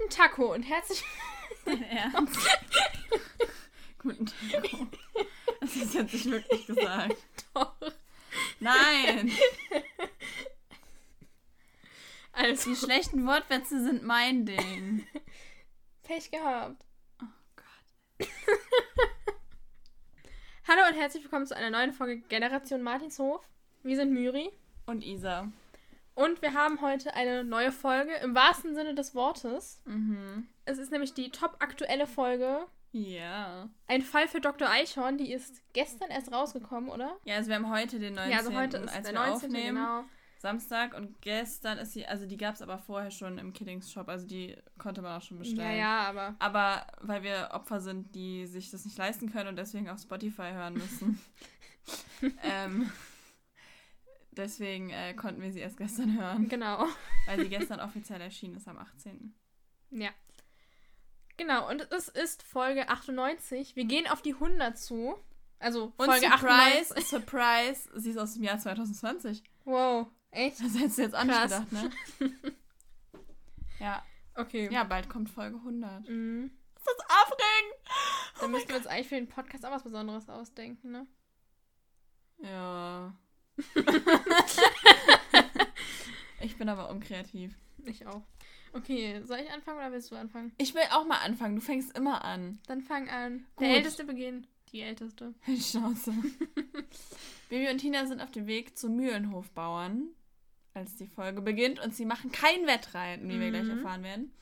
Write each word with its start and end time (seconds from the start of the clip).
Guten 0.00 0.12
Taco 0.14 0.54
und 0.54 0.62
herzlich. 0.62 1.04
Guten 3.98 4.24
Taco. 4.24 4.86
Das 5.60 5.76
ist 5.76 5.92
jetzt 5.92 6.14
nicht 6.14 6.30
wirklich 6.30 6.66
gesagt. 6.66 7.16
Doch. 7.52 7.74
Nein! 8.60 9.30
Also, 12.32 12.70
Die 12.70 12.76
schlechten 12.76 13.26
Wortwitze 13.26 13.84
sind 13.84 14.02
mein 14.02 14.46
Ding. 14.46 15.06
Pech 16.02 16.30
gehabt. 16.30 16.82
Oh 17.22 17.26
Gott. 17.56 18.28
Hallo 20.66 20.80
und 20.88 20.94
herzlich 20.94 21.24
willkommen 21.24 21.46
zu 21.46 21.54
einer 21.54 21.68
neuen 21.68 21.92
Folge 21.92 22.22
Generation 22.30 22.80
Martinshof. 22.82 23.44
Wir 23.82 23.96
sind 23.96 24.14
Myri 24.14 24.50
Und 24.86 25.04
Isa. 25.04 25.52
Und 26.14 26.42
wir 26.42 26.54
haben 26.54 26.80
heute 26.80 27.14
eine 27.14 27.44
neue 27.44 27.72
Folge 27.72 28.12
im 28.22 28.34
wahrsten 28.34 28.74
Sinne 28.74 28.94
des 28.94 29.14
Wortes. 29.14 29.80
Mhm. 29.84 30.48
Es 30.64 30.78
ist 30.78 30.90
nämlich 30.92 31.14
die 31.14 31.30
top 31.30 31.56
aktuelle 31.60 32.06
Folge. 32.06 32.66
Ja. 32.92 33.68
Ein 33.86 34.02
Fall 34.02 34.26
für 34.28 34.40
Dr. 34.40 34.68
Eichhorn, 34.68 35.16
die 35.16 35.32
ist 35.32 35.62
gestern 35.72 36.10
erst 36.10 36.32
rausgekommen, 36.32 36.90
oder? 36.90 37.16
Ja, 37.24 37.36
also 37.36 37.48
wir 37.48 37.56
haben 37.56 37.70
heute 37.70 37.98
den 37.98 38.14
19. 38.14 38.32
Ja, 38.32 38.38
also 38.38 38.54
heute 38.54 38.76
ist 38.78 38.94
als 38.94 39.04
der 39.06 39.14
wir 39.14 39.20
19. 39.20 39.48
aufnehmen. 39.50 39.76
Genau. 39.76 40.04
Samstag 40.38 40.94
und 40.96 41.20
gestern 41.20 41.76
ist 41.76 41.92
sie, 41.92 42.06
also 42.06 42.24
die 42.24 42.38
gab 42.38 42.54
es 42.54 42.62
aber 42.62 42.78
vorher 42.78 43.10
schon 43.10 43.36
im 43.36 43.52
Kiddings 43.52 43.92
Shop, 43.92 44.08
also 44.08 44.26
die 44.26 44.56
konnte 44.78 45.02
man 45.02 45.18
auch 45.18 45.22
schon 45.22 45.36
Ja, 45.36 45.42
bestellen. 45.42 45.78
ja, 45.78 45.98
aber 46.08 46.34
Aber 46.38 46.86
weil 47.02 47.22
wir 47.22 47.50
Opfer 47.52 47.80
sind, 47.80 48.14
die 48.14 48.46
sich 48.46 48.70
das 48.70 48.86
nicht 48.86 48.96
leisten 48.96 49.30
können 49.30 49.48
und 49.50 49.56
deswegen 49.56 49.90
auf 49.90 50.00
Spotify 50.00 50.50
hören 50.52 50.74
müssen. 50.74 51.20
ähm, 52.42 52.90
deswegen 54.32 54.90
äh, 54.90 55.14
konnten 55.14 55.42
wir 55.42 55.52
sie 55.52 55.60
erst 55.60 55.76
gestern 55.76 56.18
hören, 56.18 56.48
genau. 56.48 56.86
weil 57.26 57.40
sie 57.40 57.48
gestern 57.48 57.80
offiziell 57.80 58.20
erschienen 58.20 58.56
ist 58.56 58.68
am 58.68 58.78
18. 58.78 59.34
Ja. 59.90 60.10
Genau, 61.36 61.68
und 61.70 61.90
es 61.90 62.08
ist 62.08 62.42
Folge 62.42 62.88
98. 62.88 63.74
Wir 63.74 63.84
gehen 63.84 64.06
auf 64.06 64.20
die 64.22 64.34
100 64.34 64.78
zu. 64.78 65.16
Also 65.58 65.92
Und 65.96 66.06
Folge 66.06 66.26
Surprise, 66.26 66.94
98. 66.94 67.06
Surprise, 67.08 67.90
sie 67.94 68.10
ist 68.10 68.18
aus 68.18 68.34
dem 68.34 68.42
Jahr 68.42 68.58
2020. 68.58 69.42
Wow, 69.64 70.08
echt? 70.30 70.60
Das 70.60 70.78
hättest 70.78 70.98
du 70.98 71.02
jetzt 71.02 71.14
Krass. 71.14 71.42
gedacht, 71.50 71.72
ne? 71.72 71.90
ja. 73.80 74.02
Okay. 74.34 74.68
ja, 74.72 74.84
bald 74.84 75.08
kommt 75.08 75.28
Folge 75.28 75.56
100. 75.56 76.08
Mhm. 76.08 76.50
Das 76.74 76.84
ist 76.84 77.04
aufregend! 77.08 78.40
Dann 78.40 78.50
müssten 78.52 78.68
wir 78.70 78.76
uns 78.76 78.86
eigentlich 78.86 79.08
für 79.08 79.16
den 79.16 79.28
Podcast 79.28 79.66
auch 79.66 79.70
was 79.70 79.82
Besonderes 79.82 80.28
ausdenken, 80.30 80.90
ne? 80.92 81.06
Ja. 82.38 83.14
ich 86.40 86.56
bin 86.56 86.68
aber 86.68 86.90
unkreativ. 86.90 87.54
Ich 87.84 88.06
auch. 88.06 88.22
Okay, 88.72 89.20
soll 89.24 89.38
ich 89.40 89.50
anfangen 89.50 89.78
oder 89.78 89.90
willst 89.92 90.10
du 90.12 90.16
anfangen? 90.16 90.52
Ich 90.58 90.74
will 90.74 90.82
auch 90.92 91.04
mal 91.06 91.18
anfangen. 91.18 91.56
Du 91.56 91.60
fängst 91.62 91.96
immer 91.96 92.24
an. 92.24 92.58
Dann 92.66 92.82
fang 92.82 93.08
an. 93.08 93.46
Gut. 93.56 93.66
Der 93.66 93.76
Älteste 93.76 94.04
beginnt. 94.04 94.48
Die 94.72 94.82
Älteste. 94.82 95.34
Schnauze. 95.60 96.12
Baby 97.48 97.68
und 97.70 97.78
Tina 97.78 98.06
sind 98.06 98.20
auf 98.20 98.30
dem 98.30 98.46
Weg 98.46 98.78
zu 98.78 98.88
Mühlenhofbauern, 98.88 100.04
als 100.74 100.94
die 100.96 101.08
Folge 101.08 101.40
beginnt. 101.42 101.80
Und 101.80 101.94
sie 101.96 102.04
machen 102.04 102.30
kein 102.30 102.66
Wettreiten, 102.66 103.28
wie 103.28 103.40
wir 103.40 103.48
Mhm. 103.48 103.52
gleich 103.52 103.68
erfahren 103.68 104.04
werden. 104.04 104.32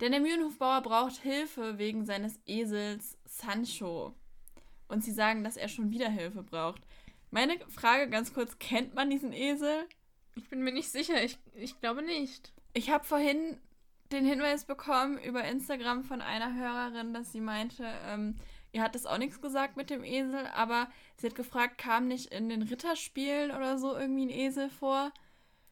Denn 0.00 0.12
der 0.12 0.20
Mühlenhofbauer 0.20 0.82
braucht 0.82 1.16
Hilfe 1.16 1.78
wegen 1.78 2.06
seines 2.06 2.38
Esels 2.46 3.18
Sancho. 3.24 4.14
Und 4.86 5.02
sie 5.02 5.10
sagen, 5.12 5.42
dass 5.42 5.56
er 5.56 5.68
schon 5.68 5.90
wieder 5.90 6.08
Hilfe 6.08 6.44
braucht. 6.44 6.82
Meine 7.30 7.58
Frage 7.68 8.08
ganz 8.08 8.32
kurz, 8.32 8.58
kennt 8.58 8.94
man 8.94 9.10
diesen 9.10 9.32
Esel? 9.32 9.86
Ich 10.34 10.48
bin 10.48 10.62
mir 10.62 10.72
nicht 10.72 10.90
sicher. 10.90 11.22
Ich, 11.22 11.38
ich 11.54 11.80
glaube 11.80 12.02
nicht. 12.02 12.52
Ich 12.72 12.90
habe 12.90 13.04
vorhin 13.04 13.58
den 14.12 14.24
Hinweis 14.24 14.64
bekommen 14.64 15.18
über 15.18 15.44
Instagram 15.44 16.04
von 16.04 16.22
einer 16.22 16.54
Hörerin, 16.54 17.12
dass 17.12 17.32
sie 17.32 17.40
meinte, 17.40 17.86
ähm, 18.06 18.36
ihr 18.72 18.82
hat 18.82 18.94
das 18.94 19.06
auch 19.06 19.18
nichts 19.18 19.40
gesagt 19.40 19.76
mit 19.76 19.90
dem 19.90 20.04
Esel, 20.04 20.46
aber 20.54 20.88
sie 21.16 21.26
hat 21.26 21.34
gefragt, 21.34 21.78
kam 21.78 22.08
nicht 22.08 22.32
in 22.32 22.48
den 22.48 22.62
Ritterspielen 22.62 23.50
oder 23.50 23.78
so 23.78 23.96
irgendwie 23.96 24.26
ein 24.26 24.30
Esel 24.30 24.70
vor? 24.70 25.12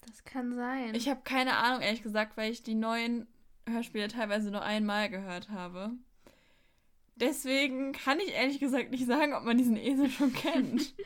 Das 0.07 0.25
kann 0.25 0.55
sein. 0.55 0.95
Ich 0.95 1.09
habe 1.09 1.23
keine 1.25 1.57
Ahnung, 1.57 1.81
ehrlich 1.81 2.03
gesagt, 2.03 2.37
weil 2.37 2.53
ich 2.53 2.63
die 2.63 2.75
neuen 2.75 3.27
Hörspiele 3.69 4.09
teilweise 4.09 4.51
nur 4.51 4.63
einmal 4.63 5.09
gehört 5.09 5.49
habe. 5.49 5.93
Deswegen 7.17 7.93
kann 7.93 8.21
ich 8.21 8.33
ehrlich 8.33 8.61
gesagt 8.61 8.91
nicht 8.91 9.07
sagen, 9.07 9.33
ob 9.33 9.45
man 9.45 9.57
diesen 9.57 9.77
Esel 9.77 10.11
schon 10.11 10.33
kennt. 10.33 10.95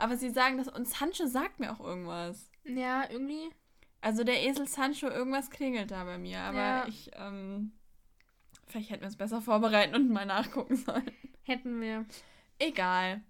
aber 0.00 0.16
sie 0.16 0.30
sagen 0.30 0.58
das 0.58 0.68
und 0.68 0.88
Sancho 0.88 1.26
sagt 1.26 1.60
mir 1.60 1.72
auch 1.72 1.80
irgendwas. 1.80 2.50
ja, 2.64 3.08
irgendwie. 3.10 3.50
Also 4.02 4.24
der 4.24 4.42
Esel 4.42 4.66
Sancho, 4.66 5.08
irgendwas 5.08 5.50
klingelt 5.50 5.90
da 5.90 6.04
bei 6.04 6.16
mir, 6.16 6.40
aber 6.40 6.56
Ja. 6.58 6.88
ich, 6.88 7.10
ähm, 7.14 7.72
vielleicht 8.66 8.90
hätten 8.90 9.02
wir 9.02 9.08
es 9.08 9.16
besser 9.16 9.42
vorbereiten 9.42 9.94
und 9.94 10.08
mal 10.10 10.24
nachgucken 10.26 10.76
sollen. 10.76 11.10
Hätten 11.42 11.80
wir. 11.80 12.06
Egal. 12.58 13.22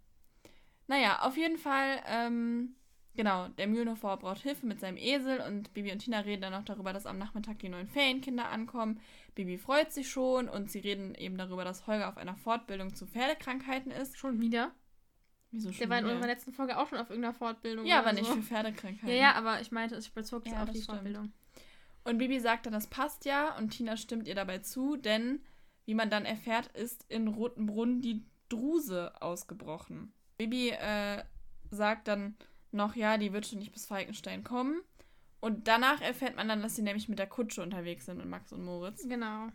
Naja, 0.87 1.23
auf 1.23 1.37
jeden 1.37 1.59
Fall, 1.59 2.01
ähm, 2.07 2.77
genau, 3.17 3.49
der 3.49 3.67
Mühlenhofer 3.67 4.17
braucht 4.17 4.43
Hilfe 4.43 4.67
mit 4.67 4.79
seinem 4.81 4.97
Esel 4.97 5.41
und 5.41 5.73
Bibi 5.73 5.91
und 5.93 6.01
Tina 6.01 6.21
reden 6.21 6.43
dann 6.43 6.53
noch 6.53 6.65
darüber, 6.65 6.93
dass 6.93 7.07
am 7.07 7.19
Nachmittag 7.19 7.59
die 7.61 7.69
neuen 7.69 7.89
Ferienkinder 7.89 8.49
ankommen. 8.49 9.01
Bibi 9.35 9.59
freut 9.59 9.93
sich 9.93 10.09
schon 10.09 10.49
und 10.49 10.71
sie 10.71 10.81
reden 10.81 11.15
eben 11.17 11.37
darüber, 11.39 11.65
dass 11.65 11.87
Holger 11.89 12.09
auf 12.09 12.17
einer 12.17 12.37
Fortbildung 12.37 12.95
zu 12.95 13.07
Pferdekrankheiten 13.07 13.91
ist. 13.93 14.19
Schon 14.19 14.41
wieder. 14.41 14.73
Wieso 15.53 15.71
schon 15.71 15.79
Der 15.79 15.89
war 15.91 15.99
in 15.99 16.07
unserer 16.07 16.27
letzten 16.29 16.53
Folge 16.53 16.79
auch 16.79 16.89
schon 16.89 16.99
auf 16.99 17.11
irgendeiner 17.11 17.35
Fortbildung. 17.35 17.85
Ja, 17.87 18.01
oder 18.01 18.09
aber 18.09 18.13
nicht 18.15 18.27
so. 18.29 18.35
für 18.35 18.43
Pferdekrankheiten. 18.43 19.09
Ja, 19.09 19.15
ja, 19.15 19.35
aber 19.35 19.61
ich 19.61 19.73
meinte, 19.73 19.97
es 19.97 20.09
bezog 20.09 20.45
sich 20.45 20.53
Ja, 20.53 20.61
auf 20.61 20.67
das 20.67 20.77
die 20.77 20.83
stimmt. 20.83 20.99
Fortbildung. 20.99 21.33
Und 22.05 22.19
Bibi 22.19 22.41
sagt 22.41 22.67
dann, 22.67 22.73
das 22.73 22.87
passt 22.87 23.25
ja 23.25 23.57
und 23.59 23.71
Tina 23.71 23.97
stimmt 23.97 24.27
ihr 24.27 24.35
dabei 24.35 24.59
zu, 24.59 24.97
denn 24.97 25.41
wie 25.85 25.95
man 25.95 26.09
dann 26.11 26.25
erfährt, 26.25 26.69
ist 26.69 27.05
in 27.09 27.29
Rotenbrunn 27.29 28.01
die 28.01 28.25
Druse 28.49 29.13
ausgebrochen. 29.21 30.13
Bibi 30.39 30.71
äh, 30.71 31.23
sagt 31.71 32.09
dann 32.09 32.37
noch, 32.73 32.95
ja, 32.95 33.19
die 33.19 33.33
wird 33.33 33.47
schon 33.47 33.59
nicht 33.59 33.73
bis 33.73 33.87
Falkenstein 33.87 34.45
kommen. 34.45 34.81
Und 35.41 35.69
danach 35.69 36.01
erfährt 36.01 36.37
man 36.37 36.49
dann, 36.49 36.63
dass 36.63 36.77
sie 36.77 36.83
nämlich 36.83 37.09
mit 37.09 37.19
der 37.19 37.27
Kutsche 37.27 37.63
unterwegs 37.63 38.07
sind 38.07 38.21
und 38.21 38.29
Max 38.29 38.53
und 38.53 38.63
Moritz. 38.63 39.07
Genau. 39.09 39.49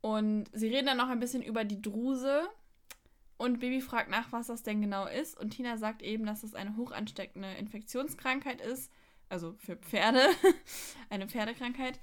Und 0.00 0.46
sie 0.52 0.68
reden 0.68 0.86
dann 0.86 0.96
noch 0.98 1.08
ein 1.08 1.20
bisschen 1.20 1.42
über 1.42 1.64
die 1.64 1.80
Druse. 1.80 2.42
Und 3.42 3.58
Bibi 3.58 3.80
fragt 3.80 4.08
nach, 4.08 4.30
was 4.30 4.46
das 4.46 4.62
denn 4.62 4.80
genau 4.80 5.04
ist. 5.04 5.36
Und 5.36 5.50
Tina 5.50 5.76
sagt 5.76 6.00
eben, 6.02 6.24
dass 6.24 6.44
es 6.44 6.54
eine 6.54 6.76
hochansteckende 6.76 7.50
Infektionskrankheit 7.54 8.60
ist. 8.60 8.88
Also 9.28 9.56
für 9.58 9.74
Pferde. 9.74 10.20
eine 11.10 11.26
Pferdekrankheit. 11.26 11.98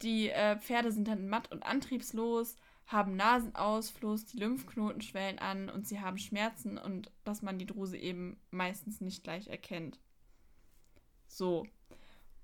Die 0.00 0.30
äh, 0.30 0.58
Pferde 0.58 0.90
sind 0.90 1.08
dann 1.08 1.28
matt 1.28 1.52
und 1.52 1.62
antriebslos, 1.62 2.56
haben 2.86 3.16
Nasenausfluss, 3.16 4.24
die 4.24 4.38
Lymphknoten 4.38 5.02
schwellen 5.02 5.38
an 5.38 5.68
und 5.68 5.86
sie 5.86 6.00
haben 6.00 6.16
Schmerzen 6.16 6.78
und 6.78 7.10
dass 7.24 7.42
man 7.42 7.58
die 7.58 7.66
Druse 7.66 7.98
eben 7.98 8.40
meistens 8.50 9.02
nicht 9.02 9.24
gleich 9.24 9.48
erkennt. 9.48 9.98
So. 11.28 11.66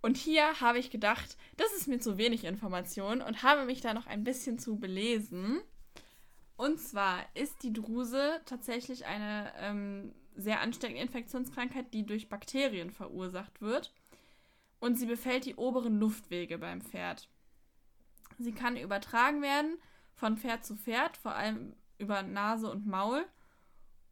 Und 0.02 0.18
hier 0.18 0.60
habe 0.60 0.78
ich 0.78 0.90
gedacht, 0.90 1.38
das 1.56 1.72
ist 1.72 1.88
mir 1.88 1.98
zu 1.98 2.18
wenig 2.18 2.44
Information 2.44 3.22
und 3.22 3.42
habe 3.42 3.64
mich 3.64 3.80
da 3.80 3.94
noch 3.94 4.06
ein 4.06 4.22
bisschen 4.22 4.58
zu 4.58 4.78
belesen. 4.78 5.62
Und 6.58 6.80
zwar 6.80 7.24
ist 7.34 7.62
die 7.62 7.72
Druse 7.72 8.40
tatsächlich 8.44 9.06
eine 9.06 9.52
ähm, 9.58 10.12
sehr 10.34 10.60
ansteckende 10.60 11.00
Infektionskrankheit, 11.00 11.94
die 11.94 12.04
durch 12.04 12.28
Bakterien 12.28 12.90
verursacht 12.90 13.62
wird. 13.62 13.94
Und 14.80 14.96
sie 14.96 15.06
befällt 15.06 15.44
die 15.44 15.54
oberen 15.54 16.00
Luftwege 16.00 16.58
beim 16.58 16.80
Pferd. 16.80 17.28
Sie 18.40 18.50
kann 18.50 18.76
übertragen 18.76 19.40
werden 19.40 19.78
von 20.16 20.36
Pferd 20.36 20.64
zu 20.64 20.74
Pferd, 20.74 21.16
vor 21.16 21.36
allem 21.36 21.76
über 21.96 22.24
Nase 22.24 22.68
und 22.68 22.88
Maul. 22.88 23.24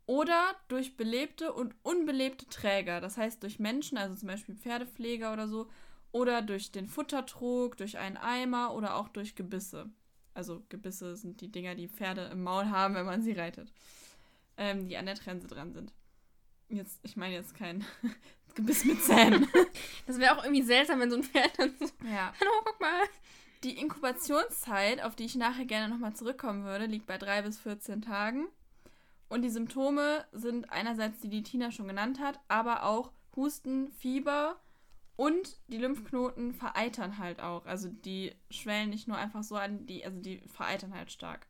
Oder 0.06 0.54
durch 0.68 0.96
belebte 0.96 1.52
und 1.52 1.74
unbelebte 1.82 2.46
Träger, 2.46 3.00
das 3.00 3.16
heißt 3.16 3.42
durch 3.42 3.58
Menschen, 3.58 3.98
also 3.98 4.14
zum 4.14 4.28
Beispiel 4.28 4.54
Pferdepfleger 4.54 5.32
oder 5.32 5.48
so, 5.48 5.68
oder 6.12 6.42
durch 6.42 6.70
den 6.70 6.86
Futtertrog, 6.86 7.76
durch 7.76 7.98
einen 7.98 8.16
Eimer 8.16 8.72
oder 8.72 8.94
auch 8.94 9.08
durch 9.08 9.34
Gebisse. 9.34 9.90
Also 10.36 10.62
Gebisse 10.68 11.16
sind 11.16 11.40
die 11.40 11.50
Dinger, 11.50 11.74
die 11.74 11.88
Pferde 11.88 12.26
im 12.26 12.42
Maul 12.42 12.66
haben, 12.66 12.94
wenn 12.94 13.06
man 13.06 13.22
sie 13.22 13.32
reitet, 13.32 13.72
ähm, 14.58 14.86
die 14.86 14.98
an 14.98 15.06
der 15.06 15.14
Trense 15.14 15.46
dran 15.46 15.72
sind. 15.72 15.94
Jetzt, 16.68 17.00
ich 17.02 17.16
meine 17.16 17.34
jetzt 17.34 17.54
kein 17.54 17.86
Gebiss 18.54 18.84
mit 18.84 19.02
Zähnen. 19.02 19.48
Das 20.06 20.20
wäre 20.20 20.36
auch 20.36 20.44
irgendwie 20.44 20.62
seltsam, 20.62 21.00
wenn 21.00 21.10
so 21.10 21.16
ein 21.16 21.24
Pferd 21.24 21.58
dann 21.58 21.74
so. 21.78 21.86
ja. 22.04 22.32
Hallo, 22.40 22.50
guck 22.64 22.80
mal. 22.80 23.02
Die 23.64 23.78
Inkubationszeit, 23.78 25.02
auf 25.02 25.16
die 25.16 25.24
ich 25.24 25.34
nachher 25.34 25.64
gerne 25.64 25.92
nochmal 25.92 26.14
zurückkommen 26.14 26.64
würde, 26.64 26.86
liegt 26.86 27.06
bei 27.06 27.18
drei 27.18 27.42
bis 27.42 27.58
14 27.58 28.02
Tagen. 28.02 28.46
Und 29.28 29.42
die 29.42 29.50
Symptome 29.50 30.24
sind 30.32 30.70
einerseits 30.70 31.18
die, 31.20 31.30
die 31.30 31.42
Tina 31.42 31.72
schon 31.72 31.88
genannt 31.88 32.20
hat, 32.20 32.38
aber 32.46 32.84
auch 32.84 33.10
Husten, 33.34 33.90
Fieber 33.90 34.60
und 35.16 35.56
die 35.68 35.78
Lymphknoten 35.78 36.52
vereitern 36.52 37.18
halt 37.18 37.40
auch. 37.40 37.66
Also 37.66 37.88
die 37.88 38.34
schwellen 38.50 38.90
nicht 38.90 39.08
nur 39.08 39.16
einfach 39.16 39.42
so 39.42 39.56
an, 39.56 39.86
die, 39.86 40.04
also 40.04 40.20
die 40.20 40.38
vereitern 40.46 40.94
halt 40.94 41.10
stark. 41.10 41.46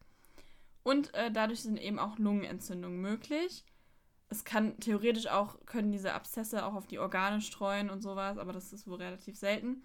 Und 0.84 1.12
äh, 1.14 1.32
dadurch 1.32 1.62
sind 1.62 1.78
eben 1.78 1.98
auch 1.98 2.18
Lungenentzündungen 2.18 3.00
möglich. 3.00 3.64
Es 4.28 4.44
kann 4.44 4.78
theoretisch 4.78 5.26
auch, 5.26 5.64
können 5.66 5.90
diese 5.90 6.14
Abszesse 6.14 6.64
auch 6.64 6.74
auf 6.74 6.86
die 6.86 7.00
Organe 7.00 7.40
streuen 7.40 7.90
und 7.90 8.02
sowas, 8.02 8.38
aber 8.38 8.52
das 8.52 8.72
ist 8.72 8.86
wohl 8.86 8.96
relativ 8.96 9.36
selten. 9.36 9.82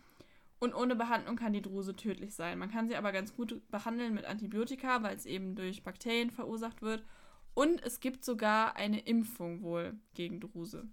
Und 0.60 0.76
ohne 0.76 0.96
Behandlung 0.96 1.36
kann 1.38 1.54
die 1.54 1.62
Druse 1.64 1.96
tödlich 1.96 2.36
sein. 2.36 2.60
Man 2.60 2.70
kann 2.70 2.88
sie 2.88 2.96
aber 2.96 3.12
ganz 3.12 3.36
gut 3.36 3.68
behandeln 3.72 4.14
mit 4.14 4.26
Antibiotika, 4.26 5.02
weil 5.02 5.16
es 5.16 5.26
eben 5.26 5.56
durch 5.56 5.84
Bakterien 5.84 6.30
verursacht 6.30 6.84
wird. 6.84 7.04
Und 7.56 7.84
es 7.84 8.00
gibt 8.00 8.24
sogar 8.24 8.76
eine 8.76 9.00
Impfung 9.00 9.64
wohl 9.64 10.00
gegen 10.14 10.40
Druse. 10.40 10.88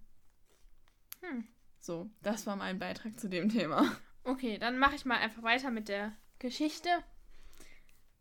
Hm. 1.20 1.46
So, 1.80 2.10
das 2.22 2.46
war 2.46 2.56
mein 2.56 2.78
Beitrag 2.78 3.18
zu 3.18 3.28
dem 3.28 3.48
Thema. 3.48 3.84
Okay, 4.24 4.58
dann 4.58 4.78
mache 4.78 4.94
ich 4.96 5.04
mal 5.04 5.16
einfach 5.18 5.42
weiter 5.42 5.70
mit 5.70 5.88
der 5.88 6.12
Geschichte, 6.38 6.88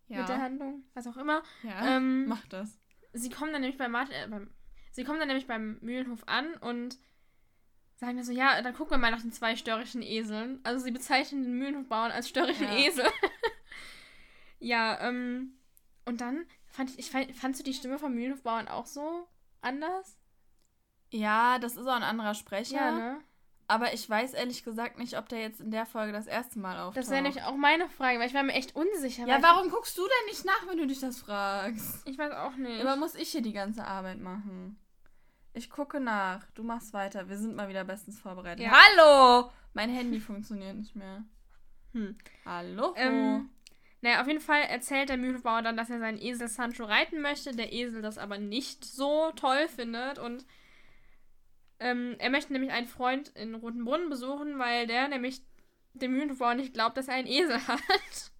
mit 0.07 0.30
der 0.30 0.42
Handlung, 0.42 0.83
was 0.94 1.06
auch 1.07 1.18
immer. 1.18 1.44
ja. 1.63 1.98
Ähm, 1.98 2.27
mach 2.27 2.45
das. 2.48 2.80
sie 3.13 3.30
kommen 3.30 3.51
dann 3.51 3.62
nämlich 3.62 3.77
bei 3.77 3.88
Martin, 3.89 4.15
äh, 4.15 4.27
beim, 4.30 4.50
sie 4.92 5.04
kommen 5.04 5.19
dann 5.19 5.27
nämlich 5.27 5.48
beim 5.48 5.80
Mühlenhof 5.81 6.24
an 6.27 6.54
und 6.56 6.98
sagen 7.95 8.15
dann 8.15 8.24
so, 8.25 8.31
ja, 8.31 8.62
dann 8.62 8.74
gucken 8.75 8.92
wir 8.94 8.98
mal 9.00 9.12
nach 9.12 9.21
den 9.21 9.31
zwei 9.33 9.56
störrischen 9.56 10.01
Eseln. 10.01 10.59
Also 10.63 10.83
sie 10.86 10.92
bezeichnen 10.92 11.44
den 11.44 11.57
Mühlenhofbauern 11.57 12.12
als 12.12 12.30
störrischen 12.30 12.68
Ja. 12.68 12.75
Esel. 12.77 13.06
ja, 14.59 15.00
ähm, 15.01 15.57
und 16.06 16.21
dann 16.21 16.45
fand 16.68 16.92
ich, 16.92 17.00
ich 17.00 17.12
fand, 17.12 17.36
fandst 17.36 17.59
du 17.59 17.63
die 17.63 17.74
Stimme 17.74 18.00
vom 18.00 18.13
Mühlenhofbauern 18.13 18.68
auch 18.68 18.86
so 18.86 19.27
anders? 19.62 20.18
Ja, 21.09 21.57
das 21.59 21.75
ist 21.75 21.88
auch 21.88 21.95
ein 21.95 22.04
anderer 22.04 22.33
Sprecher. 22.36 22.92
ne? 22.92 23.19
Aber 23.69 23.94
ich 23.94 24.10
weiß 24.10 24.34
ehrlich 24.34 24.64
gesagt 24.64 24.98
nicht, 24.98 25.18
ob 25.18 25.28
der 25.28 25.42
jetzt 25.42 25.60
in 25.60 25.72
der 25.72 25.86
Folge 25.86 26.14
das 26.14 26.25
erste 26.25 26.58
Mal 26.58 26.80
auftaucht. 26.80 26.98
Das 26.98 27.10
wäre 27.10 27.22
nämlich 27.22 27.44
auch 27.44 27.56
meine 27.58 27.90
Frage, 27.90 28.18
weil 28.18 28.28
ich 28.28 28.34
war 28.34 28.44
mir 28.44 28.54
echt 28.54 28.75
unsicher. 28.75 29.28
Ja, 29.28 29.42
warum 29.42 29.69
guckst 29.69 29.98
du 29.98 30.04
denn 30.04 30.25
nicht 30.30 30.46
nach, 30.46 30.68
wenn 30.68 30.78
du 30.78 30.88
dich 30.88 31.02
das 31.02 31.19
fragst? 31.19 32.08
Ich, 32.08 32.18
weiß 32.18 32.31
auch 32.31 32.56
nicht. 32.56 32.80
Immer 32.80 32.96
muss 32.96 33.16
ich 33.16 33.30
hier 33.30 33.42
die 33.42 33.52
ganze 33.52 33.86
Arbeit 33.86 34.19
machen. 34.19 34.80
Ich 35.54 35.69
gucke 35.69 36.00
nach. 36.00 36.46
Du 36.52 36.64
machst 36.64 36.94
weiter. 36.94 37.28
Wir 37.28 37.38
sind 37.38 37.56
mal 37.56 37.68
wieder 37.68 37.84
bestens 37.84 38.19
vorbereitet. 38.19 38.66
Ja. 38.66 38.72
Hallo! 38.72 39.52
Mein 39.74 39.90
Handy 39.90 40.19
funktioniert 40.22 40.75
nicht 40.78 40.96
mehr. 40.96 41.24
Hm. 41.94 42.18
Hallo? 42.46 42.94
Ähm, 42.96 43.50
Naja, 44.02 44.22
auf 44.22 44.28
jeden 44.28 44.40
Fall 44.40 44.62
erzählt 44.62 45.10
der 45.10 45.18
Mühlenbauer 45.18 45.62
dann, 45.62 45.75
dass 45.75 45.90
er 45.90 46.00
seinen 46.00 46.19
Esel 46.22 46.48
Sancho 46.48 46.86
reiten 46.86 47.22
möchte, 47.22 47.54
der 47.56 47.74
Esel 47.74 48.02
das 48.02 48.18
aber 48.18 48.38
nicht 48.38 48.86
so 48.86 49.31
toll 49.36 49.68
findet 49.68 50.19
und 50.19 50.46
ähm, 51.79 52.15
er 52.19 52.29
möchte 52.29 52.53
nämlich 52.53 52.71
einen 52.71 52.88
Freund 52.88 53.29
in 53.29 53.56
Rotenbrunnen 53.56 54.09
besuchen, 54.09 54.59
weil 54.59 54.88
der 54.88 55.07
nämlich 55.07 55.41
dem 55.94 56.13
Mühlenbauer 56.13 56.56
nicht 56.56 56.74
glaubt, 56.74 56.97
dass 56.97 57.07
er 57.07 57.15
einen 57.15 57.27
Esel 57.27 57.68
hat. 57.68 58.31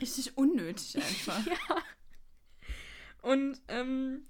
Richtig 0.00 0.36
unnötig 0.36 0.96
einfach. 0.96 1.46
ja. 1.46 1.82
Und, 3.22 3.60
ähm, 3.68 4.26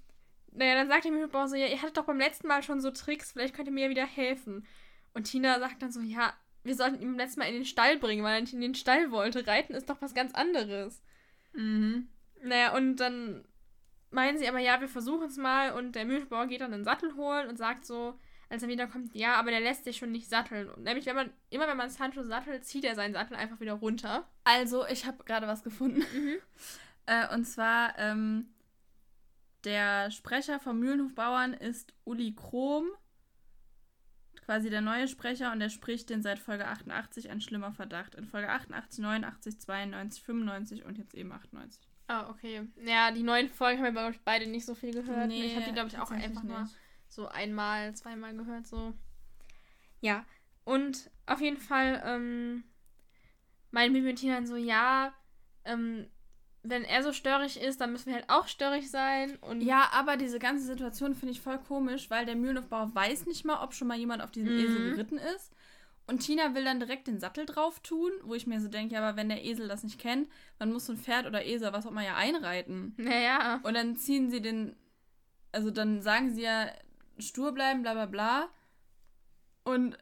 naja, 0.51 0.75
dann 0.75 0.87
sagt 0.87 1.05
der 1.05 1.11
Mühlenbauer 1.11 1.47
so, 1.47 1.55
ja, 1.55 1.67
ihr 1.67 1.81
hattet 1.81 1.97
doch 1.97 2.05
beim 2.05 2.17
letzten 2.17 2.47
Mal 2.47 2.63
schon 2.63 2.81
so 2.81 2.91
Tricks, 2.91 3.31
vielleicht 3.31 3.53
könnt 3.53 3.67
ihr 3.67 3.73
mir 3.73 3.85
ja 3.85 3.89
wieder 3.89 4.05
helfen. 4.05 4.65
Und 5.13 5.25
Tina 5.25 5.59
sagt 5.59 5.81
dann 5.81 5.91
so, 5.91 6.01
ja, 6.01 6.33
wir 6.63 6.75
sollten 6.75 7.01
ihn 7.01 7.09
beim 7.09 7.17
letzten 7.17 7.39
Mal 7.39 7.47
in 7.47 7.55
den 7.55 7.65
Stall 7.65 7.97
bringen, 7.97 8.23
weil 8.23 8.35
er 8.35 8.41
nicht 8.41 8.53
in 8.53 8.61
den 8.61 8.75
Stall 8.75 9.11
wollte. 9.11 9.45
Reiten 9.45 9.73
ist 9.73 9.89
doch 9.89 10.01
was 10.01 10.13
ganz 10.13 10.33
anderes. 10.33 11.01
mhm. 11.53 12.09
Naja, 12.41 12.73
und 12.75 12.95
dann 12.97 13.43
meinen 14.11 14.37
sie 14.37 14.47
aber, 14.47 14.59
ja, 14.59 14.79
wir 14.81 14.87
versuchen 14.87 15.27
es 15.27 15.37
mal. 15.37 15.73
Und 15.73 15.93
der 15.93 16.05
Mühlenbauer 16.05 16.47
geht 16.47 16.61
dann 16.61 16.73
einen 16.73 16.83
Sattel 16.83 17.15
holen 17.15 17.47
und 17.47 17.57
sagt 17.57 17.85
so, 17.85 18.19
als 18.49 18.63
er 18.63 18.69
wiederkommt, 18.69 19.13
ja, 19.13 19.35
aber 19.35 19.51
der 19.51 19.59
lässt 19.59 19.83
sich 19.83 19.97
schon 19.97 20.11
nicht 20.11 20.27
satteln. 20.27 20.69
Und 20.69 20.83
nämlich, 20.83 21.05
wenn 21.05 21.15
man, 21.15 21.29
immer 21.51 21.67
wenn 21.67 21.77
man 21.77 21.89
Sancho 21.89 22.23
sattelt, 22.23 22.65
zieht 22.65 22.83
er 22.83 22.95
seinen 22.95 23.13
Sattel 23.13 23.35
einfach 23.35 23.59
wieder 23.59 23.73
runter. 23.73 24.27
Also, 24.43 24.87
ich 24.87 25.05
habe 25.05 25.23
gerade 25.23 25.47
was 25.47 25.63
gefunden. 25.63 26.03
Mhm. 26.13 26.35
Äh, 27.05 27.33
und 27.33 27.43
zwar, 27.45 27.97
ähm, 27.97 28.53
der 29.63 30.11
Sprecher 30.11 30.59
vom 30.59 30.79
Mühlenhofbauern 30.79 31.53
ist 31.53 31.91
Uli 32.05 32.35
Krom. 32.35 32.85
Quasi 34.45 34.69
der 34.69 34.81
neue 34.81 35.07
Sprecher 35.07 35.51
und 35.51 35.59
der 35.59 35.69
spricht 35.69 36.11
den 36.11 36.21
seit 36.21 36.37
Folge 36.37 36.67
88 36.67 37.31
ein 37.31 37.41
schlimmer 37.41 37.71
Verdacht. 37.71 38.13
In 38.13 38.27
Folge 38.27 38.49
88, 38.49 38.99
89, 38.99 39.59
92, 39.59 40.23
95 40.23 40.85
und 40.85 40.99
jetzt 40.99 41.15
eben 41.15 41.31
98. 41.31 41.88
Ah, 42.09 42.27
okay. 42.31 42.67
Ja, 42.83 43.11
die 43.11 43.21
neuen 43.21 43.47
Folgen 43.49 43.77
haben 43.77 43.85
wir, 43.93 44.01
glaube 44.01 44.11
ich, 44.15 44.19
beide 44.21 44.47
nicht 44.47 44.65
so 44.65 44.73
viel 44.73 44.91
gehört. 44.91 45.27
Nee, 45.27 45.45
ich 45.45 45.55
habe 45.55 45.65
die, 45.65 45.71
glaube 45.73 45.89
ich, 45.89 45.97
auch 45.99 46.09
einfach 46.09 46.41
nur 46.43 46.67
so 47.07 47.27
einmal, 47.27 47.95
zweimal 47.95 48.35
gehört, 48.35 48.65
so. 48.65 48.93
Ja, 50.01 50.25
und 50.63 51.11
auf 51.27 51.39
jeden 51.39 51.57
Fall, 51.57 52.01
ähm, 52.03 52.63
mein 53.71 53.93
Tina 54.15 54.35
dann 54.35 54.47
so, 54.47 54.55
ja, 54.55 55.13
ähm, 55.65 56.07
wenn 56.63 56.83
er 56.83 57.03
so 57.03 57.13
störrig 57.13 57.61
ist, 57.61 57.79
dann 57.79 57.91
müssen 57.91 58.07
wir 58.07 58.15
halt 58.15 58.29
auch 58.29 58.47
störrig 58.47 58.89
sein. 58.89 59.35
Und 59.37 59.61
Ja, 59.61 59.89
aber 59.93 60.17
diese 60.17 60.39
ganze 60.39 60.65
Situation 60.65 61.13
finde 61.13 61.33
ich 61.33 61.41
voll 61.41 61.59
komisch, 61.59 62.09
weil 62.09 62.25
der 62.25 62.35
Mühlenhofbauer 62.35 62.93
weiß 62.93 63.27
nicht 63.27 63.45
mal, 63.45 63.63
ob 63.63 63.73
schon 63.73 63.87
mal 63.87 63.97
jemand 63.97 64.23
auf 64.23 64.31
diesem 64.31 64.49
Mhm. 64.51 64.59
Esel 64.59 64.91
geritten 64.91 65.17
ist. 65.35 65.53
Und 66.09 66.19
Tina 66.25 66.55
will 66.55 66.63
dann 66.63 66.79
direkt 66.79 67.07
den 67.07 67.19
Sattel 67.19 67.45
drauf 67.45 67.79
tun, 67.81 68.11
wo 68.23 68.33
ich 68.33 68.47
mir 68.47 68.59
so 68.59 68.67
denke, 68.67 68.95
ja, 68.95 69.01
aber 69.07 69.15
wenn 69.15 69.29
der 69.29 69.45
Esel 69.45 69.67
das 69.67 69.83
nicht 69.83 69.99
kennt, 69.99 70.27
man 70.57 70.71
muss 70.73 70.87
so 70.87 70.93
ein 70.93 70.97
Pferd 70.97 71.27
oder 71.27 71.45
Esel, 71.45 71.71
was 71.71 71.85
auch 71.85 71.91
immer 71.91 72.03
ja 72.03 72.15
einreiten. 72.15 72.95
naja. 72.97 73.59
Und 73.61 73.75
dann 73.75 73.95
ziehen 73.95 74.31
sie 74.31 74.41
den, 74.41 74.75
also 75.51 75.69
dann 75.69 76.01
sagen 76.01 76.33
sie 76.33 76.41
ja, 76.41 76.71
stur 77.19 77.51
bleiben, 77.51 77.83
bla 77.83 77.93
bla 77.93 78.07
bla. 78.07 78.49
Und 79.63 79.97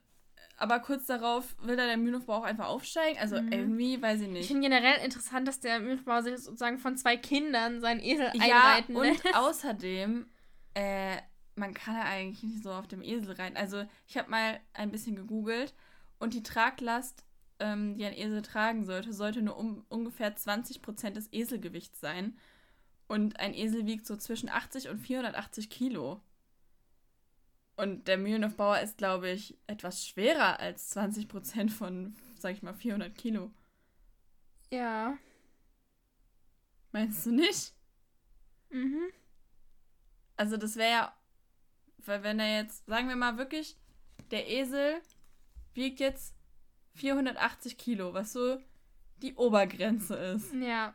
aber 0.59 0.79
kurz 0.79 1.05
darauf 1.05 1.55
will 1.61 1.75
da 1.75 1.85
der 1.85 1.97
Mühlenhofbauer 1.97 2.37
auch 2.37 2.43
einfach 2.43 2.67
aufsteigen. 2.67 3.19
Also 3.19 3.35
Mhm. 3.41 3.51
irgendwie, 3.51 4.01
weiß 4.01 4.21
ich 4.21 4.27
Ich 4.27 4.33
nicht. 4.33 4.47
finde 4.47 4.69
generell 4.69 5.03
interessant, 5.03 5.47
dass 5.47 5.59
der 5.59 5.79
Mühlenbauer 5.79 6.23
sich 6.23 6.37
sozusagen 6.39 6.79
von 6.79 6.95
zwei 6.97 7.15
Kindern 7.17 7.79
seinen 7.81 7.99
Esel 7.99 8.31
Ja, 8.33 8.75
einreiten 8.75 8.95
und 8.95 9.03
lässt. 9.03 9.35
außerdem, 9.35 10.25
äh, 10.73 11.17
man 11.55 11.73
kann 11.73 11.95
ja 11.95 12.03
eigentlich 12.03 12.43
nicht 12.43 12.63
so 12.63 12.71
auf 12.71 12.87
dem 12.87 13.03
Esel 13.03 13.33
reiten. 13.33 13.57
Also 13.57 13.83
ich 14.07 14.17
habe 14.17 14.29
mal 14.31 14.59
ein 14.73 14.89
bisschen 14.91 15.15
gegoogelt 15.15 15.73
und 16.19 16.33
die 16.33 16.43
Traglast, 16.43 17.25
ähm, 17.59 17.97
die 17.97 18.05
ein 18.05 18.13
Esel 18.17 18.41
tragen 18.41 18.85
sollte, 18.85 19.13
sollte 19.13 19.41
nur 19.41 19.57
um, 19.57 19.85
ungefähr 19.89 20.35
20% 20.35 21.11
des 21.11 21.31
Eselgewichts 21.31 21.99
sein. 21.99 22.37
Und 23.07 23.39
ein 23.39 23.53
Esel 23.53 23.85
wiegt 23.85 24.05
so 24.05 24.17
zwischen 24.17 24.49
80 24.49 24.89
und 24.89 24.99
480 24.99 25.69
Kilo. 25.69 26.21
Und 27.77 28.07
der 28.07 28.17
Mühlenhofbauer 28.17 28.79
ist, 28.79 28.97
glaube 28.97 29.29
ich, 29.29 29.57
etwas 29.67 30.05
schwerer 30.05 30.59
als 30.59 30.95
20% 30.97 31.69
von, 31.69 32.15
sag 32.39 32.53
ich 32.53 32.63
mal, 32.63 32.73
400 32.73 33.15
Kilo. 33.15 33.51
Ja. 34.71 35.17
Meinst 36.91 37.25
du 37.25 37.31
nicht? 37.31 37.73
Mhm. 38.71 39.03
Also 40.35 40.57
das 40.57 40.75
wäre 40.75 40.89
ja, 40.89 41.17
weil 41.99 42.23
wenn 42.23 42.39
er 42.39 42.61
jetzt, 42.61 42.85
sagen 42.87 43.07
wir 43.07 43.15
mal 43.15 43.37
wirklich, 43.37 43.77
der 44.31 44.49
Esel 44.49 45.01
wiegt 45.77 45.99
jetzt 45.99 46.35
480 46.95 47.77
Kilo, 47.77 48.13
was 48.13 48.33
so 48.33 48.57
die 49.21 49.35
Obergrenze 49.35 50.15
ist, 50.15 50.53
Ja. 50.53 50.93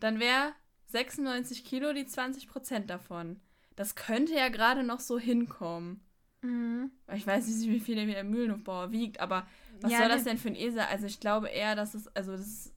dann 0.00 0.20
wäre 0.20 0.52
96 0.86 1.64
Kilo 1.64 1.92
die 1.92 2.06
20 2.06 2.48
Prozent 2.48 2.90
davon. 2.90 3.40
Das 3.76 3.94
könnte 3.96 4.34
ja 4.34 4.48
gerade 4.50 4.84
noch 4.84 5.00
so 5.00 5.18
hinkommen. 5.18 6.00
Mhm. 6.42 6.92
Ich 7.14 7.26
weiß 7.26 7.46
nicht, 7.46 7.68
wie 7.70 7.80
viel 7.80 7.96
der 8.06 8.22
Mühlenhofbauer 8.24 8.92
wiegt, 8.92 9.18
aber 9.20 9.46
was 9.80 9.90
Ja, 9.90 9.98
soll 9.98 10.08
das 10.08 10.24
der- 10.24 10.34
denn 10.34 10.40
für 10.42 10.48
ein 10.48 10.54
Esel? 10.56 10.80
Also 10.80 11.06
ich 11.06 11.18
glaube 11.18 11.48
eher, 11.48 11.74
dass 11.74 11.94
es, 11.94 12.06
also 12.08 12.32
das 12.32 12.42
ist 12.46 12.73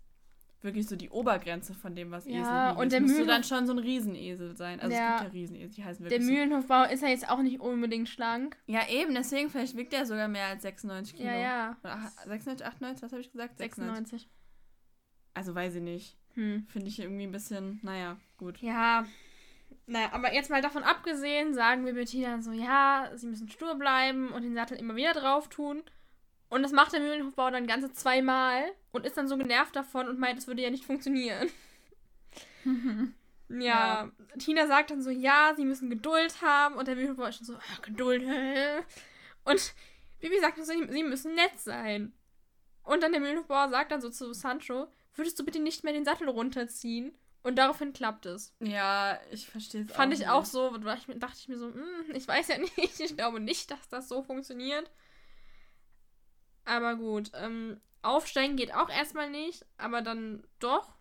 wirklich 0.68 0.88
so 0.88 0.96
die 0.96 1.10
Obergrenze 1.10 1.74
von 1.74 1.96
dem, 1.96 2.12
was 2.12 2.26
Ja, 2.26 2.32
Esel 2.42 2.70
wiegen. 2.70 2.78
und 2.82 2.92
der 2.92 3.02
müsste 3.02 3.26
dann 3.26 3.44
schon 3.44 3.66
so 3.66 3.74
ein 3.74 3.80
Riesenesel 3.80 4.56
sein. 4.56 4.80
Also 4.80 4.96
Ja. 4.96 5.16
es 5.16 5.22
gibt 5.24 5.34
ja 5.34 5.40
Riesenesel, 5.40 5.70
die 5.70 5.84
heißen 5.84 6.04
Der 6.06 6.12
wirklich 6.12 6.28
so. 6.28 6.34
Mühlenhofbauer 6.34 6.90
ist 6.90 7.02
ja 7.02 7.08
jetzt 7.10 7.28
auch 7.30 7.42
nicht 7.42 7.60
unbedingt 7.60 8.08
schlank. 8.08 8.56
Ja, 8.68 8.88
eben, 8.88 9.16
deswegen, 9.16 9.50
vielleicht 9.50 9.76
wiegt 9.76 9.94
er 9.94 10.06
sogar 10.06 10.28
mehr 10.28 10.46
als 10.46 10.62
96 10.62 11.16
Kilo. 11.18 11.30
Ja, 11.30 11.36
ja. 11.40 11.78
Oder 11.84 11.98
ach, 12.04 12.12
96, 12.26 12.68
98, 12.68 13.02
was 13.04 13.12
habe 13.12 13.22
ich 13.22 13.32
gesagt? 13.32 13.58
96. 13.58 14.30
Also 15.34 15.56
weiß 15.56 15.76
ich 15.76 15.82
nicht. 15.82 16.18
Hm. 16.36 16.68
Finde 16.70 16.88
ich 16.88 17.00
irgendwie 17.00 17.24
ein 17.24 17.32
bisschen, 17.32 17.80
naja, 17.82 18.18
gut. 18.38 18.60
Ja. 18.62 19.06
Naja, 19.86 20.10
aber 20.12 20.34
jetzt 20.34 20.50
mal 20.50 20.62
davon 20.62 20.84
abgesehen, 20.84 21.54
sagen 21.54 21.86
wir 21.86 21.94
Bettina 21.94 22.42
so, 22.42 22.52
ja, 22.52 23.10
sie 23.16 23.28
müssen 23.28 23.50
stur 23.50 23.76
bleiben 23.76 24.30
und 24.30 24.42
den 24.44 24.54
Sattel 24.54 24.78
immer 24.78 24.96
wieder 24.96 25.14
drauf 25.14 25.48
tun. 25.50 25.82
Und 26.50 26.64
das 26.64 26.72
macht 26.72 26.94
der 26.94 27.02
Mühlenhofbauer 27.02 27.52
dann 27.52 27.68
ganze 27.68 27.92
zweimal 27.92 28.64
und 28.92 29.06
ist 29.06 29.18
dann 29.18 29.28
so 29.28 29.38
genervt 29.38 29.76
davon 29.76 30.08
und 30.08 30.18
meint, 30.20 30.40
es 30.40 30.48
würde 30.48 30.62
ja 30.62 30.70
nicht 30.70 30.86
funktionieren. 30.86 31.50
Ja, 33.50 34.12
Tina 34.40 34.68
sagt 34.68 34.92
dann 34.92 35.02
so, 35.02 35.10
ja, 35.10 35.54
sie 35.56 35.64
müssen 35.64 35.90
Geduld 35.90 36.42
haben 36.42 36.76
und 36.76 36.86
der 36.86 36.98
Mühlenbauer 36.98 37.30
ist 37.30 37.38
schon 37.38 37.46
so, 37.46 37.56
ah, 37.56 37.80
Geduld. 37.82 38.22
hä?" 38.28 38.80
Und 39.46 39.74
Bibi 40.20 40.38
sagt 40.42 40.58
dann 40.58 40.66
so, 40.66 40.74
sie 40.74 41.04
müssen 41.04 41.34
nett 41.34 41.58
sein. 41.58 42.12
Und 42.84 43.04
dann 43.04 43.14
der 43.14 43.22
Mühlenbauer 43.22 43.70
sagt 43.70 43.94
dann 43.94 44.02
so 44.02 44.10
zu 44.10 44.34
Sancho, 44.34 44.88
würdest 45.16 45.40
du 45.40 45.46
bitte 45.46 45.60
nicht 45.60 45.86
mehr 45.86 45.94
den 45.94 46.04
Sattel 46.04 46.28
runterziehen? 46.28 47.16
Und 47.42 47.56
daraufhin 47.56 47.94
klappt 47.94 48.26
es. 48.26 48.54
Ja, 48.60 49.18
ich 49.32 49.48
verstehe 49.48 49.84
es 49.84 49.92
Fand 49.94 50.14
auch 50.14 50.20
ich 50.20 50.28
auch 50.28 50.42
nicht. 50.42 50.52
so, 50.52 50.78
da 50.80 50.96
ich- 50.96 51.06
dachte 51.20 51.38
ich 51.40 51.48
mir 51.48 51.58
so, 51.58 51.68
hm, 51.74 52.12
ich 52.16 52.28
weiß 52.28 52.50
ja 52.50 52.58
nicht, 52.78 53.00
ich 53.00 53.16
glaube 53.16 53.40
nicht, 53.40 53.72
dass 53.72 53.88
das 53.88 54.10
so 54.10 54.24
funktioniert. 54.24 54.92
Aber 56.68 56.96
gut, 56.98 57.32
ähm, 57.34 57.80
aufsteigen 58.02 58.58
geht 58.58 58.74
auch 58.76 58.90
erstmal 58.90 59.30
nicht, 59.30 59.66
aber 59.78 60.02
dann 60.02 60.44
doch. 60.60 60.94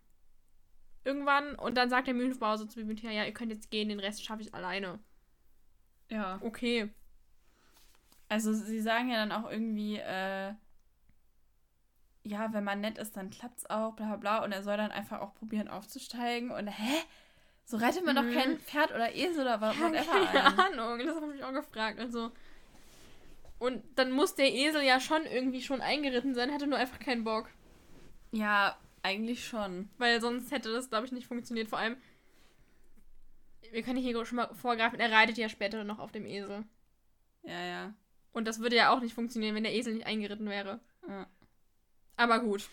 Irgendwann. 1.04 1.56
Und 1.56 1.76
dann 1.76 1.90
sagt 1.90 2.06
der 2.06 2.14
Mühlenbauer 2.14 2.56
so 2.58 2.66
zu 2.66 2.84
Bibi, 2.84 2.94
ja, 3.06 3.24
ihr 3.24 3.34
könnt 3.34 3.50
jetzt 3.52 3.70
gehen, 3.70 3.88
den 3.88 3.98
Rest 4.00 4.24
schaffe 4.24 4.42
ich 4.42 4.54
alleine. 4.54 5.00
Ja. 6.08 6.38
Okay. 6.42 6.92
Also 8.28 8.52
sie 8.52 8.80
sagen 8.80 9.10
ja 9.10 9.16
dann 9.16 9.32
auch 9.32 9.50
irgendwie, 9.50 9.96
äh, 9.96 10.54
ja, 12.24 12.52
wenn 12.52 12.64
man 12.64 12.80
nett 12.80 12.98
ist, 12.98 13.16
dann 13.16 13.30
klappt's 13.30 13.66
auch, 13.68 13.94
bla 13.94 14.06
bla 14.06 14.16
bla. 14.16 14.44
Und 14.44 14.52
er 14.52 14.62
soll 14.62 14.76
dann 14.76 14.90
einfach 14.92 15.20
auch 15.20 15.34
probieren 15.34 15.68
aufzusteigen. 15.68 16.50
Und 16.52 16.68
hä? 16.68 17.02
So 17.64 17.76
reitet 17.76 18.04
man 18.04 18.14
Mhm. 18.16 18.32
doch 18.32 18.40
kein 18.40 18.58
Pferd 18.60 18.92
oder 18.92 19.12
Esel 19.14 19.42
oder 19.42 19.60
was 19.60 19.76
Ja, 19.78 19.90
keine 19.90 20.44
ein. 20.44 20.58
Ahnung, 20.58 21.06
das 21.06 21.16
habe 21.16 21.34
ich 21.34 21.42
auch 21.42 21.52
gefragt. 21.52 21.98
Also. 21.98 22.30
Und 23.58 23.82
dann 23.98 24.12
muss 24.12 24.34
der 24.34 24.52
Esel 24.52 24.82
ja 24.82 25.00
schon 25.00 25.24
irgendwie 25.24 25.62
schon 25.62 25.80
eingeritten 25.80 26.34
sein, 26.34 26.52
hatte 26.52 26.66
nur 26.66 26.78
einfach 26.78 26.98
keinen 26.98 27.24
Bock. 27.24 27.48
Ja, 28.32 28.76
eigentlich 29.02 29.46
schon. 29.46 29.88
Weil 29.98 30.20
sonst 30.20 30.50
hätte 30.50 30.72
das, 30.72 30.90
glaube 30.90 31.06
ich, 31.06 31.12
nicht 31.12 31.26
funktioniert. 31.26 31.68
Vor 31.68 31.78
allem, 31.78 31.96
wir 33.70 33.82
können 33.82 33.98
hier 33.98 34.24
schon 34.26 34.36
mal 34.36 34.54
vorgreifen, 34.54 35.00
er 35.00 35.10
reitet 35.10 35.38
ja 35.38 35.48
später 35.48 35.84
noch 35.84 35.98
auf 35.98 36.12
dem 36.12 36.26
Esel. 36.26 36.64
Ja, 37.42 37.64
ja. 37.64 37.94
Und 38.32 38.46
das 38.46 38.60
würde 38.60 38.76
ja 38.76 38.90
auch 38.90 39.00
nicht 39.00 39.14
funktionieren, 39.14 39.54
wenn 39.54 39.62
der 39.62 39.74
Esel 39.74 39.94
nicht 39.94 40.06
eingeritten 40.06 40.48
wäre. 40.48 40.80
Ja, 41.08 41.26
Aber 42.16 42.40
gut, 42.40 42.68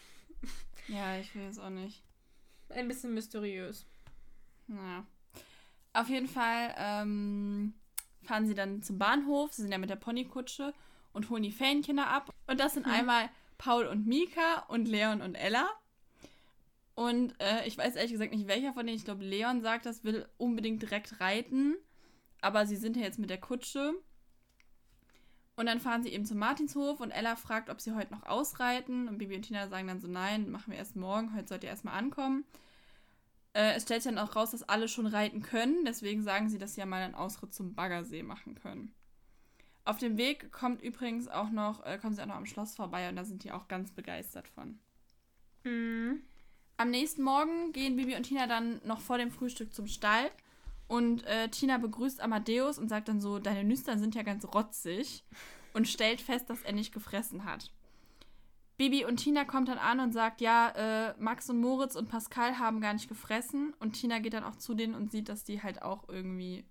ja 0.87 1.17
ich 1.17 1.33
will 1.35 1.47
es 1.47 1.59
auch 1.59 1.69
nicht. 1.69 2.03
ein 2.69 2.87
bisschen 2.87 3.13
mysteriös. 3.13 3.85
Naja. 4.67 5.05
Auf 5.93 6.09
jeden 6.09 6.27
Fall 6.27 6.73
ähm, 6.77 7.73
fahren 8.23 8.47
sie 8.47 8.55
dann 8.55 8.81
zum 8.81 8.97
Bahnhof. 8.97 9.53
Sie 9.53 9.61
sind 9.61 9.71
ja 9.71 9.77
mit 9.77 9.89
der 9.89 9.95
Ponykutsche 9.95 10.73
und 11.13 11.29
holen 11.29 11.43
die 11.43 11.51
Ferienkinder 11.51 12.07
ab. 12.07 12.33
Und 12.47 12.59
das 12.59 12.73
sind 12.73 12.85
Hm. 12.85 12.93
einmal 12.93 13.29
Paul 13.57 13.85
und 13.85 14.07
Mika 14.07 14.65
und 14.67 14.87
Leon 14.87 15.21
und 15.21 15.35
Ella. 15.35 15.69
Und 16.95 17.33
äh, 17.39 17.65
ich 17.65 17.77
weiß 17.77 17.95
ehrlich 17.95 18.11
gesagt 18.11 18.33
nicht, 18.33 18.47
welcher 18.47 18.73
von 18.73 18.85
denen. 18.85 18.97
Ich 18.97 19.05
glaube, 19.05 19.23
Leon 19.23 19.61
sagt, 19.61 19.85
das 19.85 20.03
will 20.03 20.27
unbedingt 20.37 20.81
direkt 20.81 21.19
reiten. 21.19 21.75
Aber 22.41 22.65
sie 22.65 22.75
sind 22.75 22.97
ja 22.97 23.03
jetzt 23.03 23.19
mit 23.19 23.29
der 23.29 23.39
Kutsche. 23.39 23.93
Und 25.55 25.67
dann 25.67 25.79
fahren 25.79 26.03
sie 26.03 26.09
eben 26.09 26.25
zum 26.25 26.39
Martinshof 26.39 26.99
und 26.99 27.11
Ella 27.11 27.35
fragt, 27.35 27.69
ob 27.69 27.79
sie 27.79 27.93
heute 27.93 28.11
noch 28.13 28.23
ausreiten. 28.25 29.07
Und 29.07 29.17
Bibi 29.19 29.35
und 29.35 29.43
Tina 29.43 29.67
sagen 29.67 29.87
dann 29.87 30.01
so, 30.01 30.07
nein, 30.07 30.49
machen 30.49 30.71
wir 30.71 30.77
erst 30.79 30.95
morgen. 30.95 31.33
Heute 31.35 31.47
sollt 31.47 31.63
ihr 31.63 31.69
erstmal 31.69 31.97
ankommen. 31.97 32.43
Äh, 33.53 33.75
es 33.75 33.83
stellt 33.83 34.03
sich 34.03 34.11
dann 34.11 34.23
auch 34.25 34.35
raus, 34.35 34.51
dass 34.51 34.63
alle 34.63 34.87
schon 34.87 35.05
reiten 35.05 35.41
können. 35.41 35.85
Deswegen 35.85 36.23
sagen 36.23 36.49
sie, 36.49 36.57
dass 36.57 36.75
sie 36.75 36.81
ja 36.81 36.85
mal 36.85 37.01
einen 37.01 37.15
Ausritt 37.15 37.53
zum 37.53 37.75
Baggersee 37.75 38.23
machen 38.23 38.55
können. 38.55 38.93
Auf 39.85 39.97
dem 39.97 40.17
Weg 40.17 40.51
kommt 40.51 40.81
übrigens 40.81 41.27
auch 41.27 41.49
noch, 41.49 41.85
äh, 41.85 41.97
kommen 41.97 42.15
sie 42.15 42.21
auch 42.21 42.27
noch 42.27 42.35
am 42.35 42.45
Schloss 42.45 42.75
vorbei 42.75 43.09
und 43.09 43.15
da 43.15 43.25
sind 43.25 43.43
die 43.43 43.51
auch 43.51 43.67
ganz 43.67 43.91
begeistert 43.91 44.47
von. 44.47 44.79
Mhm. 45.63 46.21
Am 46.77 46.89
nächsten 46.89 47.21
Morgen 47.21 47.71
gehen 47.73 47.95
Bibi 47.95 48.15
und 48.15 48.23
Tina 48.23 48.47
dann 48.47 48.81
noch 48.85 48.99
vor 48.99 49.17
dem 49.17 49.31
Frühstück 49.31 49.73
zum 49.73 49.87
Stall. 49.87 50.31
Und 50.87 51.23
äh, 51.25 51.49
Tina 51.49 51.77
begrüßt 51.77 52.21
Amadeus 52.21 52.77
und 52.77 52.89
sagt 52.89 53.07
dann 53.07 53.21
so, 53.21 53.39
deine 53.39 53.63
Nüstern 53.63 53.99
sind 53.99 54.15
ja 54.15 54.23
ganz 54.23 54.45
rotzig. 54.45 55.23
Und 55.73 55.87
stellt 55.87 56.21
fest, 56.21 56.49
dass 56.49 56.61
er 56.61 56.73
nicht 56.73 56.93
gefressen 56.93 57.45
hat. 57.45 57.71
Bibi 58.77 59.05
und 59.05 59.17
Tina 59.17 59.45
kommt 59.45 59.67
dann 59.67 59.77
an 59.77 59.99
und 59.99 60.13
sagt, 60.13 60.41
ja, 60.41 60.69
äh, 60.69 61.13
Max 61.19 61.49
und 61.49 61.59
Moritz 61.59 61.95
und 61.95 62.09
Pascal 62.09 62.57
haben 62.57 62.81
gar 62.81 62.93
nicht 62.93 63.07
gefressen. 63.07 63.73
Und 63.79 63.93
Tina 63.93 64.19
geht 64.19 64.33
dann 64.33 64.43
auch 64.43 64.55
zu 64.55 64.73
denen 64.73 64.95
und 64.95 65.11
sieht, 65.11 65.29
dass 65.29 65.43
die 65.43 65.61
halt 65.61 65.81
auch 65.81 66.09
irgendwie... 66.09 66.65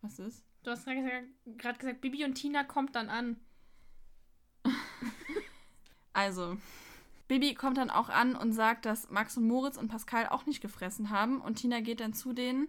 Was 0.00 0.18
ist? 0.18 0.44
Du 0.62 0.70
hast 0.70 0.84
gerade 0.84 1.28
gesagt, 1.44 1.78
gesagt, 1.78 2.00
Bibi 2.00 2.24
und 2.24 2.34
Tina 2.34 2.64
kommt 2.64 2.96
dann 2.96 3.08
an. 3.08 3.40
Also, 6.14 6.58
Bibi 7.26 7.54
kommt 7.54 7.78
dann 7.78 7.88
auch 7.88 8.10
an 8.10 8.36
und 8.36 8.52
sagt, 8.52 8.84
dass 8.84 9.08
Max 9.08 9.38
und 9.38 9.46
Moritz 9.46 9.78
und 9.78 9.88
Pascal 9.88 10.28
auch 10.28 10.44
nicht 10.44 10.60
gefressen 10.60 11.08
haben. 11.08 11.40
Und 11.40 11.54
Tina 11.54 11.80
geht 11.80 12.00
dann 12.00 12.12
zu 12.12 12.34
denen 12.34 12.68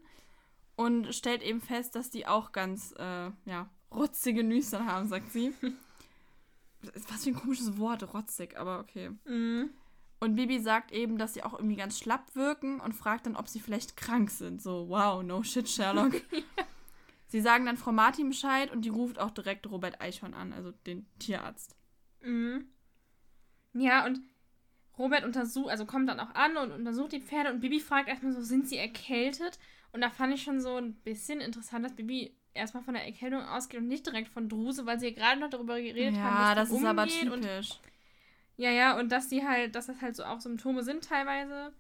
und 0.78 1.13
stellt 1.13 1.44
eben 1.44 1.60
fest, 1.60 1.96
dass 1.96 2.10
die 2.10 2.25
auch 2.25 2.54
ganz, 2.54 2.94
äh, 2.98 3.32
ja, 3.46 3.70
rotzige 3.92 4.44
Nüstern 4.44 4.88
haben, 4.88 5.08
sagt 5.08 5.32
sie. 5.32 5.54
Was 7.10 7.24
für 7.24 7.30
ein 7.30 7.36
komisches 7.36 7.78
Wort, 7.78 8.13
rotzig, 8.13 8.58
aber 8.58 8.80
okay. 8.80 9.12
Mhm. 9.25 9.70
Und 10.20 10.36
Bibi 10.36 10.60
sagt 10.60 10.92
eben, 10.92 11.18
dass 11.18 11.34
sie 11.34 11.44
auch 11.44 11.54
irgendwie 11.54 11.75
ganz 11.75 12.00
schlapp 12.00 12.36
wirken 12.36 12.80
und 12.80 12.94
fragt 12.94 13.25
dann, 13.25 13.36
ob 13.36 13.50
sie 13.50 13.60
vielleicht 13.60 13.98
krank 13.98 14.30
sind. 14.30 14.62
So, 14.62 14.88
wow, 14.88 15.22
no 15.22 15.44
shit, 15.44 15.68
Sherlock. 15.68 16.13
Sie 17.34 17.42
sagen 17.42 17.66
dann 17.66 17.78
Frau 17.78 17.92
Martin 17.92 18.30
Bescheid 18.30 18.72
und 18.72 18.86
die 18.86 18.90
ruft 18.90 19.18
auch 19.18 19.32
direkt 19.32 19.68
Robert 19.70 20.00
Eichhorn 20.00 20.36
an, 20.36 20.54
also 20.54 20.72
den 20.86 21.08
Tierarzt. 21.18 21.75
Mhm. 22.22 22.68
Ja, 23.74 24.06
und 24.06 24.22
Robert 25.00 25.24
untersucht, 25.24 25.72
also 25.72 25.88
kommt 25.88 26.08
dann 26.08 26.20
auch 26.20 26.36
an 26.36 26.58
und 26.58 26.72
untersucht 26.72 27.12
die 27.12 27.22
Pferde 27.22 27.52
und 27.52 27.60
Bibi 27.60 27.80
fragt 27.80 28.08
erstmal 28.08 28.34
so, 28.34 28.42
sind 28.44 28.68
sie 28.68 28.78
erkältet? 28.78 29.58
Und 29.92 30.02
da 30.02 30.12
fand 30.12 30.34
ich 30.34 30.44
schon 30.44 30.62
so 30.62 30.78
ein 30.78 30.94
bisschen 30.94 31.42
interessant, 31.42 31.84
dass 31.84 31.96
Bibi 31.96 32.38
erstmal 32.53 32.83
von 32.83 32.93
der 32.93 33.05
Erkältung 33.05 33.41
ausgeht 33.41 33.79
und 33.79 33.88
nicht 33.88 34.05
direkt 34.05 34.29
von 34.29 34.50
Druse, 34.50 34.86
weil 34.86 35.00
sie 35.00 35.07
ja 35.10 35.13
gerade 35.13 35.39
noch 35.39 35.50
darüber 35.50 35.81
geredet 35.81 36.15
haben, 36.15 36.38
ja, 36.38 36.55
dass 36.55 36.69
das 36.69 36.77
die 36.77 36.83
ist 36.83 36.89
aber 36.89 37.03
umgeht 37.03 37.29
und 37.29 37.41
typisch. 37.41 37.79
Ja, 38.57 38.69
ja, 38.69 38.98
und 39.00 39.12
dass 39.12 39.29
die 39.29 39.43
halt, 39.45 39.75
dass 39.75 39.88
das 39.88 40.01
halt 40.01 40.15
so 40.15 40.24
auch 40.24 40.39
Symptome 40.39 40.83
sind 40.83 41.03
teilweise. 41.03 41.74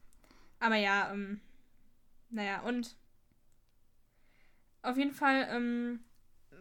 Aber 0.59 0.75
ja, 0.75 1.11
ähm, 1.13 1.39
naja, 2.29 2.61
und 2.61 2.95
auf 4.81 4.97
jeden 4.97 5.13
Fall 5.13 5.47
ähm, 5.51 6.03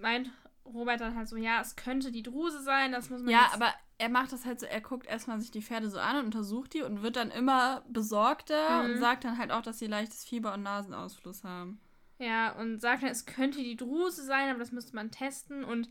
meint 0.00 0.30
Robert 0.64 1.00
dann 1.00 1.16
halt 1.16 1.28
so, 1.28 1.36
ja, 1.36 1.60
es 1.60 1.76
könnte 1.76 2.12
die 2.12 2.22
Druse 2.22 2.62
sein, 2.62 2.92
das 2.92 3.10
muss 3.10 3.22
man 3.22 3.30
Ja, 3.30 3.50
aber 3.52 3.72
er 3.98 4.08
macht 4.08 4.32
das 4.32 4.44
halt 4.44 4.60
so, 4.60 4.66
er 4.66 4.80
guckt 4.80 5.06
erstmal 5.06 5.40
sich 5.40 5.50
die 5.50 5.62
Pferde 5.62 5.88
so 5.90 5.98
an 5.98 6.16
und 6.18 6.24
untersucht 6.26 6.74
die 6.74 6.82
und 6.82 7.02
wird 7.02 7.16
dann 7.16 7.30
immer 7.30 7.82
besorgter 7.88 8.82
Mhm. 8.82 8.92
und 8.92 8.98
sagt 8.98 9.24
dann 9.24 9.38
halt 9.38 9.50
auch, 9.50 9.62
dass 9.62 9.78
sie 9.78 9.86
leichtes 9.86 10.24
Fieber 10.24 10.54
und 10.54 10.62
Nasenausfluss 10.62 11.42
haben. 11.44 11.80
Ja, 12.22 12.52
und 12.52 12.80
sagt 12.80 13.02
dann, 13.02 13.10
es 13.10 13.26
könnte 13.26 13.58
die 13.58 13.76
Druse 13.76 14.24
sein, 14.24 14.50
aber 14.50 14.60
das 14.60 14.70
müsste 14.70 14.94
man 14.94 15.10
testen. 15.10 15.64
Und 15.64 15.88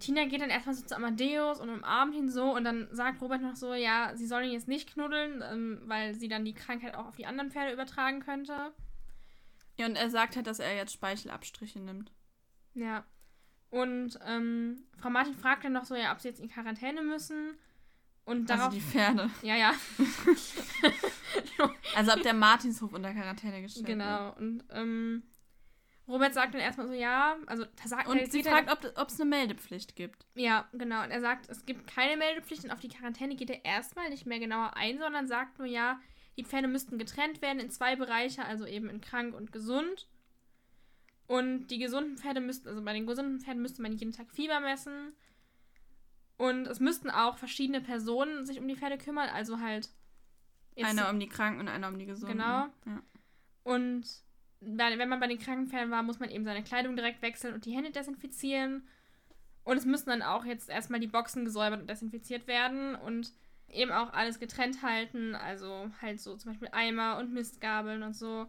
Tina 0.00 0.24
geht 0.24 0.40
dann 0.40 0.50
erstmal 0.50 0.74
so 0.74 0.84
zu 0.84 0.96
Amadeus 0.96 1.60
und 1.60 1.68
umarmt 1.70 2.16
ihn 2.16 2.28
so. 2.28 2.52
Und 2.52 2.64
dann 2.64 2.88
sagt 2.90 3.20
Robert 3.22 3.40
noch 3.42 3.54
so, 3.54 3.72
ja, 3.72 4.10
sie 4.16 4.26
soll 4.26 4.42
ihn 4.42 4.50
jetzt 4.52 4.66
nicht 4.66 4.92
knuddeln, 4.92 5.40
ähm, 5.48 5.82
weil 5.84 6.14
sie 6.14 6.26
dann 6.26 6.44
die 6.44 6.54
Krankheit 6.54 6.96
auch 6.96 7.06
auf 7.06 7.14
die 7.16 7.26
anderen 7.26 7.52
Pferde 7.52 7.72
übertragen 7.72 8.18
könnte. 8.20 8.72
Ja, 9.78 9.86
und 9.86 9.94
er 9.94 10.10
sagt 10.10 10.34
halt, 10.34 10.48
dass 10.48 10.58
er 10.58 10.74
jetzt 10.74 10.94
Speichelabstriche 10.94 11.78
nimmt. 11.78 12.12
Ja. 12.74 13.04
Und 13.70 14.18
ähm, 14.26 14.82
Frau 14.98 15.10
Martin 15.10 15.34
fragt 15.34 15.64
dann 15.64 15.72
noch 15.74 15.84
so, 15.84 15.94
ja, 15.94 16.12
ob 16.12 16.20
sie 16.20 16.28
jetzt 16.28 16.40
in 16.40 16.48
Quarantäne 16.48 17.02
müssen. 17.02 17.56
Und 18.24 18.50
Also 18.50 18.62
darauf. 18.64 18.74
die 18.74 18.80
Pferde. 18.80 19.30
ja, 19.42 19.54
ja. 19.56 19.72
Also 21.94 22.12
ob 22.12 22.22
der 22.22 22.34
Martinshof 22.34 22.92
unter 22.92 23.12
Quarantäne 23.12 23.62
gestellt 23.62 23.86
wird. 23.86 23.98
genau. 23.98 24.32
Und 24.34 24.64
ähm, 24.70 25.22
Robert 26.08 26.34
sagt 26.34 26.54
dann 26.54 26.60
erstmal 26.60 26.88
so, 26.88 26.94
ja, 26.94 27.36
also 27.46 27.64
da 27.64 27.88
sagt 27.88 28.08
Und 28.08 28.30
sie 28.30 28.42
fragt, 28.42 28.70
ob 28.70 29.08
es 29.08 29.20
eine 29.20 29.30
Meldepflicht 29.30 29.94
gibt. 29.94 30.26
Ja, 30.34 30.68
genau. 30.72 31.04
Und 31.04 31.10
er 31.10 31.20
sagt, 31.20 31.48
es 31.48 31.64
gibt 31.64 31.86
keine 31.86 32.16
Meldepflicht 32.16 32.64
und 32.64 32.70
auf 32.70 32.80
die 32.80 32.88
Quarantäne 32.88 33.36
geht 33.36 33.50
er 33.50 33.64
erstmal 33.64 34.10
nicht 34.10 34.26
mehr 34.26 34.40
genauer 34.40 34.76
ein, 34.76 34.98
sondern 34.98 35.28
sagt 35.28 35.58
nur, 35.58 35.68
ja, 35.68 36.00
die 36.36 36.44
Pferde 36.44 36.66
müssten 36.66 36.98
getrennt 36.98 37.40
werden 37.40 37.60
in 37.60 37.70
zwei 37.70 37.94
Bereiche, 37.94 38.44
also 38.44 38.66
eben 38.66 38.88
in 38.88 39.00
krank 39.00 39.34
und 39.34 39.52
gesund. 39.52 40.08
Und 41.28 41.68
die 41.68 41.78
gesunden 41.78 42.18
Pferde 42.18 42.40
müssten, 42.40 42.68
also 42.68 42.82
bei 42.82 42.92
den 42.92 43.06
gesunden 43.06 43.40
Pferden 43.40 43.62
müsste 43.62 43.80
man 43.80 43.92
jeden 43.92 44.12
Tag 44.12 44.30
Fieber 44.32 44.60
messen. 44.60 45.14
Und 46.36 46.66
es 46.66 46.80
müssten 46.80 47.10
auch 47.10 47.38
verschiedene 47.38 47.80
Personen 47.80 48.44
sich 48.44 48.58
um 48.58 48.66
die 48.66 48.76
Pferde 48.76 48.98
kümmern, 48.98 49.28
also 49.28 49.60
halt. 49.60 49.88
einer 50.76 51.10
um 51.10 51.20
die 51.20 51.28
Kranken 51.28 51.60
und 51.60 51.68
einer 51.68 51.88
um 51.88 51.98
die 51.98 52.06
Gesunden. 52.06 52.38
Genau. 52.38 52.66
Ja. 52.86 53.02
Und 53.62 54.04
wenn 54.64 55.08
man 55.08 55.20
bei 55.20 55.26
den 55.26 55.38
Krankenpferden 55.38 55.90
war, 55.90 56.02
muss 56.02 56.20
man 56.20 56.30
eben 56.30 56.44
seine 56.44 56.62
Kleidung 56.62 56.96
direkt 56.96 57.22
wechseln 57.22 57.54
und 57.54 57.64
die 57.64 57.74
Hände 57.74 57.90
desinfizieren. 57.90 58.86
Und 59.64 59.76
es 59.76 59.84
müssen 59.84 60.10
dann 60.10 60.22
auch 60.22 60.44
jetzt 60.44 60.68
erstmal 60.68 61.00
die 61.00 61.06
Boxen 61.06 61.44
gesäubert 61.44 61.80
und 61.80 61.90
desinfiziert 61.90 62.46
werden 62.46 62.94
und 62.96 63.32
eben 63.68 63.92
auch 63.92 64.12
alles 64.12 64.38
getrennt 64.38 64.82
halten. 64.82 65.34
Also 65.34 65.90
halt 66.00 66.20
so 66.20 66.36
zum 66.36 66.52
Beispiel 66.52 66.68
Eimer 66.72 67.18
und 67.18 67.32
Mistgabeln 67.32 68.02
und 68.02 68.14
so. 68.14 68.46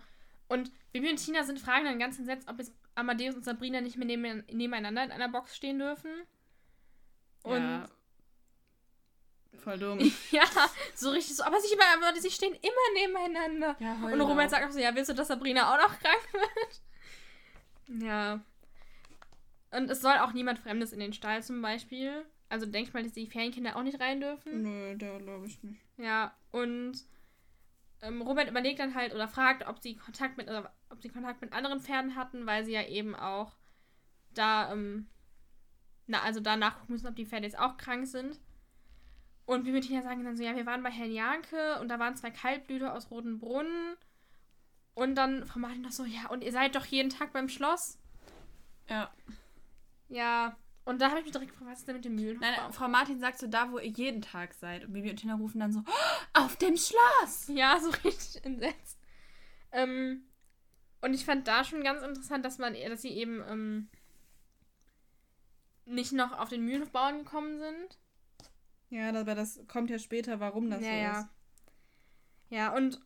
Und 0.48 0.72
Bibi 0.92 1.10
und 1.10 1.18
Tina 1.18 1.44
sind 1.44 1.60
fragen 1.60 1.86
dann 1.86 2.00
ganz 2.00 2.20
entsetzt, 2.20 2.48
ob 2.50 2.60
jetzt 2.60 2.74
Amadeus 2.96 3.36
und 3.36 3.44
Sabrina 3.44 3.82
nicht 3.82 3.98
mehr 3.98 4.06
neben, 4.06 4.44
nebeneinander 4.52 5.04
in 5.04 5.12
einer 5.12 5.30
Box 5.30 5.56
stehen 5.56 5.80
dürfen. 5.80 6.12
Und 7.44 7.62
ja. 7.62 7.86
Voll 9.60 9.78
dumm. 9.80 10.00
ja, 10.32 10.44
so 10.96 11.12
richtig 11.12 11.36
so. 11.36 11.44
Aber 11.44 11.60
sie, 11.60 11.76
aber 11.78 12.20
sie 12.20 12.32
stehen 12.32 12.54
immer 12.54 13.00
nebeneinander. 13.02 13.76
Ja, 13.80 13.94
Und 13.94 14.22
Robert 14.22 14.50
sagt 14.50 14.66
auch 14.66 14.72
so, 14.72 14.80
ja, 14.80 14.94
willst 14.96 15.10
du, 15.10 15.14
dass 15.14 15.28
Sabrina 15.28 15.74
auch 15.74 15.78
noch 15.78 16.00
krank 16.00 16.34
wird? 16.34 18.04
Ja. 18.04 18.42
Und 19.72 19.90
es 19.90 20.02
soll 20.02 20.18
auch 20.18 20.34
niemand 20.34 20.60
Fremdes 20.60 20.94
in 20.94 21.00
den 21.00 21.14
Stall 21.14 21.44
zum 21.44 21.62
Beispiel. 21.62 22.26
Also 22.50 22.66
denke 22.66 22.90
ich 22.90 22.94
mal, 22.94 23.04
dass 23.04 23.14
die 23.14 23.28
Ferienkinder 23.28 23.76
auch 23.76 23.84
nicht 23.84 24.00
rein 24.00 24.20
dürfen. 24.22 24.62
Nö, 24.62 24.96
der 24.96 25.18
glaube 25.20 25.48
ich 25.48 25.64
nicht. 25.64 25.82
Ja, 25.98 26.36
und 26.52 27.04
ähm, 28.02 28.22
Robert 28.22 28.50
überlegt 28.50 28.80
dann 28.80 28.96
halt 28.96 29.14
oder 29.16 29.28
fragt, 29.28 29.66
ob 29.66 29.80
sie 29.80 29.96
Kontakt 29.96 30.38
mit, 30.38 30.48
oder 30.48 30.72
ob 30.90 31.02
sie 31.02 31.10
Kontakt 31.10 31.42
mit 31.42 31.54
anderen 31.54 31.80
Pferden 31.80 32.16
hatten, 32.16 32.46
weil 32.46 32.66
sie 32.66 32.74
ja 32.74 32.86
eben 32.86 33.16
auch 33.16 33.56
da, 34.34 34.72
ähm, 34.72 35.08
na, 36.06 36.22
also 36.22 36.40
da 36.40 36.58
nachgucken 36.58 36.94
müssen, 36.94 37.08
ob 37.08 37.16
die 37.16 37.26
Pferde 37.26 37.46
jetzt 37.46 37.58
auch 37.58 37.78
krank 37.78 38.06
sind. 38.06 38.40
Und 39.46 39.66
wir 39.66 39.74
mit 39.74 39.86
Tina 39.86 40.02
sagen 40.02 40.24
dann 40.24 40.38
so, 40.38 40.44
ja, 40.44 40.56
wir 40.56 40.66
waren 40.66 40.84
bei 40.84 40.90
Herrn 40.90 41.12
Janke 41.12 41.80
und 41.80 41.90
da 41.90 42.00
waren 42.00 42.16
zwei 42.16 42.32
Kaltblüter 42.32 42.94
aus 42.94 43.12
Rotenbrunnen. 43.12 43.96
Und 44.94 45.16
dann 45.16 45.46
Frau 45.46 45.60
Martin 45.60 45.82
noch 45.82 45.92
so, 45.92 46.06
ja, 46.06 46.30
und 46.30 46.44
ihr 46.44 46.52
seid 46.52 46.76
doch 46.76 46.86
jeden 46.86 47.10
Tag 47.10 47.34
beim 47.34 47.50
Schloss. 47.50 47.98
Ja. 48.90 49.12
Ja, 50.10 50.56
Und 50.86 51.02
da 51.02 51.10
habe 51.10 51.20
ich 51.20 51.26
mich 51.26 51.32
direkt 51.32 51.52
gefragt, 51.52 51.72
was 51.72 51.80
ist 51.80 51.88
denn 51.88 51.96
mit 51.96 52.06
dem 52.06 52.16
Mühlenhof? 52.16 52.42
Nein, 52.42 52.74
Frau 52.74 52.88
Martin 52.88 53.20
sagt 53.20 53.40
so, 53.40 53.48
da 53.48 53.72
wo 53.72 53.80
ihr 53.80 53.90
jeden 53.90 54.22
Tag 54.22 54.54
seid. 54.54 54.86
Und 54.86 54.94
Bibi 54.94 55.10
und 55.10 55.16
Tina 55.18 55.36
rufen 55.36 55.60
dann 55.60 55.72
so, 55.72 55.82
"Oh, 55.86 56.42
auf 56.42 56.58
dem 56.58 56.76
Schloss. 56.78 57.48
Ja, 57.48 57.80
so 57.80 57.90
richtig 58.04 58.44
entsetzt. 58.46 59.00
Ähm, 59.72 60.24
und 61.02 61.14
ich 61.14 61.26
fand 61.26 61.48
da 61.48 61.64
schon 61.64 61.84
ganz 61.84 62.02
interessant, 62.04 62.46
dass 62.46 62.58
man, 62.60 62.74
dass 62.74 63.02
sie 63.02 63.12
eben 63.12 63.42
ähm, 63.50 63.90
nicht 65.86 66.12
noch 66.14 66.38
auf 66.38 66.50
den 66.50 66.64
Mühlenhof 66.64 66.92
bauen 66.92 67.20
gekommen 67.20 67.58
sind. 67.60 67.98
Ja, 68.94 69.10
aber 69.10 69.34
das 69.34 69.60
kommt 69.68 69.90
ja 69.90 69.98
später, 69.98 70.40
warum 70.40 70.70
das 70.70 70.82
ja, 70.82 70.92
so 70.92 70.96
ja. 70.96 71.20
ist. 71.20 71.30
Ja, 72.50 72.76
und 72.76 73.02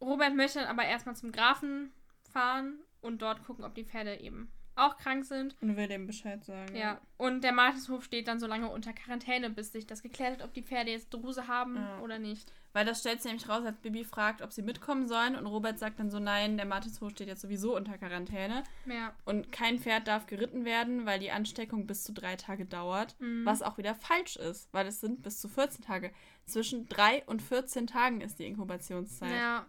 Robert 0.00 0.36
möchte 0.36 0.60
dann 0.60 0.68
aber 0.68 0.84
erstmal 0.84 1.16
zum 1.16 1.32
Grafen 1.32 1.92
fahren 2.30 2.78
und 3.00 3.22
dort 3.22 3.42
gucken, 3.42 3.64
ob 3.64 3.74
die 3.74 3.84
Pferde 3.84 4.20
eben 4.20 4.52
auch 4.76 4.96
krank 4.98 5.24
sind. 5.24 5.56
Und 5.60 5.76
will 5.76 5.88
dem 5.88 6.06
Bescheid 6.06 6.44
sagen. 6.44 6.76
Ja, 6.76 7.00
und 7.16 7.42
der 7.42 7.52
Martinshof 7.52 8.04
steht 8.04 8.28
dann 8.28 8.38
so 8.38 8.46
lange 8.46 8.68
unter 8.68 8.92
Quarantäne, 8.92 9.50
bis 9.50 9.72
sich 9.72 9.86
das 9.86 10.02
geklärt 10.02 10.34
hat, 10.38 10.44
ob 10.46 10.54
die 10.54 10.62
Pferde 10.62 10.92
jetzt 10.92 11.12
Druse 11.12 11.48
haben 11.48 11.76
Ja. 11.76 11.98
oder 12.00 12.18
nicht. 12.20 12.52
Weil 12.76 12.84
das 12.84 13.00
stellt 13.00 13.22
sich 13.22 13.30
nämlich 13.30 13.48
raus, 13.48 13.64
als 13.64 13.78
Bibi 13.78 14.04
fragt, 14.04 14.42
ob 14.42 14.52
sie 14.52 14.60
mitkommen 14.60 15.08
sollen. 15.08 15.34
Und 15.34 15.46
Robert 15.46 15.78
sagt 15.78 15.98
dann 15.98 16.10
so, 16.10 16.18
nein, 16.18 16.58
der 16.58 16.66
Martinshof 16.66 17.10
steht 17.12 17.26
jetzt 17.26 17.40
sowieso 17.40 17.74
unter 17.74 17.96
Quarantäne. 17.96 18.64
Ja. 18.84 19.14
Und 19.24 19.50
kein 19.50 19.78
Pferd 19.78 20.06
darf 20.06 20.26
geritten 20.26 20.66
werden, 20.66 21.06
weil 21.06 21.18
die 21.18 21.30
Ansteckung 21.30 21.86
bis 21.86 22.04
zu 22.04 22.12
drei 22.12 22.36
Tage 22.36 22.66
dauert. 22.66 23.18
Mhm. 23.18 23.46
Was 23.46 23.62
auch 23.62 23.78
wieder 23.78 23.94
falsch 23.94 24.36
ist, 24.36 24.70
weil 24.74 24.86
es 24.86 25.00
sind 25.00 25.22
bis 25.22 25.40
zu 25.40 25.48
14 25.48 25.86
Tage. 25.86 26.12
Zwischen 26.44 26.86
drei 26.86 27.24
und 27.24 27.40
14 27.40 27.86
Tagen 27.86 28.20
ist 28.20 28.38
die 28.38 28.44
Inkubationszeit. 28.44 29.32
Ja. 29.34 29.64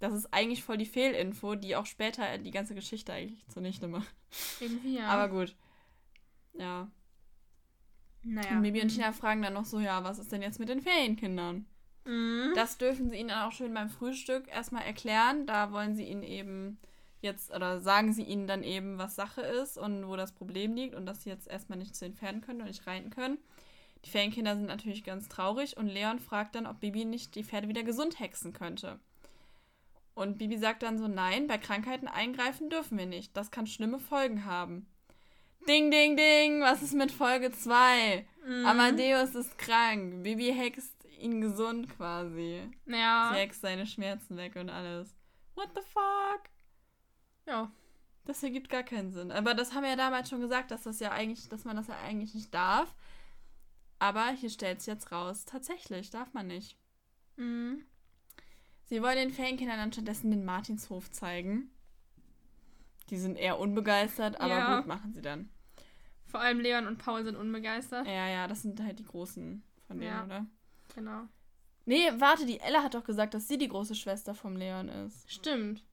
Das 0.00 0.12
ist 0.12 0.34
eigentlich 0.34 0.64
voll 0.64 0.76
die 0.76 0.86
Fehlinfo, 0.86 1.54
die 1.54 1.76
auch 1.76 1.86
später 1.86 2.38
die 2.38 2.50
ganze 2.50 2.74
Geschichte 2.74 3.12
eigentlich 3.12 3.46
zunichte 3.46 3.86
macht. 3.86 4.12
Irgendwie 4.58 4.96
ja. 4.96 5.06
Aber 5.06 5.28
gut. 5.28 5.54
Ja. 6.54 6.90
naja. 8.24 8.56
Und 8.56 8.62
Bibi 8.62 8.82
und 8.82 8.88
Tina 8.88 9.12
fragen 9.12 9.40
dann 9.40 9.54
noch 9.54 9.66
so, 9.66 9.78
ja, 9.78 10.02
was 10.02 10.18
ist 10.18 10.32
denn 10.32 10.42
jetzt 10.42 10.58
mit 10.58 10.68
den 10.68 10.80
Ferienkindern? 10.80 11.66
Mhm. 12.04 12.52
Das 12.54 12.78
dürfen 12.78 13.10
sie 13.10 13.16
ihnen 13.16 13.28
dann 13.30 13.48
auch 13.48 13.52
schön 13.52 13.74
beim 13.74 13.88
Frühstück 13.88 14.48
erstmal 14.48 14.84
erklären. 14.84 15.46
Da 15.46 15.72
wollen 15.72 15.96
sie 15.96 16.04
ihnen 16.04 16.22
eben 16.22 16.78
jetzt, 17.20 17.52
oder 17.52 17.80
sagen 17.80 18.12
sie 18.12 18.22
ihnen 18.22 18.46
dann 18.46 18.62
eben, 18.62 18.98
was 18.98 19.16
Sache 19.16 19.40
ist 19.40 19.78
und 19.78 20.06
wo 20.06 20.16
das 20.16 20.32
Problem 20.32 20.74
liegt 20.74 20.94
und 20.94 21.06
dass 21.06 21.22
sie 21.22 21.30
jetzt 21.30 21.48
erstmal 21.48 21.78
nicht 21.78 21.96
zu 21.96 22.04
den 22.04 22.14
Pferden 22.14 22.40
können 22.40 22.60
und 22.60 22.68
nicht 22.68 22.86
reiten 22.86 23.10
können. 23.10 23.38
Die 24.04 24.10
Ferienkinder 24.10 24.54
sind 24.54 24.66
natürlich 24.66 25.02
ganz 25.02 25.28
traurig 25.28 25.76
und 25.76 25.88
Leon 25.88 26.18
fragt 26.18 26.54
dann, 26.54 26.66
ob 26.66 26.80
Bibi 26.80 27.06
nicht 27.06 27.34
die 27.34 27.44
Pferde 27.44 27.68
wieder 27.68 27.82
gesund 27.82 28.20
hexen 28.20 28.52
könnte. 28.52 29.00
Und 30.14 30.38
Bibi 30.38 30.58
sagt 30.58 30.82
dann 30.82 30.98
so, 30.98 31.08
nein, 31.08 31.46
bei 31.46 31.58
Krankheiten 31.58 32.06
eingreifen 32.06 32.70
dürfen 32.70 32.98
wir 32.98 33.06
nicht. 33.06 33.36
Das 33.36 33.50
kann 33.50 33.66
schlimme 33.66 33.98
Folgen 33.98 34.44
haben. 34.44 34.86
Ding, 35.66 35.90
ding, 35.90 36.16
ding, 36.16 36.60
was 36.60 36.82
ist 36.82 36.94
mit 36.94 37.10
Folge 37.10 37.50
2? 37.50 38.26
Mhm. 38.46 38.66
Amadeus 38.66 39.34
ist 39.34 39.56
krank. 39.56 40.22
Bibi 40.22 40.52
hext 40.52 40.92
ihn 41.20 41.40
gesund 41.40 41.88
quasi. 41.96 42.68
Ja. 42.86 43.30
Sie 43.32 43.38
hext 43.38 43.60
seine 43.62 43.86
Schmerzen 43.86 44.36
weg 44.36 44.56
und 44.56 44.70
alles. 44.70 45.14
What 45.54 45.70
the 45.74 45.82
fuck? 45.82 46.50
Ja. 47.46 47.70
Das 48.24 48.42
ergibt 48.42 48.70
gar 48.70 48.82
keinen 48.82 49.12
Sinn. 49.12 49.30
Aber 49.30 49.54
das 49.54 49.74
haben 49.74 49.82
wir 49.82 49.90
ja 49.90 49.96
damals 49.96 50.30
schon 50.30 50.40
gesagt, 50.40 50.70
dass 50.70 50.82
das 50.84 50.98
ja 51.00 51.12
eigentlich, 51.12 51.48
dass 51.48 51.64
man 51.64 51.76
das 51.76 51.88
ja 51.88 51.98
eigentlich 52.00 52.34
nicht 52.34 52.54
darf. 52.54 52.94
Aber 53.98 54.28
hier 54.30 54.50
stellt 54.50 54.78
es 54.80 54.86
jetzt 54.86 55.12
raus, 55.12 55.44
tatsächlich 55.44 56.10
darf 56.10 56.32
man 56.32 56.46
nicht. 56.46 56.76
Mhm. 57.36 57.84
Sie 58.84 59.02
wollen 59.02 59.16
den 59.16 59.30
Ferienkindern 59.30 59.78
dann 59.78 59.92
stattdessen 59.92 60.30
den 60.30 60.44
Martinshof 60.44 61.10
zeigen. 61.10 61.70
Die 63.10 63.18
sind 63.18 63.36
eher 63.36 63.58
unbegeistert, 63.58 64.40
aber 64.40 64.48
Ja. 64.58 64.76
gut, 64.78 64.86
machen 64.86 65.12
sie 65.12 65.22
dann. 65.22 65.50
Vor 66.26 66.40
allem 66.40 66.60
Leon 66.60 66.86
und 66.86 66.98
Paul 66.98 67.24
sind 67.24 67.36
unbegeistert. 67.36 68.06
Ja, 68.06 68.26
ja, 68.28 68.48
das 68.48 68.62
sind 68.62 68.80
halt 68.82 68.98
die 68.98 69.04
Großen 69.04 69.62
von 69.86 69.98
denen, 70.00 70.10
Ja. 70.12 70.24
oder? 70.24 70.46
Genau. 70.94 71.22
Nee, 71.86 72.10
warte, 72.18 72.46
die 72.46 72.60
Ella 72.60 72.82
hat 72.82 72.94
doch 72.94 73.04
gesagt, 73.04 73.34
dass 73.34 73.46
sie 73.48 73.58
die 73.58 73.68
große 73.68 73.94
Schwester 73.94 74.34
vom 74.34 74.56
Leon 74.56 74.88
ist. 74.88 75.30
Stimmt. 75.30 75.84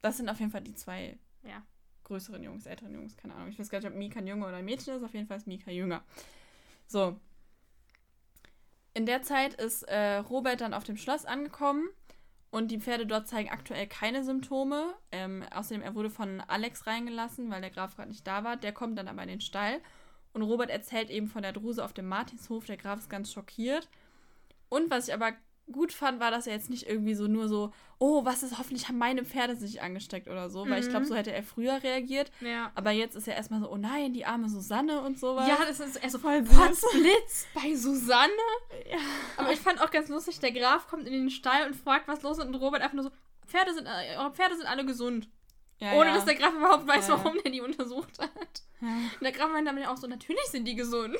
Das 0.00 0.16
sind 0.16 0.28
auf 0.28 0.38
jeden 0.40 0.50
Fall 0.50 0.62
die 0.62 0.74
zwei 0.74 1.18
Ja. 1.42 1.62
größeren 2.04 2.42
Jungs, 2.42 2.66
älteren 2.66 2.94
Jungs, 2.94 3.16
keine 3.16 3.34
Ahnung. 3.34 3.48
Ich 3.50 3.58
weiß 3.58 3.68
gar 3.68 3.78
nicht, 3.78 3.88
ob 3.88 3.94
Mika 3.94 4.18
ein 4.18 4.26
Junge 4.26 4.46
oder 4.46 4.56
ein 4.56 4.64
Mädchen 4.64 4.94
ist. 4.96 5.02
Auf 5.04 5.12
jeden 5.14 5.26
Fall 5.26 5.36
ist 5.36 5.46
Mika 5.46 5.70
jünger. 5.70 6.02
So. 6.86 7.18
In 8.94 9.06
der 9.06 9.22
Zeit 9.22 9.54
ist 9.54 9.82
äh, 9.84 10.16
Robert 10.16 10.60
dann 10.60 10.74
auf 10.74 10.84
dem 10.84 10.96
Schloss 10.96 11.24
angekommen 11.24 11.88
und 12.50 12.70
die 12.72 12.80
Pferde 12.80 13.06
dort 13.06 13.28
zeigen 13.28 13.50
aktuell 13.50 13.86
keine 13.86 14.24
Symptome. 14.24 14.94
Ähm, 15.12 15.44
außerdem, 15.54 15.82
er 15.82 15.94
wurde 15.94 16.10
von 16.10 16.40
Alex 16.40 16.86
reingelassen, 16.86 17.50
weil 17.50 17.60
der 17.60 17.70
Graf 17.70 17.94
gerade 17.94 18.08
nicht 18.08 18.26
da 18.26 18.42
war. 18.42 18.56
Der 18.56 18.72
kommt 18.72 18.98
dann 18.98 19.06
aber 19.06 19.22
in 19.22 19.28
den 19.28 19.40
Stall 19.40 19.80
und 20.32 20.42
Robert 20.42 20.70
erzählt 20.70 21.10
eben 21.10 21.28
von 21.28 21.42
der 21.42 21.52
Druse 21.52 21.84
auf 21.84 21.92
dem 21.92 22.08
Martinshof. 22.08 22.64
Der 22.64 22.76
Graf 22.76 22.98
ist 22.98 23.10
ganz 23.10 23.32
schockiert. 23.32 23.88
Und 24.70 24.90
was 24.90 25.08
ich 25.08 25.14
aber 25.14 25.32
gut 25.70 25.92
fand, 25.92 26.18
war, 26.18 26.32
dass 26.32 26.48
er 26.48 26.54
jetzt 26.54 26.68
nicht 26.68 26.88
irgendwie 26.88 27.14
so 27.14 27.28
nur 27.28 27.46
so, 27.48 27.72
oh, 27.98 28.24
was 28.24 28.42
ist, 28.42 28.58
hoffentlich 28.58 28.88
haben 28.88 28.98
meine 28.98 29.24
Pferde 29.24 29.54
sich 29.54 29.80
angesteckt 29.82 30.26
oder 30.26 30.50
so, 30.50 30.68
weil 30.68 30.80
ich 30.82 30.88
glaube, 30.88 31.04
Mhm. 31.04 31.08
so 31.10 31.14
hätte 31.14 31.32
er 31.32 31.44
früher 31.44 31.80
reagiert. 31.84 32.32
Ja. 32.40 32.72
Aber 32.74 32.90
jetzt 32.90 33.14
ist 33.14 33.28
er 33.28 33.36
erstmal 33.36 33.60
so, 33.60 33.70
oh 33.70 33.76
nein, 33.76 34.12
die 34.12 34.24
arme 34.24 34.48
Susanne 34.48 35.00
und 35.02 35.20
sowas. 35.20 35.46
Ja, 35.46 35.58
das 35.64 35.78
ist 35.78 36.02
er 36.02 36.10
so 36.10 36.18
Voll. 36.18 36.42
Potzblitz 36.42 37.46
bei 37.54 37.76
Susanne. 37.76 38.32
Ja. 38.90 38.98
Aber 39.36 39.52
ich 39.52 39.60
fand 39.60 39.80
auch 39.80 39.92
ganz 39.92 40.08
lustig, 40.08 40.40
der 40.40 40.50
Graf 40.50 40.88
kommt 40.88 41.06
in 41.06 41.12
den 41.12 41.30
Stall 41.30 41.66
und 41.68 41.76
fragt, 41.76 42.08
was 42.08 42.22
los 42.22 42.38
ist 42.38 42.46
und 42.46 42.54
Robert 42.56 42.82
einfach 42.82 42.94
nur 42.94 43.04
so, 43.04 43.10
Pferde 43.46 43.72
sind, 43.74 43.86
äh, 43.86 44.16
eure 44.18 44.32
Pferde 44.32 44.56
sind 44.56 44.66
alle 44.66 44.84
gesund. 44.84 45.28
Ja, 45.78 45.92
Ohne 45.92 46.08
ja. 46.10 46.14
dass 46.16 46.24
der 46.24 46.34
Graf 46.34 46.52
überhaupt 46.54 46.86
weiß, 46.88 47.08
warum 47.10 47.38
der 47.44 47.52
die 47.52 47.60
untersucht 47.60 48.18
hat. 48.18 48.62
Und 48.80 49.22
der 49.22 49.32
Graf 49.32 49.50
meint 49.52 49.66
damit 49.68 49.86
auch 49.86 49.96
so, 49.96 50.06
natürlich 50.08 50.44
sind 50.46 50.66
die 50.66 50.74
gesund. 50.74 51.16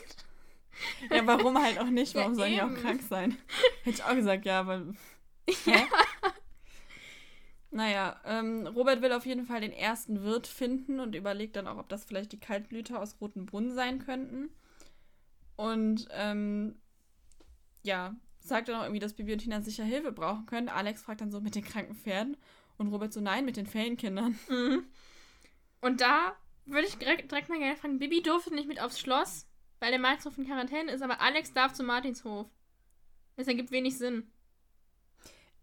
Ja, 1.11 1.27
warum 1.27 1.63
halt 1.63 1.79
auch 1.79 1.91
nicht? 1.91 2.15
Warum 2.15 2.33
Ja, 2.33 2.37
sollen 2.37 2.53
die 2.53 2.63
auch 2.63 2.75
krank 2.83 3.03
sein? 3.09 3.37
Hätte 3.83 3.97
ich 3.97 4.05
auch 4.05 4.15
gesagt, 4.15 4.45
ja, 4.45 4.61
aber. 4.61 4.87
Hä? 5.65 5.87
Naja, 7.73 8.21
ähm, 8.25 8.67
Robert 8.67 9.01
will 9.01 9.13
auf 9.13 9.27
jeden 9.27 9.45
Fall 9.47 9.61
den 9.61 9.73
ersten 9.73 10.23
Wirt 10.25 10.49
finden 10.49 10.99
und 10.99 11.15
überlegt 11.15 11.55
dann 11.55 11.69
auch, 11.69 11.79
ob 11.79 11.89
das 11.89 12.05
vielleicht 12.05 12.33
die 12.33 12.41
Kaltblüter 12.41 13.01
aus 13.01 13.21
Roten 13.21 13.47
Brunnen 13.47 13.73
sein 13.75 14.01
könnten. 14.05 14.51
Und 15.57 16.09
ähm, 16.11 16.81
ja, 17.83 18.17
sagt 18.41 18.69
dann 18.69 18.77
auch 18.77 18.83
irgendwie, 18.83 18.99
dass 18.99 19.15
Bibi 19.15 19.35
und 19.35 19.39
Tina 19.41 19.61
sicher 19.63 19.85
Hilfe 19.85 20.11
brauchen 20.11 20.47
können. 20.47 20.69
Alex 20.69 21.03
fragt 21.03 21.21
dann 21.21 21.31
so 21.31 21.41
mit 21.41 21.55
den 21.55 21.65
kranken 21.65 21.95
Pferden 21.95 22.37
und 22.77 22.89
Robert 22.89 23.13
so, 23.13 23.21
nein, 23.21 23.45
mit 23.45 23.57
den 23.57 23.67
Ferienkindern. 23.67 24.39
Mhm. 24.49 24.85
Und 25.81 26.01
da 26.01 26.35
würde 26.67 26.89
ich 26.89 26.97
direkt, 26.99 27.31
direkt 27.31 27.49
mal 27.49 27.59
gerne 27.59 27.77
fragen, 27.77 27.99
Bibi 27.99 28.23
durfte 28.23 28.53
nicht 28.55 28.69
mit 28.69 28.81
aufs 28.81 28.99
Schloss, 28.99 29.47
weil 29.81 29.91
der 29.91 30.01
Martinshof 30.01 30.39
in 30.39 30.47
Quarantäne 30.47 30.93
ist, 30.93 31.03
aber 31.03 31.21
Alex 31.21 31.53
darf 31.53 31.73
zum 31.73 31.87
Martinshof. 31.87 32.47
Das 33.37 33.49
ergibt 33.49 33.71
wenig 33.71 33.99
Sinn. 33.99 34.31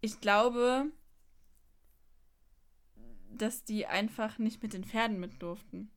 Ich 0.00 0.20
glaube, 0.20 0.86
dass 3.30 3.64
die 3.64 3.86
einfach 3.86 4.38
nicht 4.38 4.62
mit 4.62 4.72
den 4.72 4.84
Pferden 4.84 5.18
mit 5.20 5.40
durften. 5.42 5.90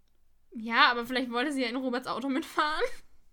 Ja, 0.54 0.92
aber 0.92 1.06
vielleicht 1.06 1.32
wollte 1.32 1.52
sie 1.52 1.62
ja 1.62 1.70
in 1.70 1.76
Roberts 1.76 2.08
Auto 2.08 2.30
mitfahren. 2.30 2.84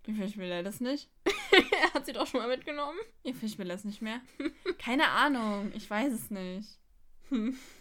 Ich 0.07 0.37
will 0.37 0.49
er 0.49 0.63
das 0.63 0.79
nicht. 0.79 1.09
er 1.25 1.93
hat 1.93 2.05
sie 2.05 2.13
doch 2.13 2.25
schon 2.25 2.41
mal 2.41 2.49
mitgenommen. 2.49 2.97
Ich 3.21 3.57
will 3.57 3.67
das 3.67 3.83
nicht 3.83 4.01
mehr. 4.01 4.21
Keine 4.79 5.09
Ahnung, 5.09 5.71
ich 5.75 5.89
weiß 5.89 6.13
es 6.13 6.31
nicht. 6.31 6.79
Hm. 7.29 7.57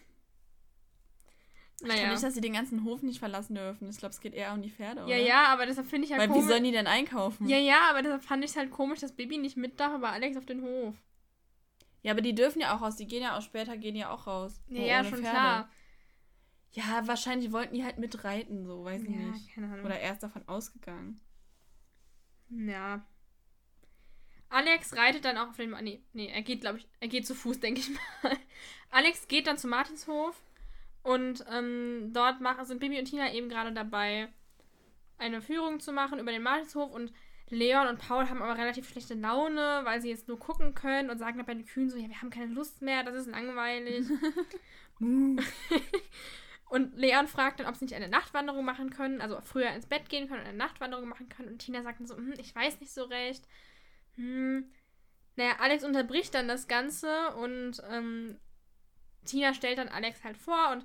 Naja. 1.80 2.10
nicht, 2.10 2.22
dass 2.22 2.34
sie 2.34 2.40
den 2.40 2.54
ganzen 2.54 2.82
Hof 2.84 3.02
nicht 3.02 3.20
verlassen 3.20 3.54
dürfen. 3.54 3.88
Ich 3.88 3.98
glaube, 3.98 4.12
es 4.12 4.20
geht 4.20 4.34
eher 4.34 4.52
um 4.52 4.62
die 4.62 4.70
Pferde, 4.70 5.04
oder? 5.04 5.14
Ja, 5.14 5.16
ja, 5.16 5.44
aber 5.52 5.64
deshalb 5.64 5.86
finde 5.86 6.06
ich 6.06 6.12
halt 6.12 6.20
Weil 6.20 6.28
wie 6.30 6.32
komisch. 6.34 6.48
sollen 6.48 6.64
die 6.64 6.72
denn 6.72 6.88
einkaufen? 6.88 7.48
Ja, 7.48 7.56
ja, 7.58 7.88
aber 7.90 8.02
deshalb 8.02 8.22
fand 8.24 8.42
ich 8.44 8.50
es 8.50 8.56
halt 8.56 8.70
komisch, 8.72 8.98
dass 9.00 9.12
Bibi 9.12 9.38
nicht 9.38 9.56
mit 9.56 9.78
darf, 9.78 9.92
aber 9.92 10.10
Alex 10.10 10.36
auf 10.36 10.44
den 10.46 10.62
Hof. 10.62 10.94
Ja, 12.02 12.12
aber 12.12 12.20
die 12.20 12.34
dürfen 12.34 12.60
ja 12.60 12.74
auch 12.76 12.80
raus. 12.82 12.96
Die 12.96 13.06
gehen 13.06 13.22
ja 13.22 13.36
auch 13.36 13.42
später, 13.42 13.76
gehen 13.76 13.94
ja 13.94 14.10
auch 14.10 14.26
raus. 14.26 14.60
Ja, 14.68 14.78
Nur 14.78 14.86
ja, 14.88 15.04
schon 15.04 15.18
Pferde. 15.18 15.30
klar. 15.30 15.70
Ja, 16.72 17.06
wahrscheinlich 17.06 17.52
wollten 17.52 17.74
die 17.74 17.84
halt 17.84 17.98
mitreiten, 17.98 18.66
so, 18.66 18.84
weiß 18.84 19.02
ich 19.02 19.10
Ja, 19.10 19.16
nicht. 19.16 19.54
keine 19.54 19.68
Ahnung. 19.68 19.84
Oder 19.84 19.98
erst 20.00 20.22
davon 20.22 20.46
ausgegangen. 20.48 21.20
Ja. 22.50 23.04
Alex 24.48 24.96
reitet 24.96 25.24
dann 25.24 25.36
auch 25.38 25.48
auf 25.50 25.56
den. 25.56 25.70
Nee, 25.82 26.02
nee 26.12 26.28
er 26.28 26.42
geht, 26.42 26.60
glaube 26.62 26.78
ich, 26.78 26.88
er 27.00 27.08
geht 27.08 27.26
zu 27.26 27.34
Fuß, 27.34 27.60
denke 27.60 27.80
ich 27.80 27.90
mal. 27.90 28.36
Alex 28.90 29.28
geht 29.28 29.46
dann 29.46 29.58
zu 29.58 29.68
Martinshof 29.68 30.40
und 31.02 31.44
ähm, 31.50 32.11
dort 32.12 32.40
machen, 32.40 32.64
sind 32.64 32.80
Bibi 32.80 32.98
und 32.98 33.06
Tina 33.06 33.32
eben 33.32 33.48
gerade 33.48 33.72
dabei, 33.72 34.28
eine 35.18 35.40
Führung 35.40 35.80
zu 35.80 35.92
machen 35.92 36.18
über 36.18 36.30
den 36.30 36.42
Martinshof 36.42 36.90
und 36.92 37.12
Leon 37.50 37.88
und 37.88 37.98
Paul 37.98 38.28
haben 38.28 38.42
aber 38.42 38.58
relativ 38.58 38.88
schlechte 38.88 39.14
Laune, 39.14 39.80
weil 39.84 40.02
sie 40.02 40.11
jetzt 40.11 40.28
nur 40.28 40.38
gucken 40.38 40.74
können 40.74 41.08
und 41.08 41.18
sagen 41.18 41.38
dann 41.38 41.46
bei 41.46 41.54
den 41.54 41.64
Kühen 41.64 41.88
so, 41.88 41.96
ja, 41.96 42.08
wir 42.08 42.20
haben 42.20 42.30
keine 42.30 42.52
Lust 42.52 42.82
mehr, 42.82 43.04
das 43.04 43.14
ist 43.14 43.26
langweilig. 43.26 44.06
Und 46.68 46.96
Leon 46.96 47.28
fragt 47.28 47.61
dann, 47.61 47.66
ob 47.66 47.76
sie 47.76 47.87
nicht 47.87 47.94
eine 47.94 48.08
Nachtwanderung 48.08 48.64
machen 48.64 48.90
können, 48.90 49.20
also 49.20 49.40
früher 49.42 49.70
ins 49.70 49.87
Bett 49.87 50.08
gehen 50.08 50.28
können 50.28 50.42
und 50.42 50.48
eine 50.48 50.58
Nachtwanderung 50.58 51.08
machen 51.08 51.28
können. 51.28 51.48
Und 51.48 51.58
Tina 51.58 51.82
sagt 51.82 52.00
dann 52.00 52.06
so, 52.06 52.16
hm, 52.16 52.34
ich 52.38 52.54
weiß 52.54 52.80
nicht 52.80 52.92
so 52.92 53.04
recht. 53.04 53.44
Hm. 54.16 54.70
Naja, 55.37 55.56
Alex 55.61 55.84
unterbricht 55.84 56.34
dann 56.34 56.48
das 56.48 56.68
Ganze 56.68 57.34
und 57.37 57.82
ähm, 57.90 58.38
Tina 59.24 59.54
stellt 59.54 59.78
dann 59.78 59.88
Alex 59.88 60.24
halt 60.24 60.37
vor 60.37 60.70
und 60.72 60.85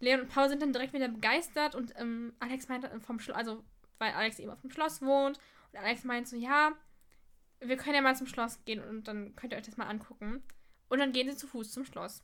Leon 0.00 0.20
und 0.22 0.28
Paul 0.28 0.48
sind 0.48 0.60
dann 0.62 0.72
direkt 0.72 0.92
wieder 0.92 1.08
begeistert 1.08 1.74
und 1.74 1.94
ähm, 1.98 2.34
Alex 2.40 2.68
meint 2.68 2.84
dann 2.84 3.00
vom 3.00 3.18
Schloss, 3.18 3.36
also 3.36 3.64
weil 3.98 4.12
Alex 4.12 4.38
eben 4.38 4.50
auf 4.50 4.60
dem 4.60 4.70
Schloss 4.70 5.00
wohnt. 5.02 5.38
Und 5.72 5.78
Alex 5.78 6.04
meint 6.04 6.28
so, 6.28 6.36
ja, 6.36 6.72
wir 7.60 7.76
können 7.76 7.94
ja 7.94 8.02
mal 8.02 8.16
zum 8.16 8.26
Schloss 8.26 8.62
gehen 8.66 8.82
und 8.84 9.08
dann 9.08 9.34
könnt 9.36 9.52
ihr 9.52 9.58
euch 9.58 9.64
das 9.64 9.76
mal 9.78 9.86
angucken. 9.86 10.42
Und 10.88 10.98
dann 10.98 11.12
gehen 11.12 11.30
sie 11.30 11.36
zu 11.36 11.46
Fuß 11.46 11.72
zum 11.72 11.84
Schloss. 11.86 12.22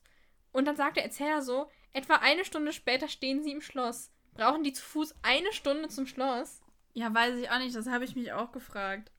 Und 0.52 0.66
dann 0.66 0.76
sagt 0.76 0.96
der 0.96 1.04
Erzähler 1.04 1.40
so, 1.40 1.70
etwa 1.94 2.16
eine 2.16 2.44
Stunde 2.44 2.72
später 2.72 3.08
stehen 3.08 3.42
sie 3.42 3.52
im 3.52 3.62
Schloss. 3.62 4.10
Brauchen 4.34 4.64
die 4.64 4.72
zu 4.74 4.82
Fuß 4.84 5.14
eine 5.22 5.52
Stunde 5.52 5.88
zum 5.88 6.06
Schloss? 6.06 6.60
Ja, 6.92 7.12
weiß 7.12 7.36
ich 7.38 7.50
auch 7.50 7.58
nicht. 7.58 7.74
Das 7.74 7.86
habe 7.88 8.04
ich 8.04 8.14
mich 8.14 8.32
auch 8.32 8.52
gefragt. 8.52 9.10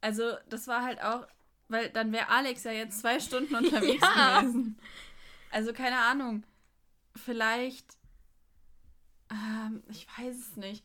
Also, 0.00 0.36
das 0.48 0.66
war 0.66 0.82
halt 0.82 1.00
auch, 1.00 1.26
weil 1.68 1.90
dann 1.90 2.10
wäre 2.12 2.28
Alex 2.28 2.64
ja 2.64 2.72
jetzt 2.72 3.00
zwei 3.00 3.20
Stunden 3.20 3.54
unterwegs 3.54 4.02
Ja. 4.02 4.40
gewesen. 4.40 4.78
Also, 5.50 5.72
keine 5.72 5.98
Ahnung. 5.98 6.44
Vielleicht, 7.16 7.86
ähm, 9.30 9.82
ich 9.88 10.06
weiß 10.18 10.36
es 10.36 10.56
nicht. 10.56 10.84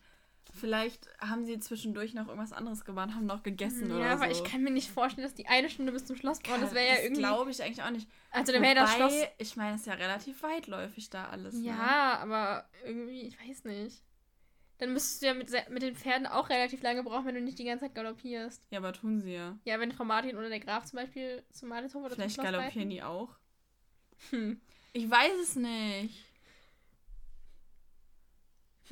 Vielleicht 0.53 1.09
haben 1.19 1.43
sie 1.43 1.59
zwischendurch 1.59 2.13
noch 2.13 2.27
irgendwas 2.27 2.53
anderes 2.53 2.85
gemacht, 2.85 3.13
haben 3.13 3.25
noch 3.25 3.43
gegessen 3.43 3.91
oder 3.91 3.99
ja, 3.99 4.17
so. 4.17 4.23
aber 4.23 4.31
ich 4.31 4.43
kann 4.43 4.63
mir 4.63 4.71
nicht 4.71 4.89
vorstellen, 4.89 5.27
dass 5.27 5.33
die 5.33 5.47
eine 5.47 5.69
Stunde 5.69 5.91
bis 5.91 6.05
zum 6.05 6.15
Schloss 6.15 6.39
brauchen. 6.39 6.61
Das 6.61 6.73
wäre 6.73 6.87
ja 6.87 7.01
irgendwie. 7.01 7.21
glaube 7.21 7.51
ich 7.51 7.61
eigentlich 7.61 7.83
auch 7.83 7.89
nicht. 7.89 8.07
Also 8.31 8.53
dann 8.53 8.61
wäre 8.61 8.75
das 8.75 8.93
Schloss. 8.93 9.13
Ich 9.37 9.55
meine, 9.57 9.75
es 9.75 9.81
ist 9.81 9.87
ja 9.87 9.95
relativ 9.95 10.43
weitläufig 10.43 11.09
da 11.09 11.25
alles. 11.25 11.55
Ne? 11.55 11.67
Ja, 11.67 12.19
aber 12.19 12.69
irgendwie, 12.85 13.21
ich 13.21 13.37
weiß 13.39 13.65
nicht. 13.65 14.01
Dann 14.77 14.93
müsstest 14.93 15.21
du 15.21 15.27
ja 15.27 15.33
mit, 15.33 15.51
mit 15.69 15.83
den 15.83 15.95
Pferden 15.95 16.27
auch 16.27 16.49
relativ 16.49 16.81
lange 16.83 17.03
brauchen, 17.03 17.25
wenn 17.25 17.35
du 17.35 17.41
nicht 17.41 17.59
die 17.59 17.63
ganze 17.63 17.85
Zeit 17.85 17.95
galoppierst. 17.95 18.61
Ja, 18.71 18.79
aber 18.79 18.93
tun 18.93 19.21
sie 19.21 19.33
ja. 19.33 19.57
Ja, 19.63 19.79
wenn 19.79 19.91
Frau 19.91 20.03
Martin 20.03 20.37
oder 20.37 20.49
der 20.49 20.59
Graf 20.59 20.85
zum 20.85 20.97
Beispiel 20.97 21.43
zum 21.51 21.69
Martinshof 21.69 22.03
oder 22.03 22.15
Vielleicht 22.15 22.35
zum 22.35 22.45
Schloss 22.45 22.57
galoppieren 22.59 22.89
die 22.89 23.01
auch. 23.01 23.37
Hm. 24.31 24.59
Ich 24.93 25.09
weiß 25.09 25.33
es 25.41 25.55
nicht. 25.55 26.23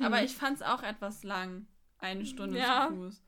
Aber 0.00 0.18
Hm. 0.18 0.24
ich 0.24 0.34
fand 0.34 0.56
es 0.56 0.62
auch 0.62 0.82
etwas 0.82 1.22
lang. 1.22 1.66
Eine 1.98 2.26
Stunde 2.26 2.58
Ja. 2.58 2.88
zu 2.88 2.94
Fuß. 2.96 3.22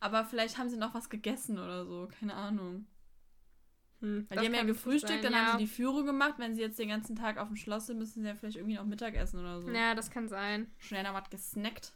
Aber 0.00 0.24
vielleicht 0.24 0.58
haben 0.58 0.68
sie 0.70 0.76
noch 0.76 0.94
was 0.94 1.08
gegessen 1.10 1.58
oder 1.58 1.84
so. 1.86 2.08
Keine 2.18 2.34
Ahnung. 2.34 2.86
Hm, 4.00 4.26
Weil 4.30 4.38
die 4.38 4.46
haben 4.46 4.54
ja 4.54 4.62
gefrühstückt, 4.64 5.22
sein, 5.22 5.22
dann 5.22 5.32
ja. 5.32 5.38
haben 5.46 5.58
sie 5.58 5.64
die 5.64 5.70
Führung 5.70 6.06
gemacht. 6.06 6.34
Wenn 6.38 6.54
sie 6.54 6.62
jetzt 6.62 6.78
den 6.78 6.88
ganzen 6.88 7.16
Tag 7.16 7.36
auf 7.36 7.48
dem 7.48 7.56
Schloss 7.56 7.86
sind, 7.86 7.98
müssen 7.98 8.22
sie 8.22 8.28
ja 8.28 8.34
vielleicht 8.34 8.56
irgendwie 8.56 8.76
noch 8.76 8.86
Mittagessen 8.86 9.38
oder 9.40 9.60
so. 9.60 9.70
Ja, 9.70 9.94
das 9.94 10.10
kann 10.10 10.28
sein. 10.28 10.70
Schnell 10.78 11.02
noch 11.04 11.12
was 11.14 11.28
gesnackt. 11.30 11.92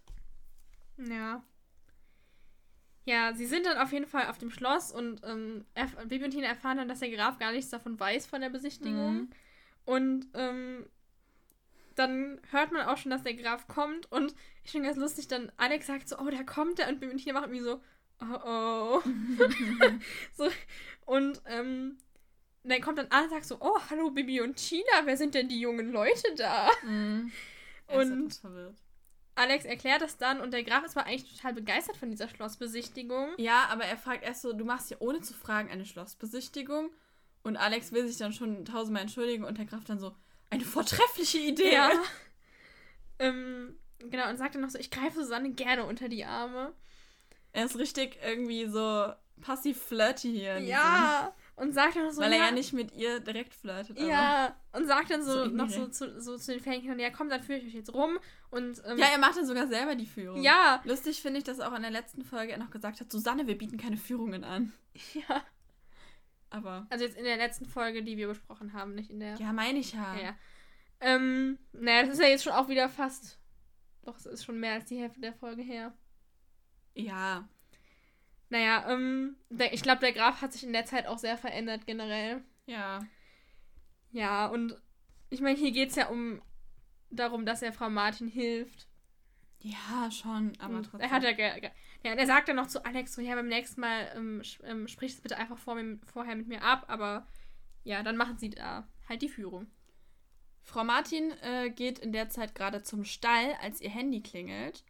Ja. 0.99 1.43
Ja, 3.07 3.35
sie 3.35 3.47
sind 3.47 3.67
dann 3.67 3.77
auf 3.79 3.93
jeden 3.93 4.07
Fall 4.07 4.29
auf 4.29 4.39
dem 4.39 4.51
Schloss 4.51 4.91
und 4.91 5.21
ähm, 5.25 5.67
Bibi 6.09 6.25
und 6.25 6.31
Tina 6.31 6.47
erfahren 6.47 6.79
dann, 6.79 6.89
dass 6.89 7.01
der 7.01 7.11
Graf 7.11 7.39
gar 7.39 7.53
nichts 7.53 7.71
davon 7.71 8.01
weiß 8.01 8.27
von 8.27 8.41
der 8.41 8.49
Besichtigung. 8.49 9.15
Mhm. 9.15 9.31
Und 9.85 10.29
ähm, 10.33 10.87
dann 11.95 12.41
hört 12.51 12.73
man 12.73 12.87
auch 12.87 12.97
schon, 12.97 13.11
dass 13.11 13.23
der 13.23 13.35
Graf 13.35 13.69
kommt 13.69 14.11
und 14.11 14.35
ich 14.65 14.71
finde 14.73 14.89
ganz 14.89 14.99
lustig, 14.99 15.29
dann 15.29 15.53
Alex 15.59 15.87
sagt 15.87 16.09
so, 16.09 16.19
oh, 16.19 16.31
da 16.31 16.43
kommt 16.43 16.79
er 16.79 16.89
und 16.89 17.01
Bibi 17.01 17.13
und 17.13 17.19
Tina 17.19 17.35
machen 17.35 17.53
irgendwie 17.55 17.71
so, 17.71 17.81
oh 18.23 18.39
oh. 18.47 19.03
so, 20.33 20.49
und 21.05 21.43
ähm, 21.45 21.99
dann 22.63 22.81
kommt 22.81 22.97
dann 22.97 23.09
Alex 23.11 23.27
und 23.27 23.31
sagt 23.31 23.45
so, 23.45 23.59
oh, 23.61 23.79
hallo 23.91 24.11
Bibi 24.11 24.41
und 24.41 24.57
Tina, 24.57 25.03
wer 25.05 25.19
sind 25.19 25.35
denn 25.35 25.49
die 25.49 25.61
jungen 25.61 25.93
Leute 25.93 26.35
da? 26.37 26.71
Mhm. 26.83 27.31
Ist 27.89 27.97
Und- 27.97 28.33
verwirrt. 28.33 28.79
Alex 29.37 29.65
erklärt 29.65 30.01
das 30.01 30.17
dann 30.17 30.41
und 30.41 30.53
der 30.53 30.63
Graf 30.63 30.85
ist 30.85 30.97
aber 30.97 31.07
eigentlich 31.07 31.37
total 31.37 31.55
begeistert 31.55 31.97
von 31.97 32.11
dieser 32.11 32.29
Schlossbesichtigung. 32.29 33.31
Ja, 33.39 33.67
aber 33.71 33.85
er 33.85 33.97
fragt 33.97 34.23
erst 34.23 34.43
so, 34.43 34.53
du 34.53 34.65
machst 34.65 34.91
ja 34.91 34.97
ohne 35.01 35.21
zu 35.21 35.35
fragen 35.35 35.71
eine 35.71 35.85
Schlossbesichtigung. 35.85 36.91
Und 37.43 37.57
Alex 37.57 37.93
will 37.93 38.07
sich 38.07 38.17
dann 38.17 38.33
schon 38.33 38.65
tausendmal 38.65 39.03
entschuldigen 39.03 39.45
und 39.45 39.59
der 39.59 39.67
Graf 39.67 39.85
dann 39.85 39.99
so, 39.99 40.15
eine 40.51 40.65
vortreffliche 40.65 41.39
Idee. 41.39 41.75
Ja. 41.75 41.91
ähm, 43.19 43.77
genau, 43.99 44.29
und 44.31 44.37
sagt 44.37 44.55
dann 44.55 44.63
noch 44.63 44.71
so, 44.71 44.79
ich 44.79 44.91
greife 44.91 45.21
Susanne 45.21 45.51
gerne 45.51 45.85
unter 45.85 46.09
die 46.09 46.25
Arme. 46.25 46.73
Er 47.53 47.67
ist 47.67 47.79
richtig 47.79 48.19
irgendwie 48.25 48.67
so 48.67 49.13
passiv 49.41 49.81
flirty 49.83 50.33
hier. 50.33 50.59
Ja. 50.61 51.35
Und 51.57 51.73
sagt 51.73 51.95
dann 51.95 52.11
so, 52.13 52.21
Weil 52.21 52.33
er 52.33 52.39
ja, 52.39 52.45
ja 52.47 52.51
nicht 52.51 52.73
mit 52.73 52.93
ihr 52.93 53.21
direkt 53.21 53.55
flirtet. 53.55 53.97
aber- 53.97 54.07
Ja, 54.09 54.57
und 54.73 54.87
sagt 54.87 55.11
dann 55.11 55.23
so, 55.23 55.45
So 55.45 55.51
noch 55.51 55.71
so 55.71 55.87
zu, 55.87 56.21
so 56.21 56.37
zu 56.37 56.51
den 56.53 56.61
Fähigkeiten, 56.61 56.99
ja 56.99 57.11
komm, 57.11 57.29
dann 57.29 57.43
führe 57.45 57.59
ich 57.61 57.67
euch 57.67 57.75
jetzt 57.75 57.95
rum. 57.95 58.19
Und 58.51 58.83
ähm, 58.85 58.99
Ja, 58.99 59.07
er 59.13 59.19
macht 59.19 59.37
dann 59.37 59.47
sogar 59.47 59.69
selber 59.69 59.95
die 59.95 60.07
Führung. 60.07 60.43
ja, 60.43 60.83
Lustig 60.85 61.23
finde 61.23 61.39
ich, 61.39 61.45
dass 61.45 61.61
auch 61.61 61.73
in 61.75 61.83
der 61.83 61.93
letzten 61.93 62.25
Folge 62.25 62.53
er 62.53 62.59
noch 62.59 62.71
gesagt 62.71 63.01
hat, 63.01 63.11
Susanne, 63.13 63.47
wir 63.47 63.57
bieten 63.57 63.77
keine 63.79 63.97
Führungen 63.97 64.43
an. 64.43 64.73
ja. 65.15 65.45
Aber, 66.51 66.87
Also 66.91 67.05
jetzt 67.05 67.17
in 67.17 67.25
der 67.25 67.37
letzten 67.37 67.67
Folge, 67.67 68.03
die 68.03 68.17
wir 68.17 68.27
besprochen 68.29 68.73
haben, 68.73 68.95
nicht 68.97 69.11
in 69.11 69.21
der. 69.21 69.37
ja, 69.37 69.53
meine 69.53 69.79
ich 69.79 69.93
ja. 69.93 70.15
ja. 70.17 70.23
ja. 70.23 70.37
Ähm, 71.01 71.59
naja, 71.73 72.03
das 72.05 72.15
ist 72.15 72.21
ja 72.21 72.29
jetzt 72.29 72.45
schon 72.45 72.53
auch 72.53 72.69
wieder 72.69 72.89
fast. 72.89 73.39
Doch, 74.03 74.17
es 74.17 74.27
ist 74.27 74.45
schon 74.45 74.59
mehr 74.59 74.75
als 74.75 74.87
die 74.87 74.97
Hälfte 74.99 75.21
der 75.21 75.35
Folge 75.35 75.63
her. 75.63 75.93
Ja. 76.95 77.49
Naja, 78.55 78.89
ähm, 78.89 79.35
ich 79.73 79.83
glaube, 79.83 79.99
der 79.99 80.13
Graf 80.13 80.41
hat 80.41 80.53
sich 80.53 80.63
in 80.63 80.73
der 80.73 80.85
Zeit 80.85 81.09
auch 81.09 81.19
sehr 81.19 81.37
verändert 81.37 81.89
generell. 81.89 82.41
Ja. 82.67 83.05
Ja, 84.13 84.47
und 84.47 84.81
ich 85.29 85.41
meine, 85.41 85.59
hier 85.59 85.73
geht 85.73 85.91
es 85.91 85.97
ja 85.97 86.07
um 86.07 86.41
darum, 87.11 87.47
dass 87.47 87.63
er 87.63 87.73
Frau 87.73 87.91
Martin 87.91 88.29
hilft. 88.29 88.87
Ja, 89.59 90.09
schon, 90.13 90.53
aber 90.61 90.77
Und 90.77 90.85
trotzdem. 90.85 91.01
Er 91.01 91.11
hat 91.11 91.25
ja, 91.25 91.31
ja, 91.31 92.13
und 92.13 92.19
er 92.19 92.27
sagt 92.27 92.49
dann 92.49 92.55
noch 92.55 92.69
zu 92.69 92.85
Alex 92.85 93.15
so, 93.15 93.21
ja, 93.21 93.35
beim 93.35 93.49
nächsten 93.49 93.81
Mal 93.81 94.13
ähm, 94.15 94.41
ähm, 94.63 94.87
sprich 94.87 95.15
es 95.15 95.21
bitte 95.21 95.37
einfach 95.37 95.59
vor 95.59 95.75
mir, 95.75 95.99
vorher 96.13 96.37
mit 96.37 96.47
mir 96.47 96.63
ab, 96.63 96.85
aber 96.87 97.27
ja, 97.83 98.05
dann 98.05 98.17
machen 98.17 98.39
sie 98.39 98.51
da 98.51 98.87
halt 99.09 99.23
die 99.23 99.29
Führung. 99.29 99.67
Frau 100.63 100.85
Martin 100.85 101.33
äh, 101.43 101.71
geht 101.71 101.99
in 101.99 102.13
der 102.13 102.29
Zeit 102.29 102.55
gerade 102.55 102.85
zum 102.85 103.05
Stall, 103.05 103.57
als 103.61 103.81
ihr 103.81 103.91
Handy 103.91 104.23
klingelt. 104.23 104.85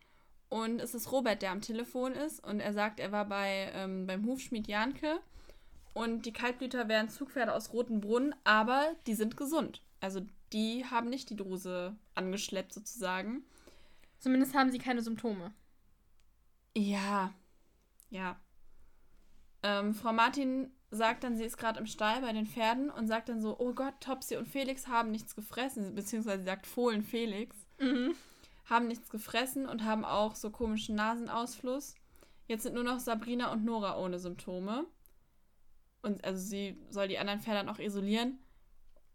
Und 0.54 0.80
es 0.80 0.94
ist 0.94 1.10
Robert, 1.10 1.42
der 1.42 1.50
am 1.50 1.62
Telefon 1.62 2.12
ist. 2.12 2.38
Und 2.46 2.60
er 2.60 2.72
sagt, 2.72 3.00
er 3.00 3.10
war 3.10 3.24
bei, 3.24 3.72
ähm, 3.74 4.06
beim 4.06 4.24
Hufschmied 4.24 4.68
Janke. 4.68 5.18
Und 5.94 6.26
die 6.26 6.32
Kaltblüter 6.32 6.86
wären 6.86 7.08
Zugpferde 7.08 7.52
aus 7.52 7.72
Rotenbrunn, 7.72 8.36
aber 8.44 8.94
die 9.08 9.14
sind 9.14 9.36
gesund. 9.36 9.82
Also 9.98 10.20
die 10.52 10.84
haben 10.84 11.10
nicht 11.10 11.28
die 11.28 11.34
Druse 11.34 11.96
angeschleppt 12.14 12.72
sozusagen. 12.72 13.42
Zumindest 14.20 14.54
haben 14.54 14.70
sie 14.70 14.78
keine 14.78 15.02
Symptome. 15.02 15.52
Ja. 16.76 17.34
Ja. 18.10 18.36
Ähm, 19.64 19.92
Frau 19.92 20.12
Martin 20.12 20.70
sagt 20.92 21.24
dann, 21.24 21.36
sie 21.36 21.44
ist 21.44 21.58
gerade 21.58 21.80
im 21.80 21.86
Stall 21.86 22.20
bei 22.20 22.32
den 22.32 22.46
Pferden 22.46 22.90
und 22.90 23.08
sagt 23.08 23.28
dann 23.28 23.42
so, 23.42 23.58
oh 23.58 23.72
Gott, 23.72 23.94
Topsy 23.98 24.36
und 24.36 24.46
Felix 24.46 24.86
haben 24.86 25.10
nichts 25.10 25.34
gefressen, 25.34 25.96
beziehungsweise 25.96 26.44
sagt 26.44 26.68
Fohlen 26.68 27.02
Felix, 27.02 27.56
Mhm. 27.80 28.14
Haben 28.64 28.87
nichts 28.87 29.11
gefressen 29.11 29.66
und 29.66 29.85
haben 29.85 30.05
auch 30.05 30.35
so 30.35 30.50
komischen 30.50 30.94
Nasenausfluss. 30.94 31.94
Jetzt 32.46 32.62
sind 32.62 32.74
nur 32.74 32.85
noch 32.85 33.00
Sabrina 33.00 33.53
und 33.53 33.64
Nora 33.64 33.98
ohne 33.98 34.18
Symptome. 34.18 34.87
Und 36.03 36.24
also 36.24 36.40
sie 36.40 36.79
soll 36.90 37.09
die 37.09 37.18
anderen 37.18 37.40
Pferde 37.40 37.61
dann 37.61 37.74
auch 37.74 37.79
isolieren. 37.79 38.38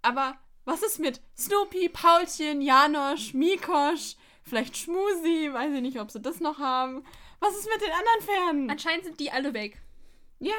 Aber 0.01 0.37
was 0.65 0.81
ist 0.81 0.99
mit 0.99 1.21
Snoopy, 1.37 1.89
Paulchen, 1.89 2.61
Janosch, 2.61 3.33
Mikosch, 3.33 4.15
vielleicht 4.43 4.77
Schmusi, 4.77 5.49
weiß 5.51 5.73
ich 5.73 5.81
nicht, 5.81 5.99
ob 5.99 6.11
sie 6.11 6.19
das 6.19 6.39
noch 6.39 6.59
haben. 6.59 7.03
Was 7.39 7.57
ist 7.57 7.69
mit 7.69 7.81
den 7.81 7.91
anderen 7.91 8.21
Pferden? 8.21 8.69
Anscheinend 8.69 9.05
sind 9.05 9.19
die 9.19 9.31
alle 9.31 9.53
weg. 9.53 9.81
Ja, 10.39 10.53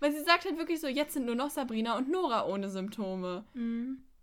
weil 0.00 0.12
sie 0.12 0.22
sagt 0.22 0.44
halt 0.44 0.58
wirklich 0.58 0.80
so, 0.80 0.86
jetzt 0.86 1.14
sind 1.14 1.26
nur 1.26 1.34
noch 1.34 1.50
Sabrina 1.50 1.96
und 1.96 2.10
Nora 2.10 2.46
ohne 2.46 2.68
Symptome. 2.68 3.44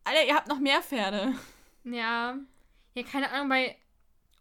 Alter, 0.03 0.25
ihr 0.27 0.35
habt 0.35 0.47
noch 0.47 0.59
mehr 0.59 0.81
Pferde. 0.81 1.33
Ja. 1.83 2.37
Ja, 2.93 3.03
keine 3.03 3.31
Ahnung, 3.31 3.49
bei, 3.49 3.77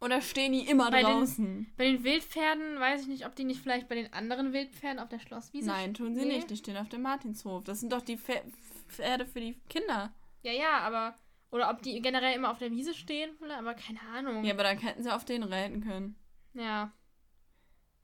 Oder 0.00 0.22
stehen 0.22 0.52
die 0.52 0.66
immer 0.66 0.90
Bei 0.90 1.02
den- 1.02 1.06
draußen? 1.06 1.72
bei 1.76 1.84
den 1.84 2.04
Wildpferden 2.04 2.80
weiß 2.80 3.02
ich 3.02 3.08
nicht, 3.08 3.26
ob 3.26 3.34
die 3.36 3.44
nicht 3.44 3.60
vielleicht 3.62 3.88
bei 3.88 3.94
den 3.96 4.12
anderen 4.14 4.52
Wildpferden 4.54 4.98
auf 4.98 5.08
der 5.10 5.18
Schlosswiese 5.18 5.68
Nein, 5.68 5.92
tun 5.94 6.14
sie 6.14 6.24
Nee. 6.24 6.36
nicht. 6.36 6.50
Die 6.50 6.56
stehen 6.56 6.76
auf 6.78 6.88
dem 6.88 7.02
Martinshof. 7.02 7.64
Das 7.64 7.80
sind 7.80 7.92
doch 7.92 8.00
die 8.00 8.16
Pfer- 8.16 8.42
Pferde 8.88 9.26
für 9.26 9.40
die 9.40 9.60
Kinder. 9.68 10.12
Ja, 10.42 10.52
ja, 10.52 10.78
aber. 10.80 11.18
Oder 11.50 11.68
ob 11.70 11.82
die 11.82 12.00
generell 12.00 12.34
immer 12.34 12.50
auf 12.50 12.58
der 12.58 12.70
Wiese 12.70 12.94
stehen, 12.94 13.30
aber 13.58 13.74
keine 13.74 14.00
Ahnung. 14.14 14.42
Ja, 14.44 14.54
aber 14.54 14.62
dann 14.62 14.78
hätten 14.78 15.02
sie 15.02 15.12
auf 15.14 15.24
denen 15.24 15.42
reiten 15.52 15.80
können. 15.82 16.16
Ja. 16.54 16.92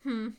Hm. 0.02 0.36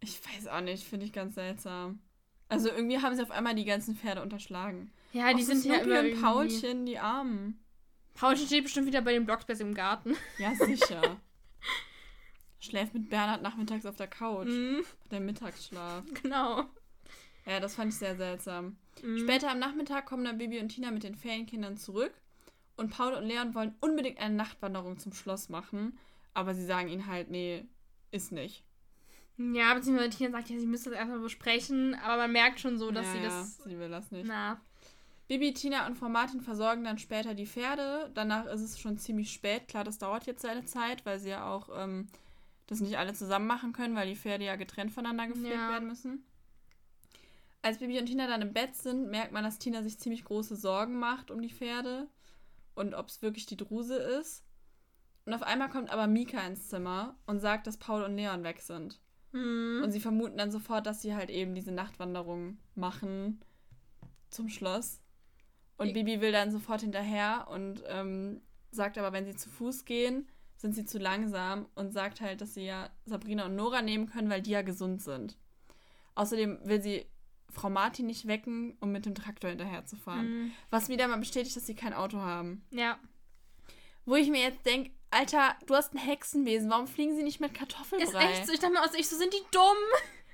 Ich 0.00 0.20
weiß 0.24 0.48
auch 0.48 0.60
nicht, 0.60 0.84
finde 0.84 1.06
ich 1.06 1.12
ganz 1.12 1.34
seltsam. 1.36 2.00
Also 2.48 2.68
irgendwie 2.70 2.98
haben 3.00 3.14
sie 3.16 3.22
auf 3.22 3.30
einmal 3.30 3.54
die 3.54 3.64
ganzen 3.64 3.96
Pferde 3.96 4.22
unterschlagen. 4.22 4.90
Ja, 5.12 5.28
die 5.32 5.42
Auch 5.42 5.46
so 5.46 5.54
sind 5.54 5.64
ja 5.64 5.74
Snoopy 5.74 5.90
immer 5.90 5.98
und 6.00 6.04
irgendwie... 6.06 6.22
Paulchen, 6.22 6.86
die 6.86 6.98
Armen. 6.98 7.64
Paulchen 8.18 8.46
steht 8.46 8.64
bestimmt 8.64 8.86
wieder 8.86 9.00
bei 9.02 9.12
den 9.12 9.26
Blocksbergs 9.26 9.60
im 9.60 9.74
Garten. 9.74 10.16
Ja, 10.38 10.54
sicher. 10.54 11.18
Schläft 12.60 12.92
mit 12.94 13.08
Bernhard 13.08 13.42
nachmittags 13.42 13.86
auf 13.86 13.96
der 13.96 14.08
Couch. 14.08 14.48
Mhm, 14.48 14.82
Der 15.10 15.20
Mittagsschlaf. 15.20 16.04
genau. 16.22 16.64
Ja, 17.46 17.60
das 17.60 17.76
fand 17.76 17.92
ich 17.92 17.98
sehr 17.98 18.16
seltsam. 18.16 18.76
Mhm. 19.02 19.18
Später 19.18 19.50
am 19.50 19.58
Nachmittag 19.60 20.06
kommen 20.06 20.24
dann 20.24 20.38
Bibi 20.38 20.58
und 20.58 20.68
Tina 20.68 20.90
mit 20.90 21.04
den 21.04 21.14
Ferienkindern 21.14 21.76
zurück. 21.76 22.12
Und 22.76 22.90
Paul 22.90 23.14
und 23.14 23.24
Leon 23.24 23.54
wollen 23.54 23.74
unbedingt 23.80 24.18
eine 24.18 24.34
Nachtwanderung 24.34 24.98
zum 24.98 25.12
Schloss 25.12 25.48
machen. 25.48 25.98
Aber 26.34 26.54
sie 26.54 26.64
sagen 26.66 26.88
ihnen 26.88 27.06
halt, 27.06 27.30
nee, 27.30 27.64
ist 28.10 28.32
nicht. 28.32 28.64
Ja, 29.36 29.72
beziehungsweise 29.74 30.10
Tina 30.10 30.30
sagt 30.30 30.50
ja, 30.50 30.58
sie 30.58 30.66
müsste 30.66 30.90
das 30.90 30.98
erstmal 30.98 31.20
besprechen, 31.20 31.94
aber 31.94 32.16
man 32.22 32.32
merkt 32.32 32.58
schon 32.58 32.76
so, 32.76 32.90
dass 32.90 33.06
ja, 33.06 33.12
sie 33.12 33.18
ja, 33.18 33.24
das. 33.28 33.56
sie 33.58 33.78
will 33.78 33.88
das 33.88 34.10
nicht. 34.10 34.26
Na. 34.26 34.60
Bibi, 35.28 35.52
Tina 35.52 35.86
und 35.86 35.96
Frau 35.96 36.08
Martin 36.08 36.40
versorgen 36.40 36.84
dann 36.84 36.98
später 36.98 37.34
die 37.34 37.46
Pferde. 37.46 38.10
Danach 38.14 38.46
ist 38.46 38.62
es 38.62 38.80
schon 38.80 38.96
ziemlich 38.96 39.30
spät. 39.30 39.68
Klar, 39.68 39.84
das 39.84 39.98
dauert 39.98 40.26
jetzt 40.26 40.42
seine 40.42 40.64
Zeit, 40.64 41.04
weil 41.04 41.18
sie 41.18 41.28
ja 41.28 41.46
auch 41.46 41.68
ähm, 41.76 42.08
das 42.66 42.80
nicht 42.80 42.96
alle 42.96 43.12
zusammen 43.12 43.46
machen 43.46 43.72
können, 43.74 43.94
weil 43.94 44.08
die 44.08 44.16
Pferde 44.16 44.44
ja 44.46 44.56
getrennt 44.56 44.90
voneinander 44.90 45.26
gepflegt 45.26 45.54
Ja. 45.54 45.70
werden 45.70 45.88
müssen. 45.88 46.24
Als 47.60 47.78
Bibi 47.78 47.98
und 47.98 48.06
Tina 48.06 48.26
dann 48.26 48.40
im 48.40 48.54
Bett 48.54 48.74
sind, 48.76 49.10
merkt 49.10 49.32
man, 49.32 49.44
dass 49.44 49.58
Tina 49.58 49.82
sich 49.82 49.98
ziemlich 49.98 50.24
große 50.24 50.56
Sorgen 50.56 50.98
macht 50.98 51.30
um 51.30 51.42
die 51.42 51.50
Pferde 51.52 52.08
und 52.74 52.94
ob 52.94 53.08
es 53.08 53.20
wirklich 53.20 53.44
die 53.46 53.56
Druse 53.56 53.96
ist. 53.96 54.44
Und 55.26 55.34
auf 55.34 55.42
einmal 55.42 55.68
kommt 55.68 55.90
aber 55.90 56.06
Mika 56.06 56.40
ins 56.46 56.68
Zimmer 56.68 57.16
und 57.26 57.40
sagt, 57.40 57.66
dass 57.66 57.76
Paul 57.76 58.02
und 58.02 58.16
Leon 58.16 58.44
weg 58.44 58.60
sind. 58.60 58.98
Mhm. 59.32 59.82
Und 59.84 59.90
sie 59.90 60.00
vermuten 60.00 60.38
dann 60.38 60.50
sofort, 60.50 60.86
dass 60.86 61.02
sie 61.02 61.14
halt 61.14 61.28
eben 61.28 61.54
diese 61.54 61.72
Nachtwanderung 61.72 62.56
machen 62.74 63.42
zum 64.30 64.48
Schloss. 64.48 65.00
Und 65.78 65.92
Bibi 65.94 66.20
will 66.20 66.32
dann 66.32 66.50
sofort 66.50 66.82
hinterher 66.82 67.46
und 67.50 67.82
ähm, 67.86 68.40
sagt 68.70 68.98
aber, 68.98 69.12
wenn 69.12 69.24
sie 69.24 69.36
zu 69.36 69.48
Fuß 69.48 69.84
gehen, 69.84 70.28
sind 70.56 70.74
sie 70.74 70.84
zu 70.84 70.98
langsam 70.98 71.66
und 71.74 71.92
sagt 71.92 72.20
halt, 72.20 72.40
dass 72.40 72.54
sie 72.54 72.64
ja 72.64 72.90
Sabrina 73.06 73.46
und 73.46 73.54
Nora 73.56 73.80
nehmen 73.80 74.06
können, 74.06 74.28
weil 74.28 74.42
die 74.42 74.50
ja 74.50 74.62
gesund 74.62 75.02
sind. 75.02 75.38
Außerdem 76.16 76.58
will 76.64 76.82
sie 76.82 77.06
Frau 77.50 77.70
Martin 77.70 78.06
nicht 78.06 78.26
wecken, 78.26 78.76
um 78.80 78.92
mit 78.92 79.06
dem 79.06 79.14
Traktor 79.14 79.50
hinterher 79.50 79.86
zu 79.86 79.96
fahren. 79.96 80.28
Mhm. 80.28 80.52
Was 80.70 80.88
wieder 80.88 81.06
mal 81.08 81.18
bestätigt, 81.18 81.56
dass 81.56 81.66
sie 81.66 81.76
kein 81.76 81.94
Auto 81.94 82.18
haben. 82.18 82.66
Ja. 82.70 82.98
Wo 84.04 84.16
ich 84.16 84.28
mir 84.28 84.42
jetzt 84.42 84.66
denke, 84.66 84.90
Alter, 85.10 85.56
du 85.66 85.74
hast 85.74 85.94
ein 85.94 85.98
Hexenwesen, 85.98 86.68
warum 86.70 86.86
fliegen 86.86 87.16
sie 87.16 87.22
nicht 87.22 87.40
mit 87.40 87.52
Ist 87.52 87.58
Kartoffelbrei? 87.58 88.32
echt 88.32 88.46
so. 88.46 88.52
Ich 88.52 88.58
dachte 88.58 88.74
mir, 88.74 88.82
also 88.82 88.98
ich 88.98 89.08
so, 89.08 89.16
sind 89.16 89.32
die 89.32 89.44
dumm? 89.52 89.62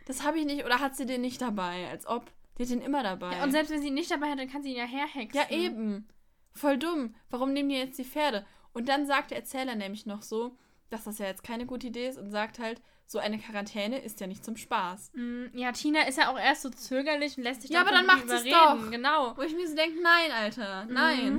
Das 0.07 0.23
habe 0.23 0.39
ich 0.39 0.47
nicht. 0.47 0.65
Oder 0.65 0.81
hat 0.81 0.97
sie 0.97 1.07
den 1.07 1.21
nicht 1.21 1.41
dabei? 1.41 1.89
Als 1.89 2.07
ob. 2.07 2.31
Die 2.59 2.63
hat 2.63 2.71
den 2.71 2.81
immer 2.81 3.03
dabei. 3.03 3.37
Ja, 3.37 3.43
und 3.45 3.51
selbst 3.53 3.71
wenn 3.71 3.81
sie 3.83 3.89
ihn 3.89 3.95
nicht 3.95 4.11
dabei 4.11 4.31
hat, 4.31 4.39
dann 4.39 4.49
kann 4.51 4.63
sie 4.63 4.71
ihn 4.71 4.77
ja 4.77 4.85
herhexen. 4.85 5.41
ja, 5.41 5.51
eben. 5.51 6.07
Voll 6.53 6.79
dumm. 6.79 7.15
Warum 7.31 7.53
nehmen 7.53 7.69
die 7.69 7.75
jetzt 7.77 7.99
die 7.99 8.05
Pferde? 8.05 8.47
Und 8.73 8.89
dann 8.89 9.07
sagt 9.07 9.31
der 9.33 9.39
Erzähler 9.39 9.75
nämlich 9.75 10.07
noch 10.07 10.23
so, 10.23 10.57
dass 10.91 11.05
das 11.05 11.19
ja 11.19 11.27
jetzt 11.27 11.43
keine 11.43 11.67
gute 11.67 11.89
Idee 11.89 12.07
ist 12.09 12.19
und 12.19 12.31
sagt 12.31 12.59
halt, 12.61 12.81
so 13.07 13.19
eine 13.19 13.39
Quarantäne 13.39 13.99
ist 13.99 14.21
ja 14.21 14.27
nicht 14.29 14.45
zum 14.45 14.57
Spaß. 14.57 15.11
Mm, 15.15 15.47
Ja, 15.53 15.73
Tina 15.73 16.03
ist 16.07 16.17
ja 16.17 16.31
auch 16.33 16.39
erst 16.39 16.63
so 16.63 16.71
zögerlich 16.71 17.37
und 17.37 17.43
lässt 17.45 17.63
sich 17.63 17.71
Ja, 17.73 17.81
aber 17.81 17.91
dann 17.91 18.07
macht 18.07 18.23
sie's 18.29 18.43
überreden. 18.47 18.51
doch. 18.85 18.91
Genau. 18.91 19.37
Wo 19.37 19.43
ich 19.43 19.55
mir 19.55 19.69
so 19.69 19.75
denke, 19.75 20.01
nein, 20.01 20.31
Alter, 20.33 20.87
nein. 20.87 21.35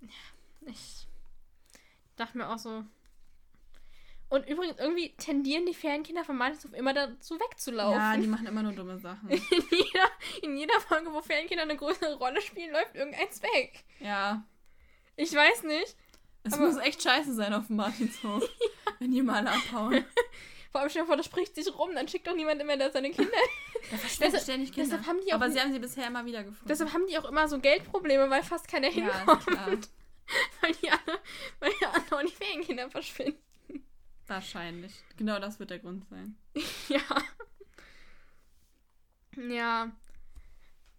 Mhm. 0.00 0.08
Ich 0.66 1.06
dachte 2.16 2.38
mir 2.38 2.48
auch 2.48 2.58
so. 2.58 2.84
Und 4.28 4.48
übrigens, 4.48 4.78
irgendwie 4.78 5.14
tendieren 5.16 5.66
die 5.66 5.74
Ferienkinder 5.74 6.24
von 6.24 6.36
Martinshof 6.36 6.72
immer 6.72 6.92
dazu 6.92 7.38
wegzulaufen. 7.38 8.00
Ja, 8.00 8.16
die 8.16 8.26
machen 8.26 8.46
immer 8.46 8.62
nur 8.62 8.72
dumme 8.72 8.98
Sachen. 8.98 9.28
in, 9.28 9.40
jeder, 9.70 10.10
in 10.42 10.56
jeder 10.56 10.80
Folge, 10.80 11.12
wo 11.12 11.22
Ferienkinder 11.22 11.62
eine 11.62 11.76
größere 11.76 12.16
Rolle 12.16 12.40
spielen, 12.42 12.72
läuft 12.72 12.94
irgendeins 12.94 13.42
weg. 13.42 13.84
ja. 14.00 14.44
Ich 15.18 15.32
weiß 15.32 15.62
nicht. 15.62 15.96
Es 16.42 16.58
muss 16.58 16.76
echt 16.76 17.02
scheiße 17.02 17.32
sein 17.34 17.54
auf 17.54 17.68
dem 17.68 17.76
Martinshof, 17.76 18.42
wenn 18.98 19.12
die 19.12 19.22
mal 19.22 19.46
abhauen. 19.48 20.04
Vor 20.70 20.82
allem 20.82 20.90
stell 20.90 21.02
dir 21.02 21.06
vor, 21.06 21.16
das 21.16 21.24
spricht 21.24 21.54
sich 21.54 21.66
rum, 21.74 21.94
dann 21.94 22.06
schickt 22.06 22.26
doch 22.26 22.34
niemand 22.36 22.62
mehr 22.66 22.76
da 22.76 22.90
seine 22.90 23.10
Kinder. 23.10 23.30
Da 23.90 23.96
Deshalb- 24.20 24.42
ständig 24.42 24.72
Kinder. 24.72 24.90
deshalb 24.90 25.06
haben 25.06 25.20
die 25.24 25.32
auch 25.32 25.36
Aber 25.36 25.50
sie 25.50 25.58
haben 25.58 25.72
sie 25.72 25.78
bisher 25.78 26.06
immer 26.06 26.26
wieder 26.26 26.44
gefunden. 26.44 26.68
Deshalb 26.68 26.92
haben 26.92 27.06
die 27.06 27.16
auch 27.16 27.24
immer 27.24 27.48
so 27.48 27.58
Geldprobleme, 27.58 28.28
weil 28.28 28.42
fast 28.42 28.68
keiner 28.68 28.88
ja, 28.90 29.16
hinkommt. 29.16 29.46
klar. 29.46 29.66
weil 30.60 30.72
die 30.82 30.90
alle, 30.90 31.20
weil 31.60 31.72
die 31.80 31.86
anderen 31.86 32.26
die 32.26 32.32
Ferienkinder 32.34 32.90
verschwinden. 32.90 33.40
Wahrscheinlich. 34.26 34.92
Genau 35.16 35.38
das 35.38 35.58
wird 35.58 35.70
der 35.70 35.78
Grund 35.78 36.04
sein. 36.08 36.36
Ja. 36.88 37.00
Ja. 39.48 39.92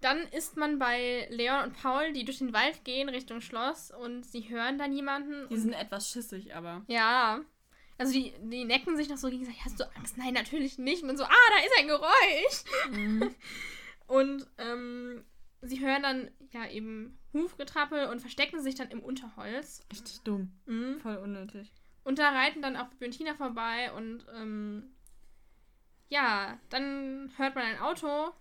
Dann 0.01 0.19
ist 0.27 0.57
man 0.57 0.77
bei 0.77 1.27
Leon 1.31 1.63
und 1.63 1.73
Paul, 1.81 2.13
die 2.13 2.23
durch 2.23 2.37
den 2.37 2.53
Wald 2.53 2.85
gehen 2.85 3.09
Richtung 3.09 3.41
Schloss 3.41 3.89
und 3.89 4.23
sie 4.25 4.47
hören 4.49 4.77
dann 4.77 4.93
jemanden. 4.93 5.49
Die 5.49 5.57
sind 5.57 5.73
etwas 5.73 6.09
schissig, 6.11 6.55
aber. 6.55 6.83
ja. 6.87 7.41
Also 7.99 8.13
die, 8.13 8.31
die 8.43 8.63
necken 8.63 8.95
sich 8.95 9.09
noch 9.09 9.17
so 9.17 9.27
gegenseitig. 9.27 9.65
Hast 9.65 9.79
du 9.79 9.83
Angst? 9.95 10.19
Nein, 10.19 10.35
natürlich 10.35 10.77
nicht. 10.77 11.01
Und 11.01 11.17
so, 11.17 11.23
ah, 11.23 11.29
da 11.49 11.65
ist 11.65 11.79
ein 11.79 11.87
Geräusch. 11.87 12.91
Mhm. 12.91 13.35
Und 14.05 14.47
ähm, 14.59 15.25
sie 15.63 15.79
hören 15.79 16.03
dann 16.03 16.31
ja 16.51 16.69
eben 16.69 17.17
Hufgetrappel 17.33 18.05
und 18.07 18.19
verstecken 18.21 18.61
sich 18.61 18.75
dann 18.75 18.89
im 18.91 19.01
Unterholz. 19.01 19.81
Richtig 19.91 20.21
dumm. 20.21 20.51
Mhm. 20.65 20.99
Voll 21.01 21.17
unnötig. 21.17 21.73
Und 22.07 22.19
da 22.19 22.29
reiten 22.29 22.61
dann 22.61 22.77
auch 22.77 22.87
Bibi 22.87 23.05
und 23.07 23.11
Tina 23.11 23.33
vorbei 23.35 23.91
und 23.91 24.25
ähm, 24.33 24.93
ja, 26.07 26.57
dann 26.69 27.33
hört 27.35 27.53
man 27.55 27.65
ein 27.65 27.79
Auto 27.79 28.31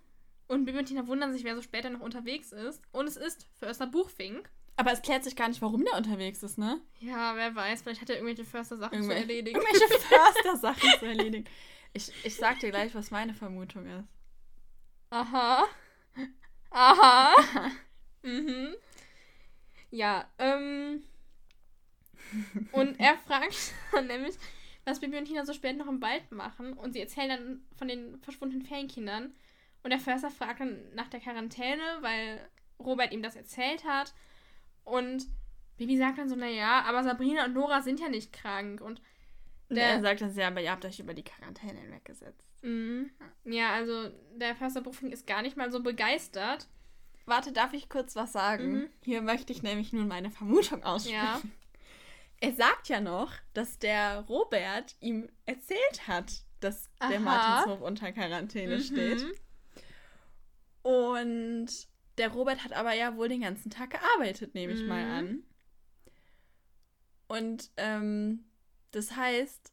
und 0.47 0.67
Bibi 0.67 0.79
und 0.79 0.85
Tina 0.85 1.09
wundern 1.09 1.33
sich, 1.33 1.43
wer 1.43 1.57
so 1.57 1.63
später 1.63 1.91
noch 1.91 1.99
unterwegs 1.99 2.53
ist. 2.53 2.81
Und 2.93 3.09
es 3.09 3.17
ist 3.17 3.49
Förster 3.59 3.89
Buchfink. 3.89 4.49
Aber 4.77 4.93
es 4.93 5.03
klärt 5.03 5.25
sich 5.25 5.35
gar 5.35 5.49
nicht, 5.49 5.61
warum 5.63 5.85
der 5.85 5.97
unterwegs 5.97 6.45
ist, 6.45 6.59
ne? 6.59 6.81
Ja, 7.01 7.35
wer 7.35 7.57
weiß, 7.57 7.83
vielleicht 7.83 8.03
hat 8.03 8.11
er 8.11 8.19
irgendwelche 8.19 8.45
Förster-Sachen 8.49 9.03
zu 9.03 9.09
Irgendwel- 9.11 9.17
erledigen. 9.23 9.57
Irgendwelche 9.61 9.99
Förster-Sachen 10.01 10.99
zu 11.01 11.07
erledigen. 11.07 11.45
Ich, 11.93 12.13
ich 12.25 12.37
sag 12.37 12.61
dir 12.61 12.71
gleich, 12.71 12.95
was 12.95 13.11
meine 13.11 13.35
Vermutung 13.35 13.85
ist. 13.87 14.07
Aha. 15.11 15.65
Aha. 16.71 17.35
mhm. 18.23 18.77
Ja, 19.91 20.31
ähm. 20.39 21.03
Und 22.73 22.99
er 23.01 23.17
fragt 23.19 23.73
dann 23.93 24.07
nämlich, 24.07 24.35
was 24.85 25.01
Bibi 25.01 25.17
und 25.19 25.25
Tina 25.27 25.45
so 25.45 25.53
spät 25.53 25.77
noch 25.77 25.89
im 25.89 26.01
Wald 26.03 26.31
machen. 26.33 26.73
Und 26.75 26.93
sie 26.93 27.01
erzählen 27.01 27.29
dann 27.29 27.61
von 27.77 27.89
den 27.89 28.19
verschwundenen 28.21 28.65
Ferienkindern. 28.67 29.35
Und 29.83 29.91
der 29.91 30.01
Förster 30.01 30.31
fragt 30.31 30.61
dann 30.61 30.79
nach 30.95 31.09
der 31.09 31.21
Quarantäne, 31.21 31.83
weil 32.01 32.41
Robert 32.79 33.13
ihm 33.13 33.23
das 33.23 33.37
erzählt 33.37 33.85
hat. 33.85 34.15
Und 34.85 35.27
Bibi 35.77 35.97
sagt 35.99 36.19
dann 36.19 36.29
so, 36.29 36.37
naja, 36.37 36.83
aber 36.87 37.03
Sabrina 37.05 37.45
und 37.45 37.55
Nora 37.55 37.83
sind 37.83 38.01
ja 38.01 38.09
nicht 38.09 38.33
krank. 38.33 38.81
Und 38.81 39.01
Der- 39.69 39.85
er 39.91 40.01
sagt 40.01 40.21
dann, 40.21 40.35
ja, 40.35 40.49
aber 40.49 40.61
ihr 40.63 40.71
habt 40.71 40.85
euch 40.85 40.99
über 41.01 41.15
die 41.15 41.25
Quarantäne 41.25 41.81
hinweggesetzt. 41.81 42.43
mhm. 42.63 43.11
ja, 43.45 43.73
also 43.73 44.11
der 44.37 44.55
Förster 44.57 44.81
Buchfink 44.81 45.13
ist 45.13 45.27
gar 45.27 45.43
nicht 45.43 45.57
mal 45.57 45.71
so 45.71 45.83
begeistert. 45.83 46.67
Warte, 47.27 47.51
darf 47.53 47.73
ich 47.73 47.89
kurz 47.89 48.15
was 48.17 48.33
sagen? 48.33 48.73
Mhm. 48.73 48.89
Hier 49.03 49.21
möchte 49.23 49.53
ich 49.53 49.63
nämlich 49.63 49.93
nun 49.93 50.07
meine 50.09 50.31
Vermutung 50.31 50.83
aussprechen. 50.85 51.17
Ja. 51.19 51.41
Er 52.41 52.53
sagt 52.53 52.89
ja 52.89 53.01
noch, 53.01 53.33
dass 53.55 53.79
der 53.79 54.21
Robert 54.29 54.95
ihm 55.01 55.29
erzählt 55.47 56.07
hat, 56.07 56.45
dass 56.61 56.91
der 57.01 57.17
Aha. 57.17 57.19
Martinshof 57.21 57.81
unter 57.81 58.13
Quarantäne 58.13 58.81
steht. 58.81 59.23
Mhm. 59.23 59.33
Und 60.83 61.69
der 62.19 62.29
Robert 62.29 62.63
hat 62.65 62.73
aber 62.73 62.93
ja 62.95 63.17
wohl 63.17 63.29
den 63.29 63.41
ganzen 63.41 63.71
Tag 63.71 63.91
gearbeitet, 63.91 64.55
nehme 64.55 64.73
ich 64.73 64.85
mal 64.85 65.05
Mhm. 65.05 65.13
an. 65.13 65.43
Und 67.29 67.71
ähm, 67.77 68.45
das 68.93 69.17
heißt, 69.17 69.73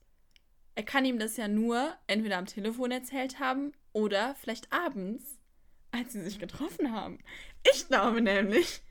er 0.76 0.84
kann 0.84 1.06
ihm 1.06 1.19
das 1.19 1.38
ja 1.38 1.47
nur 1.47 1.95
entweder 2.08 2.38
am 2.38 2.47
Telefon 2.47 2.91
erzählt 2.91 3.39
haben 3.39 3.73
oder 3.91 4.36
vielleicht 4.36 4.73
abends, 4.73 5.38
als 5.91 6.13
sie 6.13 6.21
sich 6.23 6.39
getroffen 6.39 6.91
haben. 6.91 7.19
Ich 7.71 7.88
glaube 7.88 8.21
nämlich, 8.21 8.82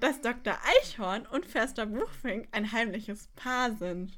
dass 0.00 0.20
Dr. 0.20 0.58
Eichhorn 0.80 1.26
und 1.26 1.46
Förster 1.46 1.86
Buchfink 1.86 2.48
ein 2.52 2.72
heimliches 2.72 3.28
Paar 3.36 3.72
sind. 3.76 4.12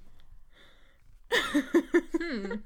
Hm. 2.19 2.63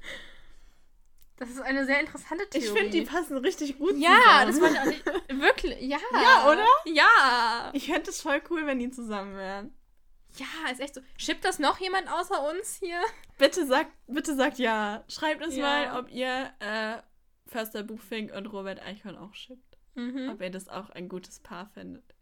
Das 1.37 1.49
ist 1.49 1.59
eine 1.61 1.85
sehr 1.85 1.99
interessante 1.99 2.47
Theorie. 2.49 2.65
Ich 2.65 2.71
finde, 2.71 2.89
die 2.91 3.01
passen 3.01 3.37
richtig 3.37 3.77
gut 3.77 3.95
Ja, 3.97 4.45
das 4.45 4.55
zusammen. 4.55 4.75
wollte 4.75 4.93
ich 4.95 5.07
auch 5.07 5.15
nicht. 5.25 5.29
Wirklich, 5.41 5.81
ja. 5.81 5.97
Ja, 6.13 6.49
oder? 6.49 6.65
Ja. 6.85 7.71
Ich 7.73 7.87
fände 7.87 8.09
es 8.09 8.21
voll 8.21 8.41
cool, 8.49 8.65
wenn 8.65 8.79
die 8.79 8.89
zusammen 8.89 9.35
wären. 9.35 9.75
Ja, 10.37 10.71
ist 10.71 10.79
echt 10.79 10.95
so. 10.95 11.01
Schippt 11.17 11.43
das 11.45 11.59
noch 11.59 11.79
jemand 11.79 12.09
außer 12.09 12.49
uns 12.49 12.75
hier? 12.75 13.01
Bitte 13.37 13.65
sagt, 13.65 13.91
bitte 14.07 14.35
sagt 14.35 14.59
ja. 14.59 15.03
Schreibt 15.09 15.45
es 15.45 15.55
Ja. 15.55 15.63
mal, 15.65 15.99
ob 15.99 16.09
ihr 16.09 16.51
äh, 16.59 16.97
Förster 17.47 17.83
Buchfink 17.83 18.33
und 18.33 18.47
Robert 18.47 18.81
Eichhorn 18.81 19.17
auch 19.17 19.33
schippt. 19.33 19.77
Mhm. 19.95 20.29
Ob 20.29 20.41
ihr 20.41 20.49
das 20.49 20.69
auch 20.69 20.89
ein 20.89 21.09
gutes 21.09 21.39
Paar 21.41 21.67
findet. 21.67 22.14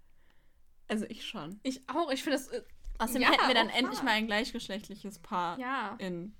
Also 0.93 1.06
ich 1.10 1.25
schon. 1.27 1.60
Ich 1.63 1.82
auch. 1.89 2.12
Ich 2.12 2.21
finde 2.23 2.38
das. 2.38 2.47
äh, 2.49 2.62
Außerdem 2.99 3.23
Ja, 3.23 3.32
hätten 3.32 3.47
wir 3.47 3.56
dann 3.56 3.69
auch 3.69 3.75
endlich 3.75 3.97
wahr. 3.97 4.06
mal 4.06 4.12
ein 4.12 4.27
gleichgeschlechtliches 4.27 5.17
Paar 5.19 5.58
Ja. 5.60 5.95
in, 5.97 6.36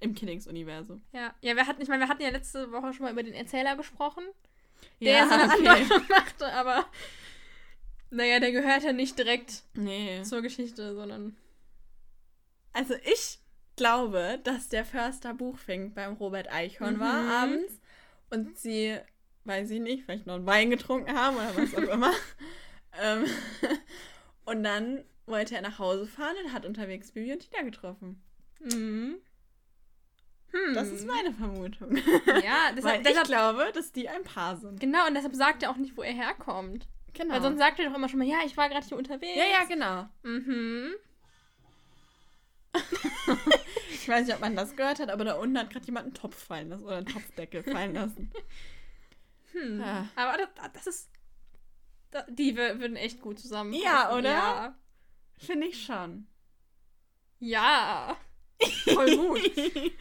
im 0.00 0.14
Killings-Universum. 0.14 1.02
Ja. 1.12 1.34
Ja, 1.42 1.56
wir 1.56 1.66
hatten, 1.66 1.82
ich 1.82 1.88
meine, 1.88 2.04
wir 2.04 2.08
hatten 2.08 2.22
ja 2.22 2.28
letzte 2.30 2.70
Woche 2.70 2.92
schon 2.94 3.04
mal 3.04 3.12
über 3.12 3.24
den 3.24 3.34
Erzähler 3.34 3.74
gesprochen, 3.76 4.22
der 5.00 5.12
Ja, 5.12 5.26
so 5.28 5.34
eine 5.34 5.52
okay. 5.52 5.68
Andeutung 5.68 6.02
machte, 6.08 6.52
aber. 6.52 6.86
Naja, 8.10 8.38
der 8.38 8.52
gehört 8.52 8.84
ja 8.84 8.92
nicht 8.92 9.18
direkt 9.18 9.64
Nee. 9.74 10.22
zur 10.22 10.40
Geschichte, 10.40 10.94
sondern. 10.94 11.36
Also 12.72 12.94
ich 12.94 13.40
glaube, 13.76 14.40
dass 14.44 14.68
der 14.68 14.84
Förster 14.84 15.34
Buchfink 15.34 15.94
beim 15.96 16.14
Robert 16.14 16.48
Eichhorn 16.52 17.00
war 17.00 17.22
Mhm. 17.22 17.28
abends 17.30 17.80
und 18.30 18.56
sie, 18.56 18.96
weiß 19.44 19.68
ich 19.70 19.80
nicht, 19.80 20.04
vielleicht 20.04 20.26
noch 20.26 20.34
einen 20.36 20.46
Wein 20.46 20.70
getrunken 20.70 21.12
haben 21.12 21.36
oder 21.36 21.56
was 21.56 21.74
auch 21.74 21.92
immer. 21.92 22.12
ähm, 23.00 23.24
und 24.44 24.62
dann 24.62 25.04
wollte 25.26 25.54
er 25.54 25.62
nach 25.62 25.78
Hause 25.78 26.06
fahren 26.06 26.36
und 26.44 26.52
hat 26.52 26.64
unterwegs 26.64 27.12
Bibi 27.12 27.32
und 27.32 27.40
Tina 27.40 27.62
getroffen. 27.62 28.22
Mhm. 28.60 29.16
Hm. 30.50 30.74
Das 30.74 30.88
ist 30.88 31.06
meine 31.06 31.32
Vermutung. 31.32 31.96
Ja, 32.42 32.68
Weil 32.70 32.74
deshalb, 32.76 33.00
ich 33.00 33.06
deshalb 33.06 33.26
glaube, 33.26 33.70
dass 33.74 33.92
die 33.92 34.08
ein 34.08 34.24
Paar 34.24 34.56
sind. 34.56 34.80
Genau, 34.80 35.06
und 35.06 35.14
deshalb 35.14 35.34
sagt 35.34 35.62
er 35.62 35.70
auch 35.70 35.76
nicht, 35.76 35.96
wo 35.96 36.02
er 36.02 36.14
herkommt. 36.14 36.88
Genau. 37.12 37.34
Weil 37.34 37.42
sonst 37.42 37.58
sagt 37.58 37.78
er 37.78 37.88
doch 37.88 37.96
immer 37.96 38.08
schon 38.08 38.18
mal, 38.18 38.26
ja, 38.28 38.38
ich 38.46 38.56
war 38.56 38.68
gerade 38.68 38.86
hier 38.86 38.96
unterwegs. 38.96 39.36
ja, 39.36 39.44
ja, 39.44 39.64
genau. 39.64 40.08
Mhm. 40.22 40.94
Ich 44.08 44.08
weiß 44.08 44.24
nicht, 44.26 44.34
ob 44.34 44.40
man 44.40 44.56
das 44.56 44.74
gehört 44.74 45.00
hat, 45.00 45.10
aber 45.10 45.22
da 45.26 45.34
unten 45.34 45.58
hat 45.58 45.68
gerade 45.68 45.84
jemand 45.84 46.06
einen 46.06 46.14
Topf 46.14 46.34
fallen 46.42 46.70
lassen 46.70 46.84
oder 46.84 46.96
einen 46.96 47.06
Topfdeckel 47.06 47.62
fallen 47.62 47.92
lassen. 47.92 48.30
Hm. 49.52 49.80
Ja. 49.80 50.08
Aber 50.16 50.38
das, 50.38 50.48
das 50.72 50.86
ist. 50.86 51.10
Die 52.30 52.56
wür- 52.56 52.80
würden 52.80 52.96
echt 52.96 53.20
gut 53.20 53.38
zusammen. 53.38 53.72
Ja, 53.72 54.14
oder? 54.16 54.30
Ja. 54.30 54.78
Finde 55.36 55.66
ich 55.68 55.84
schon. 55.84 56.26
Ja. 57.38 58.16
Voll 58.84 59.16
gut. 59.16 59.50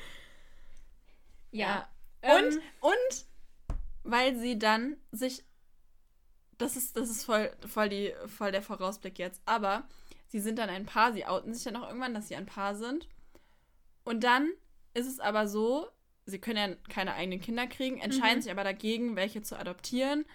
Ja. 1.51 1.87
Ähm, 2.21 2.45
Und, 2.45 2.61
und 2.81 3.25
weil 4.03 4.37
sie 4.37 4.59
dann 4.59 4.97
sich. 5.11 5.43
Das 6.57 6.75
ist, 6.75 6.97
das 6.97 7.09
ist 7.09 7.23
voll, 7.23 7.51
voll, 7.67 7.87
die, 7.89 8.13
voll 8.25 8.51
der 8.51 8.63
Vorausblick 8.63 9.19
jetzt. 9.19 9.41
Aber 9.45 9.87
sie 10.27 10.39
sind 10.39 10.57
dann 10.57 10.69
ein 10.69 10.85
Paar, 10.85 11.13
sie 11.13 11.25
outen 11.25 11.53
sich 11.53 11.63
dann 11.63 11.75
auch 11.75 11.87
irgendwann, 11.87 12.15
dass 12.15 12.27
sie 12.27 12.35
ein 12.35 12.47
Paar 12.47 12.75
sind. 12.75 13.07
Und 14.03 14.23
dann 14.23 14.51
ist 14.95 15.05
es 15.05 15.19
aber 15.19 15.47
so, 15.47 15.87
sie 16.25 16.39
können 16.39 16.71
ja 16.71 16.75
keine 16.93 17.13
eigenen 17.13 17.41
Kinder 17.41 17.67
kriegen, 17.67 17.99
entscheiden 17.99 18.39
Mhm. 18.39 18.41
sich 18.41 18.51
aber 18.51 18.63
dagegen, 18.63 19.15
welche 19.15 19.43
zu 19.43 19.57
adoptieren 19.57 20.25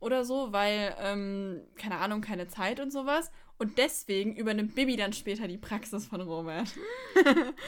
oder 0.00 0.24
so, 0.24 0.52
weil, 0.52 0.94
ähm, 0.98 1.62
keine 1.76 1.96
Ahnung, 1.98 2.20
keine 2.20 2.48
Zeit 2.48 2.80
und 2.80 2.90
sowas. 2.90 3.30
Und 3.58 3.78
deswegen 3.78 4.36
übernimmt 4.36 4.74
Bibi 4.74 4.96
dann 4.96 5.12
später 5.14 5.48
die 5.48 5.56
Praxis 5.56 6.06
von 6.06 6.20
Robert. 6.20 6.68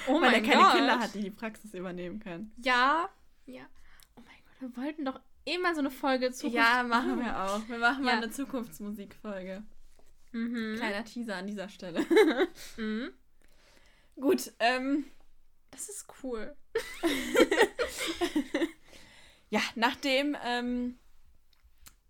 oh 0.07 0.21
weil 0.21 0.35
er 0.35 0.43
keine 0.43 0.63
Gott. 0.63 0.73
Kinder 0.73 0.99
hat, 0.99 1.15
die 1.15 1.23
die 1.23 1.31
Praxis 1.31 1.73
übernehmen 1.73 2.21
können. 2.21 2.53
Ja. 2.63 3.09
Ja. 3.47 3.63
Oh 4.17 4.21
mein 4.27 4.37
Gott, 4.45 4.61
wir 4.61 4.77
wollten 4.85 5.05
doch 5.07 5.19
immer 5.47 5.73
so 5.75 5.81
eine 5.81 5.91
Folge 5.91 6.31
zu. 6.31 6.49
Ja, 6.49 6.83
machen 6.83 7.19
wir 7.25 7.43
auch. 7.43 7.67
Wir 7.69 7.79
machen 7.79 8.05
mal 8.05 8.11
Ja. 8.13 8.17
eine 8.19 8.31
Zukunftsmusikfolge. 8.31 9.63
Mhm. 10.33 10.75
Kleiner 10.77 11.05
Teaser 11.07 11.37
an 11.37 11.47
dieser 11.47 11.71
Stelle. 11.71 12.05
Mhm. 12.77 13.09
Gut, 14.21 14.53
ähm, 14.59 15.07
Das 15.71 15.89
ist 15.89 16.07
cool. 16.23 16.55
ja, 19.49 19.61
nachdem 19.75 20.37
ähm, 20.45 20.99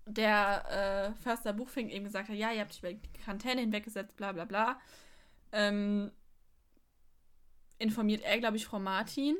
der 0.08 1.14
äh, 1.16 1.22
Förster 1.22 1.52
Buchfink 1.52 1.90
eben 1.90 2.04
gesagt 2.04 2.28
hat, 2.28 2.36
ja, 2.36 2.52
ihr 2.52 2.60
habt 2.60 2.72
euch 2.72 2.78
über 2.78 2.92
die 2.92 3.20
Quarantäne 3.22 3.60
hinweggesetzt, 3.60 4.16
bla 4.16 4.32
bla 4.32 4.44
bla, 4.44 4.80
ähm, 5.52 6.10
informiert 7.78 8.22
er, 8.22 8.38
glaube 8.38 8.56
ich, 8.56 8.66
Frau 8.66 8.78
Martin. 8.78 9.36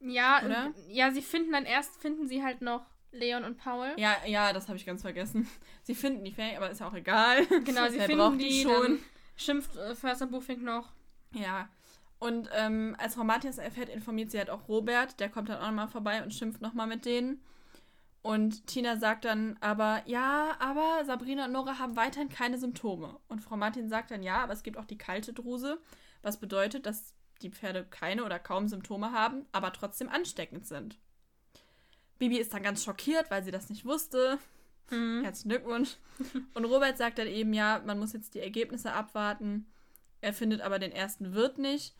Ja, 0.00 0.42
Oder? 0.44 0.74
ja, 0.88 1.10
sie 1.10 1.22
finden 1.22 1.52
dann 1.52 1.64
erst, 1.64 2.00
finden 2.00 2.26
sie 2.26 2.42
halt 2.42 2.60
noch 2.60 2.86
Leon 3.12 3.44
und 3.44 3.56
Paul. 3.56 3.92
Ja, 3.96 4.16
ja, 4.26 4.52
das 4.52 4.68
habe 4.68 4.76
ich 4.76 4.84
ganz 4.84 5.02
vergessen. 5.02 5.48
Sie 5.82 5.94
finden 5.94 6.24
die 6.24 6.32
Ferien, 6.32 6.56
aber 6.56 6.70
ist 6.70 6.80
ja 6.80 6.88
auch 6.88 6.94
egal. 6.94 7.46
Genau, 7.46 7.88
sie 7.88 8.00
finden 8.00 8.18
braucht 8.18 8.40
die, 8.40 8.64
dann 8.64 8.98
schimpft 9.36 9.76
äh, 9.76 9.94
Förster 9.94 10.26
Buchfink 10.26 10.62
noch. 10.62 10.92
Ja. 11.32 11.68
Und 12.18 12.50
ähm, 12.54 12.96
als 12.98 13.14
Frau 13.14 13.24
Martin 13.24 13.50
es 13.50 13.58
erfährt, 13.58 13.88
informiert 13.88 14.30
sie 14.30 14.38
halt 14.38 14.50
auch 14.50 14.68
Robert. 14.68 15.20
Der 15.20 15.28
kommt 15.28 15.48
dann 15.48 15.60
auch 15.60 15.66
nochmal 15.66 15.88
vorbei 15.88 16.22
und 16.22 16.34
schimpft 16.34 16.60
nochmal 16.60 16.86
mit 16.86 17.04
denen. 17.04 17.40
Und 18.26 18.66
Tina 18.66 18.96
sagt 18.96 19.24
dann 19.24 19.56
aber, 19.60 20.02
ja, 20.06 20.56
aber 20.58 21.04
Sabrina 21.04 21.44
und 21.44 21.52
Nora 21.52 21.78
haben 21.78 21.94
weiterhin 21.94 22.28
keine 22.28 22.58
Symptome. 22.58 23.20
Und 23.28 23.38
Frau 23.38 23.56
Martin 23.56 23.88
sagt 23.88 24.10
dann, 24.10 24.24
ja, 24.24 24.42
aber 24.42 24.52
es 24.52 24.64
gibt 24.64 24.78
auch 24.78 24.84
die 24.84 24.98
kalte 24.98 25.32
Druse, 25.32 25.78
was 26.22 26.40
bedeutet, 26.40 26.86
dass 26.86 27.14
die 27.40 27.50
Pferde 27.50 27.84
keine 27.84 28.24
oder 28.24 28.40
kaum 28.40 28.66
Symptome 28.66 29.12
haben, 29.12 29.46
aber 29.52 29.72
trotzdem 29.72 30.08
ansteckend 30.08 30.66
sind. 30.66 30.98
Bibi 32.18 32.38
ist 32.38 32.52
dann 32.52 32.64
ganz 32.64 32.82
schockiert, 32.82 33.30
weil 33.30 33.44
sie 33.44 33.52
das 33.52 33.70
nicht 33.70 33.84
wusste. 33.84 34.40
Mhm. 34.90 35.22
Herzlichen 35.22 35.50
Glückwunsch. 35.50 35.96
Und 36.54 36.64
Robert 36.64 36.98
sagt 36.98 37.20
dann 37.20 37.28
eben, 37.28 37.52
ja, 37.52 37.80
man 37.86 38.00
muss 38.00 38.12
jetzt 38.12 38.34
die 38.34 38.40
Ergebnisse 38.40 38.92
abwarten. 38.92 39.66
Er 40.20 40.32
findet 40.32 40.62
aber 40.62 40.80
den 40.80 40.90
ersten 40.90 41.32
Wirt 41.32 41.58
nicht. 41.58 41.94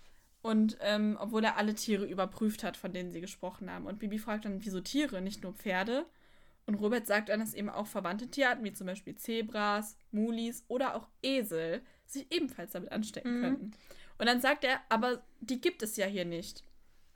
Und 0.47 0.77
ähm, 0.81 1.17
obwohl 1.21 1.45
er 1.45 1.57
alle 1.57 1.75
Tiere 1.75 2.05
überprüft 2.07 2.63
hat, 2.65 2.77
von 2.77 2.93
denen 2.93 3.13
sie 3.13 3.21
gesprochen 3.21 3.71
haben. 3.71 3.87
Und 3.87 3.99
Bibi 3.99 4.19
fragt 4.19 4.45
dann, 4.45 4.65
wieso 4.65 4.81
Tiere, 4.81 5.21
nicht 5.21 5.43
nur 5.43 5.53
Pferde? 5.55 6.07
Und 6.67 6.75
Robert 6.77 7.07
sagt 7.07 7.29
dann, 7.29 7.41
dass 7.41 7.55
eben 7.55 7.69
auch 7.71 7.87
verwandte 7.87 8.29
Tierarten, 8.29 8.65
wie 8.65 8.73
zum 8.73 8.87
Beispiel 8.87 9.15
Zebras, 9.17 9.97
Mulis 10.11 10.65
oder 10.69 10.95
auch 10.97 11.09
Esel, 11.23 11.83
sich 12.07 12.27
ebenfalls 12.31 12.73
damit 12.73 12.91
anstecken 12.93 13.39
Mhm. 13.39 13.43
könnten. 13.43 13.71
Und 14.19 14.27
dann 14.27 14.41
sagt 14.41 14.65
er, 14.65 14.81
aber 14.89 15.23
die 15.41 15.61
gibt 15.61 15.83
es 15.83 15.97
ja 15.97 16.07
hier 16.07 16.25
nicht. 16.25 16.63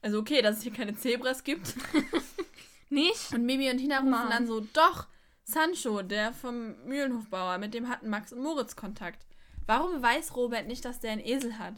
Also 0.02 0.18
okay, 0.18 0.40
dass 0.42 0.58
es 0.58 0.62
hier 0.62 0.72
keine 0.72 0.94
Zebras 0.94 1.44
gibt. 1.44 1.74
Nicht? 2.90 3.32
Und 3.32 3.44
Mimi 3.46 3.70
und 3.70 3.78
Tina 3.78 3.98
rufen 3.98 4.10
Mann. 4.10 4.30
dann 4.30 4.46
so, 4.46 4.60
doch, 4.72 5.06
Sancho, 5.44 6.02
der 6.02 6.32
vom 6.32 6.74
Mühlenhofbauer, 6.86 7.58
mit 7.58 7.74
dem 7.74 7.88
hatten 7.88 8.08
Max 8.08 8.32
und 8.32 8.42
Moritz 8.42 8.74
Kontakt. 8.76 9.26
Warum 9.66 10.02
weiß 10.02 10.36
Robert 10.36 10.66
nicht, 10.66 10.84
dass 10.84 11.00
der 11.00 11.12
einen 11.12 11.24
Esel 11.24 11.58
hat? 11.58 11.74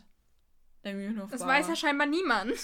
Der 0.84 0.94
Mühlenhofbauer. 0.94 1.38
Das 1.38 1.46
weiß 1.46 1.68
ja 1.68 1.76
scheinbar 1.76 2.06
niemand. 2.06 2.54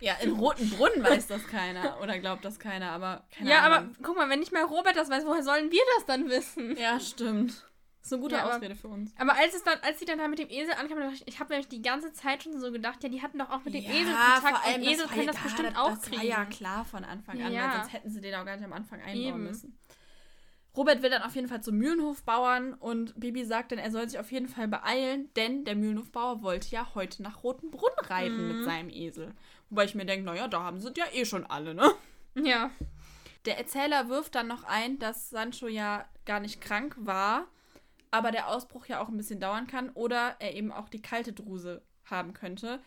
Ja, 0.00 0.14
in 0.22 0.32
Rotenbrunn 0.32 1.02
weiß 1.04 1.26
das 1.26 1.46
keiner. 1.46 2.00
Oder 2.00 2.18
glaubt 2.18 2.44
das 2.44 2.58
keiner, 2.58 2.90
aber 2.92 3.26
keine 3.36 3.50
ja, 3.50 3.60
aber 3.60 3.78
Ahnung. 3.78 3.96
guck 4.02 4.16
mal, 4.16 4.28
wenn 4.30 4.40
nicht 4.40 4.50
mal 4.52 4.64
Robert 4.64 4.96
das 4.96 5.10
weiß, 5.10 5.26
woher 5.26 5.42
sollen 5.42 5.70
wir 5.70 5.82
das 5.96 6.06
dann 6.06 6.28
wissen? 6.30 6.74
Ja, 6.78 6.98
stimmt. 6.98 7.50
Das 8.02 8.06
ist 8.06 8.12
eine 8.14 8.22
gute 8.22 8.36
Ja, 8.36 8.44
aber- 8.44 8.56
Ausrede 8.56 8.74
für 8.74 8.88
uns. 8.88 9.12
Aber 9.18 9.34
als 9.36 9.54
es 9.54 9.62
dann, 9.62 9.78
als 9.82 9.98
sie 9.98 10.06
dann 10.06 10.16
da 10.18 10.26
mit 10.26 10.38
dem 10.38 10.48
Esel 10.48 10.72
ankamen, 10.72 11.02
dachte 11.02 11.16
ich, 11.16 11.28
ich 11.28 11.38
habe 11.38 11.50
nämlich 11.50 11.68
die 11.68 11.82
ganze 11.82 12.14
Zeit 12.14 12.42
schon 12.42 12.58
so 12.58 12.72
gedacht, 12.72 13.02
ja, 13.02 13.10
die 13.10 13.20
hatten 13.20 13.38
doch 13.38 13.50
auch 13.50 13.62
mit 13.62 13.74
dem 13.74 13.84
Esel 13.84 14.14
Kontakt 14.14 14.74
und 14.74 14.82
Esel 14.84 15.06
können 15.06 15.26
das 15.26 15.36
ja, 15.36 15.42
bestimmt 15.42 15.68
das, 15.68 15.76
auch 15.76 15.90
das 15.90 16.00
kriegen. 16.02 16.16
war 16.16 16.24
ja 16.24 16.44
klar 16.46 16.84
von 16.86 17.04
Anfang 17.04 17.42
an, 17.42 17.52
Ja. 17.52 17.66
weil 17.68 17.76
sonst 17.80 17.92
hätten 17.92 18.10
sie 18.10 18.22
den 18.22 18.34
auch 18.36 18.46
gar 18.46 18.56
nicht 18.56 18.64
am 18.64 18.72
Anfang 18.72 19.00
einbauen 19.00 19.16
Eben. 19.22 19.42
müssen. 19.44 19.78
Robert 20.76 21.02
will 21.02 21.10
dann 21.10 21.22
auf 21.22 21.34
jeden 21.34 21.48
Fall 21.48 21.62
zum 21.62 21.76
Mühlenhofbauern 21.78 22.74
und 22.74 23.18
Bibi 23.18 23.44
sagt 23.44 23.72
dann, 23.72 23.78
er 23.80 23.90
soll 23.90 24.08
sich 24.08 24.18
auf 24.20 24.30
jeden 24.30 24.48
Fall 24.48 24.68
beeilen, 24.68 25.28
denn 25.34 25.64
der 25.64 25.74
Mühlenhofbauer 25.74 26.42
wollte 26.42 26.68
ja 26.70 26.94
heute 26.94 27.22
nach 27.22 27.42
Rotenbrunn 27.42 27.90
reiten 28.04 28.48
Mhm. 28.48 28.56
mit 28.56 28.64
seinem 28.64 28.88
Esel. 28.88 29.34
Wobei 29.68 29.84
ich 29.84 29.94
mir 29.96 30.06
denke, 30.06 30.24
naja, 30.24 30.46
da 30.48 30.62
haben 30.62 30.80
sie 30.80 30.92
ja 30.96 31.06
eh 31.12 31.24
schon 31.24 31.44
alle, 31.46 31.74
ne? 31.74 31.90
Ja. 32.34 32.70
Der 33.46 33.58
Erzähler 33.58 34.08
wirft 34.08 34.34
dann 34.36 34.46
noch 34.46 34.64
ein, 34.64 34.98
dass 34.98 35.30
Sancho 35.30 35.66
ja 35.66 36.04
gar 36.24 36.38
nicht 36.40 36.60
krank 36.60 36.94
war, 36.98 37.46
aber 38.12 38.30
der 38.30 38.48
Ausbruch 38.48 38.86
ja 38.86 39.00
auch 39.00 39.08
ein 39.08 39.16
bisschen 39.16 39.40
dauern 39.40 39.66
kann 39.66 39.90
oder 39.90 40.36
er 40.38 40.54
eben 40.54 40.70
auch 40.72 40.88
die 40.88 41.02
kalte 41.02 41.32
Druse 41.32 41.82
haben 42.04 42.32
könnte. 42.32 42.80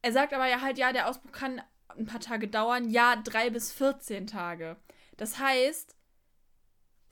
Er 0.00 0.12
sagt 0.12 0.32
aber 0.32 0.46
ja 0.48 0.60
halt, 0.60 0.78
ja, 0.78 0.92
der 0.92 1.08
Ausbruch 1.08 1.32
kann 1.32 1.60
ein 1.88 2.06
paar 2.06 2.20
Tage 2.20 2.48
dauern, 2.48 2.88
ja, 2.90 3.16
drei 3.16 3.50
bis 3.50 3.72
14 3.72 4.26
Tage. 4.26 4.76
Das 5.16 5.38
heißt, 5.38 5.93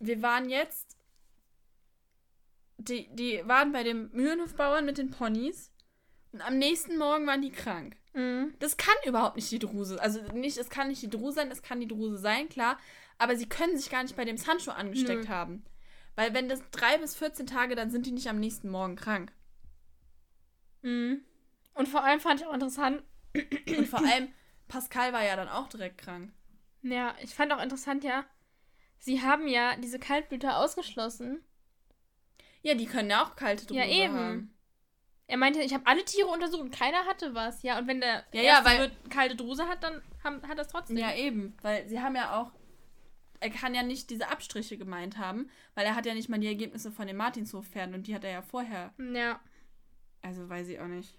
wir 0.03 0.21
waren 0.21 0.51
jetzt, 0.51 0.97
die, 2.79 3.09
die 3.15 3.43
waren 3.47 3.73
bei 3.73 3.83
dem 3.83 4.11
Mühlenhofbauern 4.13 4.85
mit 4.85 4.99
den 4.99 5.11
Ponys 5.11 5.71
und 6.33 6.41
am 6.43 6.59
nächsten 6.59 6.99
Morgen 6.99 7.27
waren 7.27 7.43
die 7.43 7.53
krank. 7.53 7.97
Mhm. 8.15 8.55
Das 8.59 8.77
kann 8.77 8.95
überhaupt 9.07 9.37
nicht 9.37 9.51
die 9.51 9.59
Druse. 9.59 10.01
Also 10.01 10.21
nicht, 10.33 10.59
es 10.59 10.69
kann 10.69 10.89
nicht 10.89 11.03
die 11.03 11.11
Druse 11.11 11.37
sein, 11.37 11.51
es 11.51 11.63
kann 11.63 11.81
die 11.81 11.89
Druse 11.89 12.19
sein, 12.19 12.49
klar. 12.49 12.79
Aber 13.19 13.37
sie 13.37 13.49
können 13.49 13.77
sich 13.79 13.91
gar 13.91 14.03
nicht 14.03 14.17
bei 14.17 14.25
dem 14.25 14.37
Sancho 14.37 14.73
angesteckt 14.73 15.25
Nö. 15.25 15.29
haben. 15.29 15.65
Weil 16.17 16.35
wenn 16.35 16.49
das 16.49 16.61
drei 16.73 16.99
bis 16.99 17.15
14 17.15 17.47
Tage, 17.47 17.75
dann 17.75 17.91
sind 17.91 18.05
die 18.07 18.13
nicht 18.13 18.29
am 18.29 18.41
nächsten 18.41 18.69
Morgen 18.69 18.97
krank. 18.97 19.33
Mhm. 20.83 21.23
Und 21.75 21.89
vor 21.89 22.05
allem 22.05 22.21
fand 22.21 22.41
ich 22.41 22.47
auch 22.47 22.53
interessant, 22.53 23.03
Und 23.35 23.89
vor 23.89 24.01
allem, 24.05 24.29
Pascal 24.69 25.13
war 25.13 25.25
ja 25.25 25.37
dann 25.37 25.49
auch 25.49 25.69
direkt 25.69 25.99
krank. 25.99 26.33
ja, 26.83 27.15
ich 27.23 27.35
fand 27.35 27.53
auch 27.53 27.63
interessant, 27.63 28.05
ja, 28.05 28.25
sie 29.03 29.21
haben 29.21 29.49
ja 29.49 29.75
diese 29.77 29.99
Kaltblüter 29.99 30.59
ausgeschlossen. 30.59 31.43
Ja, 32.63 32.75
die 32.75 32.87
können 32.87 33.11
ja 33.11 33.25
auch 33.25 33.35
kalte 33.35 33.67
Druse 33.67 33.81
Ja, 33.81 33.87
eben. 33.87 34.15
haben. 34.15 34.55
Er 35.27 35.37
meinte, 35.37 35.61
ich 35.63 35.75
habe 35.75 35.87
alle 35.87 36.05
Tiere 36.05 36.29
untersucht 36.29 36.61
und 36.61 36.71
keiner 36.77 37.05
hatte 37.07 37.35
was. 37.35 37.63
Ja, 37.63 37.79
und 37.79 37.87
wenn 37.89 38.01
der 38.01 38.25
Ja, 38.33 38.43
ja, 38.43 38.65
weil- 38.65 38.79
Wirt 38.79 39.11
kalte 39.11 39.35
Druse 39.35 39.67
hat, 39.67 39.83
dann 39.83 40.01
haben, 40.23 40.47
hat 40.47 40.59
das 40.59 40.69
trotzdem. 40.69 40.97
Ja, 40.97 41.15
eben. 41.15 41.57
Weil 41.63 41.89
sie 41.89 42.01
haben 42.01 42.15
ja 42.15 42.41
auch. 42.41 42.53
Er 43.41 43.51
kann 43.51 43.75
ja 43.75 43.83
nicht 43.83 44.11
diese 44.11 44.29
Abstriche 44.29 44.79
gemeint 44.79 45.19
haben, 45.19 45.51
weil 45.75 45.85
er 45.85 45.97
hat 45.97 46.07
ja 46.07 46.15
nicht 46.15 46.29
mal 46.29 46.39
die 46.39 46.47
Ergebnisse 46.47 46.93
von 46.93 47.09
den 47.09 47.17
Martinshofpferden 47.17 47.95
und 47.97 48.07
die 48.07 48.15
hat 48.15 48.23
er 48.23 48.31
ja 48.31 48.43
vorher. 48.43 48.93
ja. 48.99 49.41
Also 50.25 50.49
weiß 50.49 50.69
ich 50.69 50.79
auch 50.79 50.87
nicht. 50.87 51.19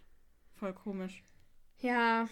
Voll 0.56 0.74
komisch. 0.74 1.22
Ja. 1.82 2.30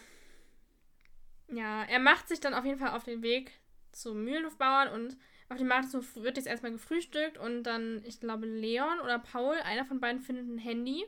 Ja, 1.49 1.83
er 1.83 1.99
macht 1.99 2.29
sich 2.29 2.39
dann 2.39 2.53
auf 2.53 2.63
jeden 2.63 2.79
Fall 2.79 2.91
auf 2.95 3.03
den 3.03 3.21
Weg 3.21 3.51
zum 3.91 4.23
Mühlenhofbauern 4.23 4.87
und 4.87 5.17
auf 5.51 5.57
dem 5.57 5.67
Martinshof 5.67 6.15
wird 6.15 6.37
jetzt 6.37 6.47
erstmal 6.47 6.71
gefrühstückt 6.71 7.37
und 7.37 7.63
dann, 7.63 8.01
ich 8.05 8.19
glaube, 8.19 8.45
Leon 8.45 8.99
oder 9.03 9.19
Paul, 9.19 9.55
einer 9.57 9.85
von 9.85 9.99
beiden 9.99 10.21
findet 10.21 10.47
ein 10.47 10.57
Handy. 10.57 11.05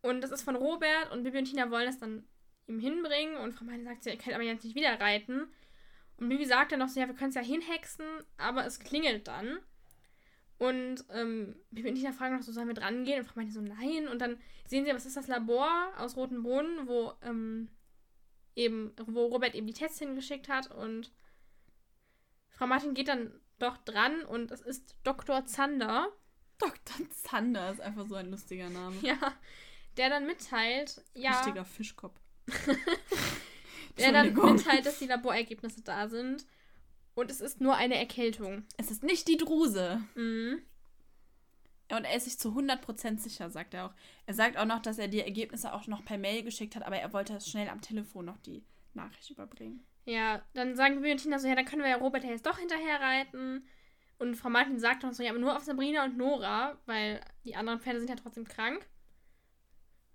Und 0.00 0.22
das 0.22 0.30
ist 0.30 0.42
von 0.42 0.56
Robert 0.56 1.12
und 1.12 1.22
Bibi 1.22 1.38
und 1.38 1.44
Tina 1.44 1.70
wollen 1.70 1.88
es 1.88 1.98
dann 1.98 2.24
ihm 2.66 2.80
hinbringen 2.80 3.36
und 3.36 3.52
Frau 3.52 3.64
Meine 3.64 3.84
sagt, 3.84 4.04
sie, 4.04 4.16
könnt 4.16 4.34
aber 4.34 4.42
jetzt 4.42 4.64
nicht 4.64 4.74
wieder 4.74 4.98
reiten. 4.98 5.48
Und 6.16 6.28
Bibi 6.30 6.46
sagt 6.46 6.72
dann 6.72 6.78
noch 6.78 6.88
so, 6.88 6.98
ja, 6.98 7.06
wir 7.06 7.14
können 7.14 7.28
es 7.28 7.34
ja 7.34 7.42
hinhexen, 7.42 8.06
aber 8.38 8.64
es 8.64 8.80
klingelt 8.80 9.28
dann. 9.28 9.58
Und 10.58 11.04
ähm, 11.10 11.54
Bibi 11.70 11.90
und 11.90 11.96
Tina 11.96 12.12
fragen 12.12 12.36
noch 12.36 12.42
so, 12.42 12.52
sollen 12.52 12.68
wir 12.68 12.74
dran 12.74 13.04
gehen? 13.04 13.20
Und 13.20 13.26
Frau 13.26 13.34
Meine 13.36 13.52
so, 13.52 13.60
nein. 13.60 14.08
Und 14.08 14.20
dann 14.20 14.40
sehen 14.66 14.86
sie, 14.86 14.94
was 14.94 15.04
ist 15.06 15.16
das 15.16 15.28
Labor 15.28 15.92
aus 15.98 16.16
Rotenbrunn, 16.16 16.86
wo 16.86 17.12
ähm, 17.22 17.68
eben, 18.56 18.92
wo 19.06 19.26
Robert 19.26 19.54
eben 19.54 19.66
die 19.66 19.74
Tests 19.74 19.98
hingeschickt 19.98 20.48
hat 20.48 20.70
und 20.70 21.12
Frau 22.48 22.66
Martin 22.66 22.94
geht 22.94 23.08
dann 23.08 23.32
doch 23.62 23.78
dran 23.78 24.22
und 24.24 24.50
es 24.50 24.60
ist 24.60 24.96
Dr. 25.04 25.46
Zander, 25.46 26.08
Dr. 26.58 27.10
Zander 27.10 27.70
ist 27.70 27.80
einfach 27.80 28.06
so 28.06 28.14
ein 28.14 28.30
lustiger 28.30 28.70
Name. 28.70 28.96
ja, 29.02 29.16
der 29.96 30.10
dann 30.10 30.26
mitteilt, 30.26 31.02
ja, 31.14 31.32
Richtiger 31.38 31.64
Fischkopf. 31.64 32.18
Der 33.98 34.10
dann 34.10 34.32
mitteilt, 34.32 34.86
dass 34.86 34.98
die 34.98 35.06
Laborergebnisse 35.06 35.82
da 35.82 36.08
sind. 36.08 36.46
Und 37.14 37.30
es 37.30 37.42
ist 37.42 37.60
nur 37.60 37.76
eine 37.76 37.96
Erkältung. 37.96 38.64
Es 38.78 38.90
ist 38.90 39.02
nicht 39.02 39.28
die 39.28 39.36
Druse. 39.36 40.02
Mhm. 40.14 40.62
Und 41.90 42.04
er 42.04 42.16
ist 42.16 42.24
sich 42.24 42.38
zu 42.38 42.56
100% 42.56 43.18
sicher, 43.18 43.50
sagt 43.50 43.74
er 43.74 43.86
auch. 43.86 43.94
Er 44.24 44.32
sagt 44.32 44.56
auch 44.56 44.64
noch, 44.64 44.80
dass 44.80 44.96
er 44.96 45.08
die 45.08 45.20
Ergebnisse 45.20 45.74
auch 45.74 45.86
noch 45.88 46.04
per 46.06 46.16
Mail 46.16 46.42
geschickt 46.42 46.74
hat, 46.74 46.84
aber 46.84 46.96
er 46.96 47.12
wollte 47.12 47.38
schnell 47.42 47.68
am 47.68 47.82
Telefon 47.82 48.24
noch 48.24 48.38
die 48.38 48.64
Nachricht 48.94 49.28
überbringen. 49.28 49.84
Ja, 50.04 50.42
dann 50.54 50.74
sagen 50.74 50.96
Bibi 50.96 51.12
und 51.12 51.18
Tina 51.18 51.38
so, 51.38 51.48
ja, 51.48 51.54
dann 51.54 51.64
können 51.64 51.82
wir 51.82 51.90
ja 51.90 51.96
Robert 51.96 52.24
jetzt 52.24 52.46
doch 52.46 52.58
hinterher 52.58 53.00
reiten. 53.00 53.66
Und 54.18 54.36
Frau 54.36 54.50
Martin 54.50 54.78
sagt 54.78 55.02
noch 55.02 55.12
so, 55.12 55.22
ja, 55.22 55.30
aber 55.30 55.38
nur 55.38 55.56
auf 55.56 55.64
Sabrina 55.64 56.04
und 56.04 56.16
Nora, 56.16 56.78
weil 56.86 57.20
die 57.44 57.56
anderen 57.56 57.80
Pferde 57.80 57.98
sind 57.98 58.10
ja 58.10 58.16
trotzdem 58.16 58.46
krank. 58.46 58.86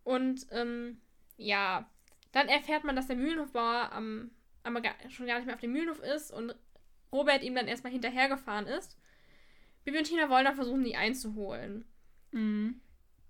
Und, 0.04 0.48
ähm, 0.52 1.02
ja, 1.38 1.90
dann 2.32 2.48
erfährt 2.48 2.84
man, 2.84 2.96
dass 2.96 3.08
der 3.08 3.16
Mühlenhofbauer 3.16 3.92
am, 3.92 4.32
am 4.64 4.78
schon 5.10 5.28
gar 5.28 5.38
nicht 5.38 5.46
mehr 5.46 5.56
auf 5.56 5.62
dem 5.62 5.72
Mühlenhof 5.72 6.00
ist 6.00 6.32
und 6.32 6.56
Robert 7.12 7.44
ihm 7.44 7.56
dann 7.56 7.68
erstmal 7.68 7.92
hinterhergefahren 7.92 8.68
ist. 8.68 8.98
Bibi 9.86 10.00
und 10.00 10.04
Tina 10.04 10.30
wollen 10.30 10.46
dann 10.46 10.56
versuchen, 10.56 10.84
die 10.84 10.96
einzuholen. 10.96 11.86
Mhm. 12.32 12.82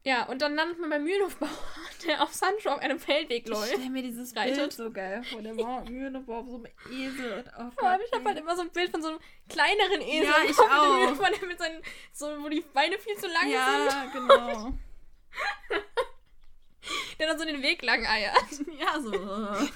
Ja, 0.07 0.23
und 0.27 0.41
dann 0.41 0.55
landet 0.55 0.79
man 0.79 0.89
beim 0.89 1.03
Mühlenhofbauer, 1.03 1.49
der 2.07 2.23
auf 2.23 2.33
Sancho 2.33 2.69
auf 2.69 2.79
einem 2.79 2.97
Feldweg 2.97 3.43
Ich 3.43 3.49
läuft. 3.49 3.73
stelle 3.73 3.89
mir 3.89 4.01
dieses 4.01 4.33
Reitet. 4.37 4.55
Bild 4.55 4.71
so 4.73 4.89
geil 4.89 5.21
vor. 5.23 5.41
Der 5.41 5.57
war 5.57 5.83
Mühlenbauer 5.83 6.37
auf 6.37 6.47
so 6.47 6.55
einem 6.55 6.67
Esel. 6.89 7.33
Und 7.39 7.51
oh 7.59 7.71
Vor 7.77 7.89
allem, 7.89 8.01
ich 8.05 8.13
habe 8.13 8.23
halt 8.23 8.39
immer 8.39 8.55
so 8.55 8.61
ein 8.61 8.69
Bild 8.69 8.89
von 8.89 9.01
so 9.01 9.09
einem 9.09 9.19
kleineren 9.49 9.99
Esel. 9.99 10.23
Ja, 10.23 10.35
ich 10.43 10.57
mit 10.57 10.59
auch. 10.59 10.95
Mühlenhofbauer, 10.95 11.31
der 11.31 11.47
mit 11.49 11.59
seinen, 11.59 11.81
so, 12.13 12.27
wo 12.41 12.47
die 12.47 12.61
Beine 12.73 12.97
viel 12.99 13.17
zu 13.17 13.27
lang 13.27 13.43
sind, 13.43 13.51
Ja, 13.51 14.05
genau. 14.13 14.73
der 17.19 17.27
dann 17.27 17.37
so 17.37 17.43
den 17.43 17.61
Weg 17.61 17.81
lang 17.81 18.05
eiert. 18.05 18.37
ja, 18.79 19.01
so. 19.01 19.11
äh, 19.13 19.67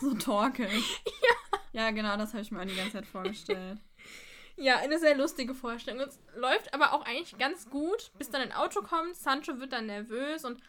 so 0.00 0.14
torkelnd. 0.14 0.72
Ja. 0.72 1.36
Ja, 1.72 1.90
genau, 1.90 2.16
das 2.16 2.32
habe 2.32 2.42
ich 2.42 2.50
mir 2.50 2.62
auch 2.62 2.66
die 2.66 2.74
ganze 2.74 2.92
Zeit 2.92 3.06
vorgestellt. 3.06 3.78
Ja, 4.60 4.76
eine 4.76 4.98
sehr 4.98 5.16
lustige 5.16 5.54
Vorstellung. 5.54 6.00
Es 6.00 6.18
läuft 6.36 6.74
aber 6.74 6.92
auch 6.92 7.04
eigentlich 7.06 7.36
ganz 7.38 7.68
gut, 7.70 8.10
bis 8.18 8.30
dann 8.30 8.42
ein 8.42 8.52
Auto 8.52 8.82
kommt. 8.82 9.16
Sancho 9.16 9.58
wird 9.58 9.72
dann 9.72 9.86
nervös 9.86 10.44
und 10.44 10.60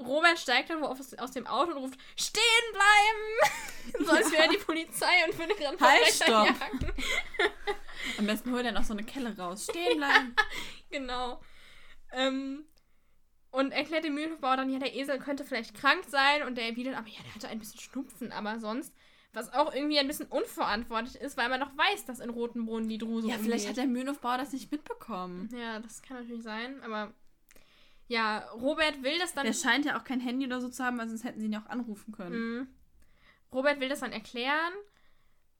Robert 0.00 0.38
steigt 0.38 0.70
dann 0.70 0.80
wo 0.80 0.86
aus, 0.86 1.32
dem 1.32 1.46
Auto 1.48 1.72
und 1.72 1.78
ruft: 1.78 2.00
Stehen 2.16 2.42
bleiben! 2.72 4.04
so 4.06 4.12
als 4.12 4.30
Ja. 4.30 4.38
wäre 4.38 4.48
die 4.50 4.58
Polizei 4.58 5.24
und 5.26 5.36
würde 5.36 5.54
gerade 5.56 5.78
Halt, 5.80 6.06
stopp. 6.06 6.46
jagen. 6.46 6.92
Am 8.18 8.26
besten 8.26 8.52
holt 8.52 8.64
er 8.64 8.72
noch 8.72 8.84
so 8.84 8.92
eine 8.92 9.02
Kelle 9.02 9.36
raus. 9.36 9.64
Stehen 9.64 9.96
bleiben. 9.98 10.36
Genau. 10.90 11.40
Ähm, 12.12 12.64
und 13.50 13.72
erklärt 13.72 14.04
dem 14.04 14.14
Mühlenhofbauer 14.14 14.58
dann, 14.58 14.70
ja, 14.70 14.78
der 14.78 14.94
Esel 14.94 15.18
könnte 15.18 15.44
vielleicht 15.44 15.74
krank 15.74 16.04
sein 16.06 16.44
und 16.44 16.54
der 16.54 16.66
erwidert, 16.66 16.96
aber 16.96 17.08
ja, 17.08 17.20
der 17.24 17.34
hatte 17.34 17.48
ein 17.48 17.58
bisschen 17.58 17.80
Schnupfen, 17.80 18.30
aber 18.30 18.60
sonst, 18.60 18.94
was 19.32 19.52
auch 19.52 19.74
irgendwie 19.74 19.98
ein 19.98 20.06
bisschen 20.08 20.26
unverantwortlich 20.26 21.16
ist, 21.16 21.36
weil 21.36 21.48
man 21.48 21.60
noch 21.60 21.76
weiß, 21.76 22.06
dass 22.06 22.18
in 22.20 22.30
Rotenbrunnen 22.30 22.88
die 22.88 22.98
Druse 22.98 23.28
Ja, 23.28 23.36
vielleicht 23.38 23.64
hat 23.66 23.70
umgeht. 23.76 23.84
der 23.84 23.86
Mühlenhofbauer 23.92 24.38
das 24.38 24.52
nicht 24.52 24.72
mitbekommen. 24.72 25.48
Ja, 25.56 25.78
das 25.80 26.02
kann 26.02 26.16
natürlich 26.18 26.42
sein, 26.42 26.82
aber 26.82 27.12
ja, 28.08 28.38
Robert 28.52 29.02
will 29.02 29.18
das 29.18 29.34
dann. 29.34 29.44
Der 29.44 29.52
scheint 29.52 29.84
ja 29.84 29.98
auch 29.98 30.04
kein 30.04 30.20
Handy 30.20 30.46
oder 30.46 30.60
so 30.60 30.68
zu 30.70 30.82
haben, 30.82 30.96
weil 30.98 31.08
sonst 31.08 31.24
hätten 31.24 31.40
sie 31.40 31.46
ihn 31.46 31.52
ja 31.52 31.60
auch 31.62 31.70
anrufen 31.70 32.12
können. 32.12 32.36
Mhm. 32.58 32.68
Robert 33.52 33.80
will 33.80 33.88
das 33.88 34.00
dann 34.00 34.12
erklären, 34.12 34.72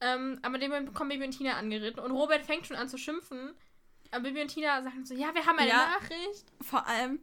ähm, 0.01 0.39
aber 0.41 0.57
dem 0.57 0.93
kommen 0.93 1.09
Bibi 1.09 1.25
und 1.25 1.31
Tina 1.37 1.53
angeritten 1.53 1.99
und 2.03 2.11
Robert 2.11 2.43
fängt 2.45 2.65
schon 2.65 2.77
an 2.77 2.89
zu 2.89 2.97
schimpfen. 2.97 3.51
Aber 4.11 4.23
Bibi 4.23 4.41
und 4.41 4.47
Tina 4.47 4.81
sagen 4.81 5.05
so, 5.05 5.13
ja, 5.13 5.33
wir 5.35 5.45
haben 5.45 5.59
eine 5.59 5.69
Ja. 5.69 5.87
Nachricht. 5.99 6.51
Vor 6.61 6.87
allem, 6.87 7.19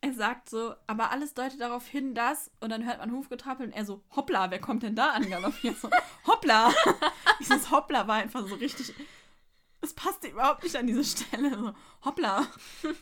er 0.00 0.12
sagt 0.12 0.50
so, 0.50 0.74
aber 0.86 1.10
alles 1.10 1.34
deutet 1.34 1.60
darauf 1.60 1.86
hin, 1.86 2.14
dass, 2.14 2.50
und 2.60 2.70
dann 2.70 2.86
hört 2.86 2.98
man 2.98 3.12
Hufgetrappel 3.12 3.66
und 3.66 3.72
er 3.72 3.84
so, 3.84 4.04
hoppla, 4.14 4.50
wer 4.50 4.60
kommt 4.60 4.82
denn 4.82 4.94
da 4.94 5.10
angaloppiert? 5.10 5.78
So, 5.78 5.90
hoppla! 6.26 6.72
Dieses 7.40 7.70
hoppla 7.70 8.06
war 8.06 8.16
einfach 8.16 8.46
so 8.46 8.54
richtig, 8.56 8.94
es 9.80 9.94
passte 9.94 10.28
überhaupt 10.28 10.62
nicht 10.62 10.76
an 10.76 10.86
diese 10.86 11.04
Stelle. 11.04 11.50
So, 11.50 11.74
hoppla! 12.04 12.46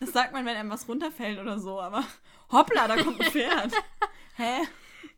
Das 0.01 0.12
sagt 0.12 0.32
man, 0.32 0.47
wenn 0.47 0.57
einem 0.57 0.70
was 0.70 0.88
runterfällt 0.88 1.38
oder 1.38 1.59
so, 1.59 1.80
aber 1.80 2.05
hoppla, 2.51 2.88
da 2.88 3.03
kommt 3.03 3.20
ein 3.20 3.30
Pferd. 3.30 3.72
Hä? 4.36 4.62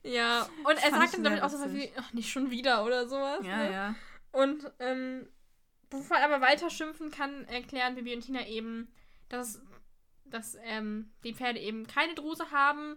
Ja, 0.03 0.49
und 0.65 0.77
er 0.77 0.91
fand 0.91 1.03
sagt 1.03 1.15
dann 1.15 1.25
damit 1.25 1.43
auch 1.43 1.51
so 1.51 1.73
wie, 1.73 1.91
ach, 1.97 2.13
nicht 2.13 2.31
schon 2.31 2.51
wieder 2.51 2.85
oder 2.85 3.09
sowas. 3.09 3.45
Ja, 3.45 3.57
ne? 3.57 3.73
ja. 3.73 3.95
Und 4.33 4.71
ähm, 4.79 5.29
bevor 5.91 6.17
er 6.17 6.27
aber 6.27 6.41
weiter 6.41 6.71
schimpfen 6.71 7.11
kann, 7.11 7.45
erklären 7.47 7.95
Bibi 7.95 8.15
und 8.15 8.21
Tina 8.21 8.47
eben, 8.47 8.93
dass, 9.29 9.61
dass 10.31 10.57
ähm, 10.65 11.11
die 11.25 11.35
Pferde 11.35 11.59
eben 11.61 11.87
keine 11.87 12.15
Druse 12.15 12.51
haben. 12.51 12.97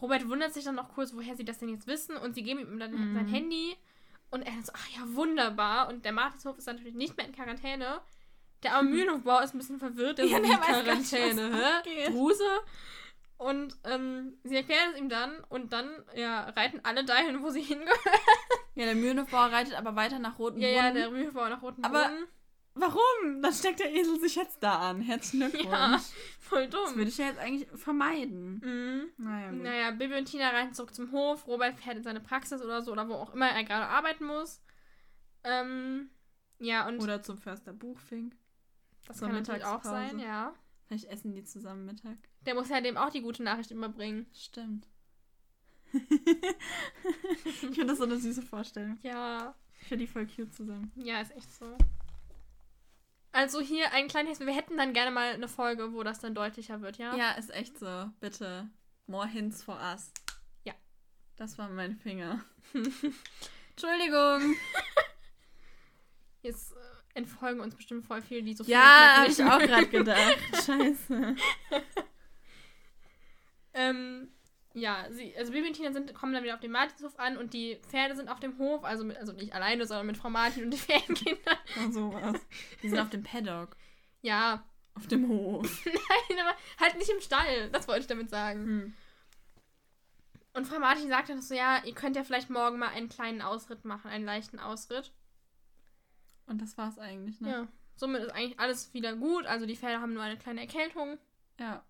Robert 0.00 0.28
wundert 0.28 0.54
sich 0.54 0.64
dann 0.64 0.76
noch 0.76 0.88
kurz, 0.94 1.14
woher 1.14 1.36
sie 1.36 1.44
das 1.44 1.58
denn 1.58 1.68
jetzt 1.68 1.86
wissen 1.86 2.16
und 2.16 2.34
sie 2.34 2.42
geben 2.42 2.60
ihm 2.60 2.78
dann 2.78 2.92
Mhm. 2.92 3.14
sein 3.14 3.28
Handy 3.28 3.76
und 4.30 4.42
er 4.42 4.52
so, 4.62 4.72
ach 4.74 4.88
ja, 4.96 5.02
wunderbar. 5.14 5.88
Und 5.88 6.04
der 6.04 6.12
Martinshof 6.12 6.56
ist 6.58 6.66
natürlich 6.66 6.94
nicht 6.94 7.16
mehr 7.16 7.26
in 7.26 7.32
Quarantäne. 7.34 8.00
Der 8.62 8.74
arme 8.76 8.90
Mühlenhofbauer 8.90 9.42
ist 9.42 9.54
ein 9.54 9.58
bisschen 9.58 9.78
verwirrt, 9.78 10.18
der 10.18 10.26
Ja, 10.26 10.38
der 10.40 10.48
weiß 10.50 10.84
gar 10.84 10.94
nicht, 10.94 11.10
Quarantäne, 11.10 11.52
was 11.52 11.62
abgeht. 11.78 12.08
Druse? 12.08 12.44
Und 13.36 13.76
ähm, 13.84 14.34
sie 14.44 14.56
erklären 14.56 14.90
es 14.92 14.98
ihm 14.98 15.08
dann 15.08 15.32
und 15.48 15.72
dann 15.72 15.90
ja, 16.14 16.44
reiten 16.50 16.80
alle 16.82 17.04
dahin, 17.04 17.42
wo 17.42 17.48
sie 17.50 17.62
hingehören. 17.62 17.98
Ja, 18.74 18.84
der 18.84 18.94
Mühlenhofbauer 18.94 19.46
reitet 19.50 19.74
aber 19.74 19.96
weiter 19.96 20.18
nach 20.18 20.38
Roten 20.38 20.60
Ja, 20.60 20.68
ja, 20.68 20.90
der 20.90 21.10
Mühlenhofbauer 21.10 21.48
nach 21.48 21.62
Roten 21.62 21.82
Aber- 21.84 22.04
Brunnen. 22.04 22.26
Warum? 22.74 23.42
Dann 23.42 23.52
steckt 23.52 23.80
der 23.80 23.92
Esel 23.92 24.18
sich 24.20 24.36
jetzt 24.36 24.62
da 24.62 24.90
an. 24.90 25.00
Herzlichen 25.00 25.40
Glückwunsch. 25.50 25.72
Ja, 25.72 26.00
voll 26.38 26.68
Das 26.68 26.84
dumm. 26.88 26.96
würde 26.96 27.10
ich 27.10 27.18
ja 27.18 27.26
jetzt 27.26 27.38
eigentlich 27.38 27.68
vermeiden. 27.74 28.60
Mhm. 28.64 29.24
Naja, 29.24 29.50
gut. 29.50 29.62
Naja, 29.62 29.90
Bibi 29.90 30.14
und 30.16 30.24
Tina 30.26 30.50
reiten 30.50 30.72
zurück 30.74 30.94
zum 30.94 31.10
Hof. 31.12 31.46
Robert 31.46 31.78
fährt 31.78 31.96
in 31.96 32.02
seine 32.04 32.20
Praxis 32.20 32.62
oder 32.62 32.80
so 32.82 32.92
oder 32.92 33.08
wo 33.08 33.14
auch 33.14 33.34
immer 33.34 33.48
er 33.48 33.64
gerade 33.64 33.86
arbeiten 33.86 34.24
muss. 34.24 34.62
Ähm, 35.44 36.10
ja, 36.58 36.86
und 36.86 37.00
Oder 37.00 37.22
zum 37.22 37.38
Förster 37.38 37.72
Buchfink. 37.72 38.34
das 39.06 39.16
zur 39.18 39.28
kann 39.28 39.36
natürlich 39.38 39.64
auch 39.64 39.82
sein, 39.82 40.18
ja. 40.18 40.54
Vielleicht 40.86 41.06
essen 41.06 41.32
die 41.34 41.44
zusammen 41.44 41.86
Mittag. 41.86 42.18
Der 42.46 42.54
muss 42.54 42.68
ja 42.68 42.80
dem 42.80 42.96
auch 42.96 43.10
die 43.10 43.22
gute 43.22 43.42
Nachricht 43.42 43.70
überbringen. 43.70 44.26
Stimmt. 44.34 44.86
ich 47.44 47.58
finde 47.58 47.86
das 47.86 47.98
so 47.98 48.04
eine 48.04 48.18
süße 48.18 48.42
Vorstellung. 48.42 48.98
Ja, 49.02 49.54
Ich 49.80 49.88
finde 49.88 50.04
die 50.04 50.10
voll 50.12 50.26
cute 50.26 50.52
zusammen. 50.54 50.92
ja, 50.96 51.20
ist 51.20 51.34
echt 51.36 51.52
so. 51.54 51.76
Also 53.32 53.60
hier 53.60 53.92
ein 53.92 54.08
kleines, 54.08 54.40
wir 54.40 54.52
hätten 54.52 54.76
dann 54.76 54.92
gerne 54.92 55.10
mal 55.10 55.32
eine 55.32 55.48
Folge, 55.48 55.92
wo 55.92 56.02
das 56.02 56.18
dann 56.18 56.34
deutlicher 56.34 56.80
wird, 56.80 56.98
ja? 56.98 57.14
Ja, 57.16 57.32
ist 57.32 57.52
echt 57.54 57.78
so. 57.78 58.10
Bitte. 58.20 58.68
More 59.06 59.26
hints 59.28 59.62
for 59.62 59.78
us. 59.92 60.12
Ja. 60.64 60.74
Das 61.36 61.56
war 61.58 61.68
mein 61.68 61.96
Finger. 61.96 62.44
Entschuldigung. 63.70 64.56
Jetzt 66.42 66.72
äh, 66.72 66.76
entfolgen 67.14 67.60
uns 67.60 67.74
bestimmt 67.76 68.04
voll 68.04 68.22
viel, 68.22 68.42
die 68.42 68.54
so 68.54 68.64
Ja, 68.64 69.16
habe 69.18 69.30
viel 69.30 69.44
ich 69.44 69.50
auch 69.50 69.58
gerade 69.58 69.88
gedacht. 69.88 70.38
Scheiße. 70.66 71.36
Ähm, 73.74 74.28
ja, 74.72 75.06
sie, 75.10 75.34
also 75.36 75.52
Bibi 75.52 75.68
und 75.68 75.74
Tina 75.74 75.92
sind, 75.92 76.14
kommen 76.14 76.32
dann 76.32 76.44
wieder 76.44 76.54
auf 76.54 76.60
den 76.60 76.70
Martinshof 76.70 77.18
an 77.18 77.36
und 77.36 77.52
die 77.52 77.76
Pferde 77.88 78.14
sind 78.14 78.28
auf 78.28 78.40
dem 78.40 78.56
Hof, 78.58 78.84
also, 78.84 79.04
mit, 79.04 79.16
also 79.16 79.32
nicht 79.32 79.52
alleine, 79.52 79.86
sondern 79.86 80.06
mit 80.06 80.16
Frau 80.16 80.30
Martin 80.30 80.64
und 80.64 80.70
den 80.70 80.78
Pferdenkindern. 80.80 81.58
Oh, 81.78 81.90
sowas. 81.90 82.40
Die 82.82 82.88
sind 82.88 82.98
auf 82.98 83.10
dem 83.10 83.22
Paddock. 83.22 83.76
Ja, 84.22 84.64
Auf 84.94 85.06
dem 85.06 85.28
Hof. 85.28 85.84
nein, 85.84 86.38
aber 86.40 86.56
halt 86.78 86.96
nicht 86.98 87.10
im 87.10 87.20
Stall, 87.20 87.70
das 87.70 87.88
wollte 87.88 88.02
ich 88.02 88.06
damit 88.06 88.30
sagen. 88.30 88.64
Hm. 88.64 88.94
Und 90.52 90.66
Frau 90.66 90.78
Martin 90.78 91.08
sagt 91.08 91.28
dann 91.28 91.40
so, 91.40 91.54
ja, 91.54 91.82
ihr 91.84 91.94
könnt 91.94 92.16
ja 92.16 92.24
vielleicht 92.24 92.50
morgen 92.50 92.78
mal 92.78 92.88
einen 92.88 93.08
kleinen 93.08 93.40
Ausritt 93.40 93.84
machen, 93.84 94.10
einen 94.10 94.24
leichten 94.24 94.58
Ausritt. 94.58 95.12
Und 96.46 96.60
das 96.60 96.76
war's 96.76 96.98
eigentlich, 96.98 97.40
ne? 97.40 97.50
Ja, 97.50 97.68
somit 97.94 98.22
ist 98.22 98.30
eigentlich 98.30 98.58
alles 98.58 98.92
wieder 98.92 99.14
gut, 99.14 99.46
also 99.46 99.66
die 99.66 99.76
Pferde 99.76 100.00
haben 100.00 100.14
nur 100.14 100.22
eine 100.22 100.36
kleine 100.36 100.60
Erkältung. 100.60 101.18
Ja. 101.58 101.84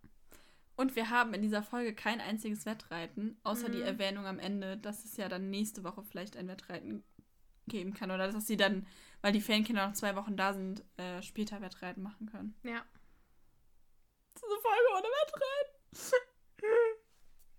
Und 0.81 0.97
wir 0.97 1.11
haben 1.11 1.35
in 1.35 1.43
dieser 1.43 1.62
Folge 1.62 1.95
kein 1.95 2.22
einziges 2.22 2.64
Wettreiten, 2.64 3.39
außer 3.43 3.68
die 3.68 3.78
Mhm. 3.81 3.85
Erwähnung 3.85 4.24
am 4.26 4.39
Ende, 4.39 4.78
dass 4.78 5.05
es 5.05 5.16
ja 5.18 5.28
dann 5.28 5.51
nächste 5.51 5.85
Woche 5.85 6.03
vielleicht 6.03 6.39
ein 6.39 6.49
Wettreiten 6.49 7.05
geben 7.66 7.93
kann. 7.93 8.11
Oder 8.11 8.33
dass 8.33 8.47
sie 8.47 8.57
dann, 8.57 8.87
weil 9.20 9.33
die 9.33 9.43
Ferienkinder 9.43 9.87
noch 9.87 9.93
zwei 9.93 10.16
Wochen 10.16 10.39
da 10.39 10.55
sind, 10.55 10.83
äh, 10.97 11.20
später 11.22 11.61
Wettreiten 11.61 12.03
machen 12.03 12.26
können. 12.31 12.55
Ja, 12.62 12.83
Das 14.33 14.43
ist 14.43 14.49
eine 14.49 14.61
Folge 14.62 14.89
ohne 14.97 15.09
Wettreiten. 15.20 15.74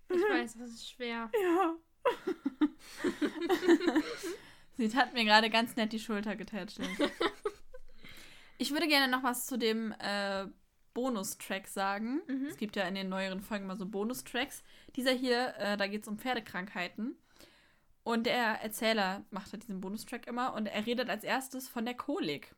ich 0.08 0.22
weiß, 0.30 0.58
das 0.58 0.70
ist 0.70 0.90
schwer. 0.90 1.30
Ja. 1.42 1.76
Sie 4.76 4.96
hat 4.96 5.12
mir 5.12 5.24
gerade 5.24 5.48
ganz 5.50 5.76
nett 5.76 5.92
die 5.92 6.00
Schulter 6.00 6.34
getätschelt. 6.34 6.88
Ich 8.58 8.70
würde 8.70 8.86
gerne 8.86 9.08
noch 9.10 9.24
was 9.24 9.46
zu 9.46 9.58
dem 9.58 9.90
äh, 9.98 10.46
Bonustrack 10.94 11.66
sagen. 11.66 12.20
Mhm. 12.26 12.46
Es 12.46 12.56
gibt 12.56 12.76
ja 12.76 12.84
in 12.84 12.94
den 12.94 13.08
neueren 13.08 13.40
Folgen 13.40 13.66
mal 13.66 13.76
so 13.76 13.86
Bonustracks. 13.86 14.62
Dieser 14.96 15.12
hier, 15.12 15.54
äh, 15.58 15.76
da 15.76 15.86
geht 15.86 16.02
es 16.02 16.08
um 16.08 16.18
Pferdekrankheiten. 16.18 17.16
Und 18.04 18.26
der 18.26 18.62
Erzähler 18.62 19.24
macht 19.30 19.52
halt 19.52 19.62
diesen 19.62 19.80
Bonustrack 19.80 20.26
immer 20.26 20.54
und 20.54 20.66
er 20.66 20.86
redet 20.86 21.08
als 21.08 21.22
erstes 21.22 21.68
von 21.68 21.84
der 21.84 21.94
Kolik. 21.94 22.54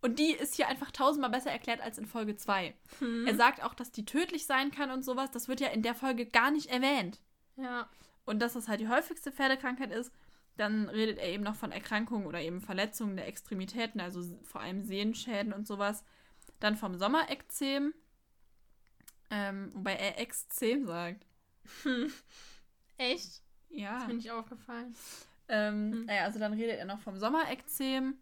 Und 0.00 0.18
die 0.18 0.32
ist 0.32 0.56
hier 0.56 0.66
einfach 0.68 0.90
tausendmal 0.90 1.30
besser 1.30 1.50
erklärt 1.50 1.80
als 1.80 1.98
in 1.98 2.06
Folge 2.06 2.36
2. 2.36 2.74
Hm. 2.98 3.26
Er 3.26 3.36
sagt 3.36 3.62
auch, 3.62 3.74
dass 3.74 3.92
die 3.92 4.04
tödlich 4.04 4.46
sein 4.46 4.72
kann 4.72 4.90
und 4.90 5.04
sowas. 5.04 5.30
Das 5.30 5.46
wird 5.46 5.60
ja 5.60 5.68
in 5.68 5.82
der 5.82 5.94
Folge 5.94 6.26
gar 6.26 6.50
nicht 6.50 6.66
erwähnt. 6.66 7.20
Ja, 7.56 7.88
und 8.24 8.40
dass 8.40 8.54
das 8.54 8.66
halt 8.66 8.80
die 8.80 8.88
häufigste 8.88 9.30
Pferdekrankheit 9.30 9.92
ist. 9.92 10.12
Dann 10.56 10.88
redet 10.88 11.18
er 11.18 11.28
eben 11.28 11.44
noch 11.44 11.54
von 11.54 11.72
Erkrankungen 11.72 12.26
oder 12.26 12.40
eben 12.40 12.60
Verletzungen 12.60 13.16
der 13.16 13.28
Extremitäten, 13.28 14.00
also 14.00 14.22
vor 14.42 14.60
allem 14.60 14.84
Sehenschäden 14.84 15.52
und 15.52 15.66
sowas. 15.66 16.04
Dann 16.62 16.76
vom 16.76 16.94
Sommerekzem, 16.94 17.92
ähm, 19.30 19.72
wobei 19.74 19.94
er 19.94 20.18
Exzem 20.20 20.86
sagt. 20.86 21.26
Hm. 21.82 22.12
Echt? 22.98 23.42
Ja. 23.68 23.94
Das 23.94 24.02
ist 24.02 24.08
mir 24.08 24.14
nicht 24.14 24.30
aufgefallen. 24.30 24.94
Ähm, 25.48 25.92
Hm. 25.92 26.04
naja, 26.06 26.24
also 26.24 26.38
dann 26.38 26.52
redet 26.52 26.78
er 26.78 26.84
noch 26.84 27.00
vom 27.00 27.18
Sommerekzem. 27.18 28.14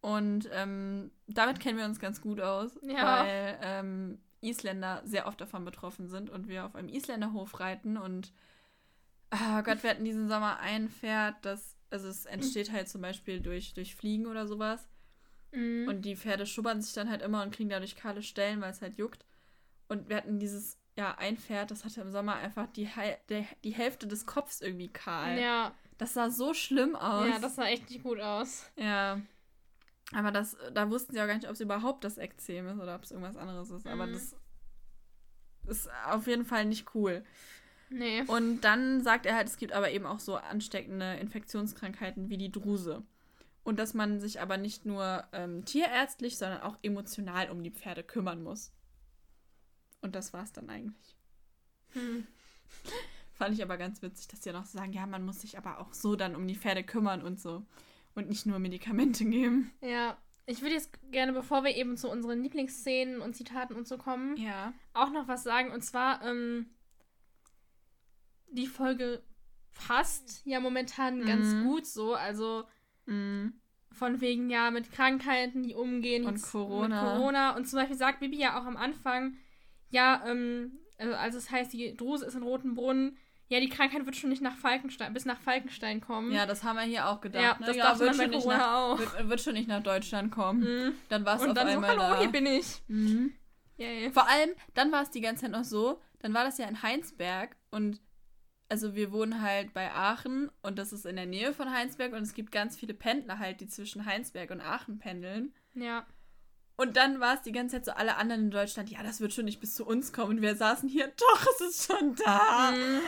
Und 0.00 0.48
ähm, 0.52 1.10
damit 1.26 1.60
kennen 1.60 1.78
wir 1.78 1.84
uns 1.84 1.98
ganz 1.98 2.20
gut 2.20 2.40
aus, 2.40 2.78
Ja. 2.82 3.18
weil 3.24 3.58
ähm, 3.60 4.18
Isländer 4.40 5.02
sehr 5.04 5.26
oft 5.26 5.40
davon 5.40 5.64
betroffen 5.64 6.08
sind 6.08 6.30
und 6.30 6.48
wir 6.48 6.64
auf 6.64 6.74
einem 6.76 6.88
Isländerhof 6.88 7.58
reiten 7.60 7.96
und 7.96 8.32
ah 9.30 9.62
Gott, 9.62 9.82
wir 9.82 9.90
hatten 9.90 10.04
diesen 10.04 10.28
Sommer 10.28 10.60
ein 10.60 10.88
Pferd, 10.88 11.34
das, 11.44 11.74
also 11.90 12.06
es 12.08 12.24
entsteht 12.26 12.70
halt 12.70 12.88
zum 12.88 13.02
Beispiel 13.02 13.40
durch, 13.40 13.74
durch 13.74 13.96
Fliegen 13.96 14.26
oder 14.26 14.46
sowas. 14.46 14.88
Mhm. 15.56 15.88
Und 15.88 16.02
die 16.02 16.16
Pferde 16.16 16.44
schubbern 16.46 16.82
sich 16.82 16.92
dann 16.92 17.08
halt 17.10 17.22
immer 17.22 17.42
und 17.42 17.54
kriegen 17.54 17.70
dadurch 17.70 17.96
kahle 17.96 18.22
Stellen, 18.22 18.60
weil 18.60 18.70
es 18.70 18.82
halt 18.82 18.96
juckt. 18.96 19.24
Und 19.88 20.08
wir 20.08 20.16
hatten 20.16 20.38
dieses, 20.38 20.78
ja, 20.96 21.14
ein 21.18 21.36
Pferd, 21.36 21.70
das 21.70 21.84
hatte 21.84 22.00
im 22.00 22.10
Sommer 22.12 22.34
einfach 22.36 22.66
die, 22.66 22.88
der, 23.28 23.44
die 23.64 23.70
Hälfte 23.74 24.06
des 24.06 24.26
Kopfs 24.26 24.60
irgendwie 24.60 24.88
kahl. 24.88 25.38
ja, 25.38 25.72
Das 25.98 26.14
sah 26.14 26.28
so 26.30 26.52
schlimm 26.54 26.94
aus. 26.96 27.28
ja, 27.28 27.38
das 27.38 27.56
sah 27.56 27.66
echt 27.66 27.88
nicht 27.90 28.02
gut 28.02 28.20
aus. 28.20 28.70
Ja. 28.76 29.20
Aber 30.12 30.30
das, 30.30 30.56
da 30.74 30.88
wussten 30.90 31.12
sie 31.14 31.20
auch 31.20 31.26
gar 31.26 31.34
nicht, 31.34 31.46
ob 31.48 31.54
es 31.54 31.60
überhaupt 31.60 32.04
das 32.04 32.18
Ekzem 32.18 32.68
ist 32.68 32.78
oder 32.78 32.94
ob 32.94 33.02
es 33.04 33.10
irgendwas 33.10 33.36
anderes 33.36 33.70
ist. 33.70 33.86
Aber 33.86 34.06
Mhm. 34.06 34.12
das 34.12 34.36
ist 35.66 35.88
auf 36.06 36.26
jeden 36.26 36.44
Fall 36.44 36.64
nicht 36.64 36.94
cool. 36.94 37.24
Nee. 37.88 38.22
Und 38.26 38.60
dann 38.62 39.02
sagt 39.02 39.26
er 39.26 39.34
halt, 39.36 39.48
es 39.48 39.56
gibt 39.56 39.72
aber 39.72 39.90
eben 39.90 40.06
auch 40.06 40.20
so 40.20 40.36
ansteckende 40.36 41.14
Infektionskrankheiten 41.16 42.28
wie 42.28 42.36
die 42.38 42.50
Druse. 42.52 43.02
Und 43.66 43.80
dass 43.80 43.94
man 43.94 44.20
sich 44.20 44.40
aber 44.40 44.58
nicht 44.58 44.86
nur 44.86 45.24
ähm, 45.32 45.64
tierärztlich, 45.64 46.38
sondern 46.38 46.62
auch 46.62 46.78
emotional 46.82 47.50
um 47.50 47.64
die 47.64 47.72
Pferde 47.72 48.04
kümmern 48.04 48.40
muss. 48.44 48.70
Und 50.00 50.14
das 50.14 50.32
war's 50.32 50.52
dann 50.52 50.70
eigentlich. 50.70 51.16
Hm. 51.94 52.28
Fand 53.34 53.54
ich 53.54 53.62
aber 53.64 53.76
ganz 53.76 54.02
witzig, 54.02 54.28
dass 54.28 54.38
die 54.40 54.52
noch 54.52 54.66
sagen, 54.66 54.92
ja, 54.92 55.04
man 55.06 55.24
muss 55.24 55.40
sich 55.40 55.58
aber 55.58 55.80
auch 55.80 55.92
so 55.94 56.14
dann 56.14 56.36
um 56.36 56.46
die 56.46 56.54
Pferde 56.54 56.84
kümmern 56.84 57.22
und 57.22 57.40
so. 57.40 57.66
Und 58.14 58.28
nicht 58.28 58.46
nur 58.46 58.60
Medikamente 58.60 59.24
geben. 59.28 59.72
Ja. 59.80 60.16
Ich 60.46 60.62
würde 60.62 60.76
jetzt 60.76 60.96
gerne, 61.10 61.32
bevor 61.32 61.64
wir 61.64 61.74
eben 61.74 61.96
zu 61.96 62.08
unseren 62.08 62.40
Lieblingsszenen 62.44 63.20
und 63.20 63.34
Zitaten 63.34 63.74
und 63.74 63.88
so 63.88 63.98
kommen, 63.98 64.36
Ja. 64.36 64.72
auch 64.94 65.10
noch 65.10 65.26
was 65.26 65.42
sagen. 65.42 65.72
Und 65.72 65.82
zwar, 65.82 66.22
ähm, 66.24 66.70
die 68.52 68.68
Folge 68.68 69.24
passt 69.74 70.46
ja 70.46 70.60
momentan 70.60 71.26
ganz 71.26 71.48
Mhm. 71.48 71.64
gut 71.64 71.84
so. 71.84 72.14
Also 72.14 72.64
Mhm. 73.06 73.54
von 73.92 74.20
wegen 74.20 74.50
ja 74.50 74.70
mit 74.70 74.92
Krankheiten, 74.92 75.62
die 75.62 75.74
umgehen. 75.74 76.26
Und 76.26 76.42
Corona. 76.42 77.02
Mit 77.02 77.12
Corona. 77.12 77.56
Und 77.56 77.66
zum 77.68 77.78
Beispiel 77.78 77.96
sagt 77.96 78.20
Bibi 78.20 78.38
ja 78.38 78.60
auch 78.60 78.66
am 78.66 78.76
Anfang, 78.76 79.36
ja, 79.90 80.22
ähm, 80.26 80.78
also 80.98 81.14
als 81.14 81.34
es 81.34 81.50
heißt, 81.50 81.72
die 81.72 81.96
Druse 81.96 82.26
ist 82.26 82.34
in 82.34 82.42
Roten 82.42 82.74
Brunnen, 82.74 83.16
ja, 83.48 83.60
die 83.60 83.68
Krankheit 83.68 84.04
wird 84.04 84.16
schon 84.16 84.30
nicht 84.30 84.42
nach 84.42 84.56
Falkenstein, 84.56 85.14
bis 85.14 85.24
nach 85.24 85.38
Falkenstein 85.38 86.00
kommen. 86.00 86.32
Ja, 86.32 86.46
das 86.46 86.64
haben 86.64 86.76
wir 86.76 86.82
hier 86.82 87.08
auch 87.08 87.20
gedacht. 87.20 87.42
Ja, 87.42 87.56
ne? 87.60 87.66
das 87.66 87.76
ja, 87.76 87.98
wird 87.98 88.16
schon, 88.16 88.30
nicht 88.30 88.42
Corona 88.42 88.58
nach, 88.58 88.74
auch. 88.74 88.98
wird, 88.98 89.28
wird 89.28 89.40
schon 89.40 89.54
nicht 89.54 89.68
nach 89.68 89.82
Deutschland 89.82 90.32
kommen. 90.32 90.60
Mhm. 90.60 90.94
Dann 91.08 91.24
war 91.24 91.36
es 91.36 91.42
Und 91.42 91.50
auf 91.50 91.54
dann 91.54 91.68
so, 91.68 91.74
einmal 91.74 91.90
hallo, 91.90 92.00
da. 92.00 92.20
hier 92.20 92.30
bin 92.30 92.46
ich. 92.46 92.82
Mhm. 92.88 93.32
Yay. 93.76 94.10
Vor 94.10 94.28
allem, 94.28 94.50
dann 94.74 94.90
war 94.90 95.02
es 95.02 95.10
die 95.10 95.20
ganze 95.20 95.42
Zeit 95.42 95.52
noch 95.52 95.64
so, 95.64 96.00
dann 96.20 96.34
war 96.34 96.44
das 96.44 96.58
ja 96.58 96.66
in 96.66 96.82
Heinsberg 96.82 97.56
und 97.70 98.00
also 98.68 98.94
wir 98.94 99.12
wohnen 99.12 99.42
halt 99.42 99.72
bei 99.72 99.92
Aachen 99.92 100.50
und 100.62 100.78
das 100.78 100.92
ist 100.92 101.06
in 101.06 101.16
der 101.16 101.26
Nähe 101.26 101.52
von 101.52 101.70
Heinsberg 101.70 102.12
und 102.12 102.22
es 102.22 102.34
gibt 102.34 102.52
ganz 102.52 102.76
viele 102.76 102.94
Pendler 102.94 103.38
halt, 103.38 103.60
die 103.60 103.68
zwischen 103.68 104.04
Heinsberg 104.06 104.50
und 104.50 104.60
Aachen 104.60 104.98
pendeln. 104.98 105.54
Ja. 105.74 106.06
Und 106.76 106.96
dann 106.96 107.20
war 107.20 107.34
es 107.34 107.42
die 107.42 107.52
ganze 107.52 107.76
Zeit 107.76 107.84
so, 107.86 107.92
alle 107.92 108.16
anderen 108.16 108.42
in 108.42 108.50
Deutschland, 108.50 108.90
ja, 108.90 109.02
das 109.02 109.20
wird 109.20 109.32
schon 109.32 109.46
nicht 109.46 109.60
bis 109.60 109.74
zu 109.74 109.86
uns 109.86 110.12
kommen. 110.12 110.36
Und 110.36 110.42
wir 110.42 110.56
saßen 110.56 110.88
hier, 110.88 111.08
doch, 111.16 111.46
es 111.54 111.60
ist 111.68 111.86
schon 111.86 112.14
da. 112.16 112.72
Mhm. 112.72 113.00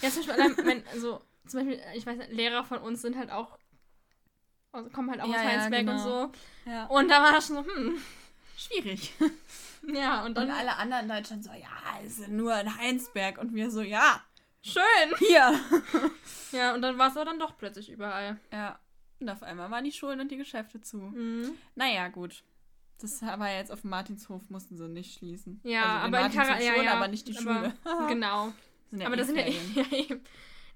Ja, 0.00 0.10
zum 0.10 0.26
Beispiel, 0.26 0.64
mein, 0.64 0.82
also, 0.92 1.20
zum 1.46 1.60
Beispiel, 1.60 1.80
ich 1.94 2.06
weiß 2.06 2.16
nicht, 2.16 2.32
Lehrer 2.32 2.64
von 2.64 2.78
uns 2.78 3.02
sind 3.02 3.16
halt 3.16 3.30
auch, 3.30 3.58
also 4.72 4.88
kommen 4.90 5.10
halt 5.10 5.20
auch 5.20 5.26
Ja, 5.26 5.34
aus 5.34 5.42
ja, 5.42 5.48
Heinsberg 5.50 5.80
und 5.80 5.86
genau. 5.86 6.04
so. 6.04 6.32
Ja. 6.70 6.86
Und 6.86 7.10
da 7.10 7.22
war 7.22 7.32
das 7.32 7.46
schon 7.46 7.56
so, 7.56 7.66
hm, 7.70 7.98
Schwierig. 8.56 9.12
ja, 9.86 10.24
und 10.24 10.38
Und 10.38 10.48
dann, 10.48 10.50
alle 10.50 10.76
anderen 10.76 11.02
in 11.02 11.08
Deutschland 11.10 11.44
so, 11.44 11.50
ja, 11.50 11.68
es 12.04 12.16
sind 12.16 12.32
nur 12.36 12.58
in 12.58 12.76
Heinsberg. 12.76 13.38
Und 13.38 13.54
wir 13.54 13.70
so, 13.70 13.82
ja, 13.82 14.22
schön. 14.72 15.18
hier. 15.18 15.58
Ja, 16.52 16.74
und 16.74 16.82
dann 16.82 16.98
war 16.98 17.08
es 17.08 17.16
aber 17.16 17.24
dann 17.26 17.38
doch 17.38 17.56
plötzlich 17.56 17.90
überall. 17.90 18.38
Ja. 18.52 18.78
Und 19.20 19.28
auf 19.30 19.42
einmal 19.42 19.70
waren 19.70 19.84
die 19.84 19.92
Schulen 19.92 20.20
und 20.20 20.30
die 20.30 20.36
Geschäfte 20.36 20.80
zu. 20.80 20.98
Mhm. 20.98 21.52
Naja, 21.74 22.08
gut. 22.08 22.42
Das 23.00 23.20
war 23.22 23.50
jetzt 23.52 23.70
auf 23.72 23.82
dem 23.82 23.90
Martinshof, 23.90 24.48
mussten 24.48 24.76
sie 24.76 24.88
nicht 24.88 25.18
schließen. 25.18 25.60
Ja, 25.64 26.00
also 26.02 26.16
aber 26.16 26.26
in 26.26 26.32
Kara 26.32 26.60
ja, 26.60 26.74
schon, 26.74 26.84
ja, 26.84 26.92
aber 26.94 27.08
nicht 27.08 27.28
die 27.28 27.36
aber- 27.36 27.54
Schule. 27.54 27.74
Genau. 28.08 28.52
Sind 28.90 29.00
ja 29.00 29.06
aber 29.06 29.16
das 29.16 29.26
sind 29.26 29.36
ja, 29.36 29.44
ja 29.74 29.84
eben. 29.98 30.20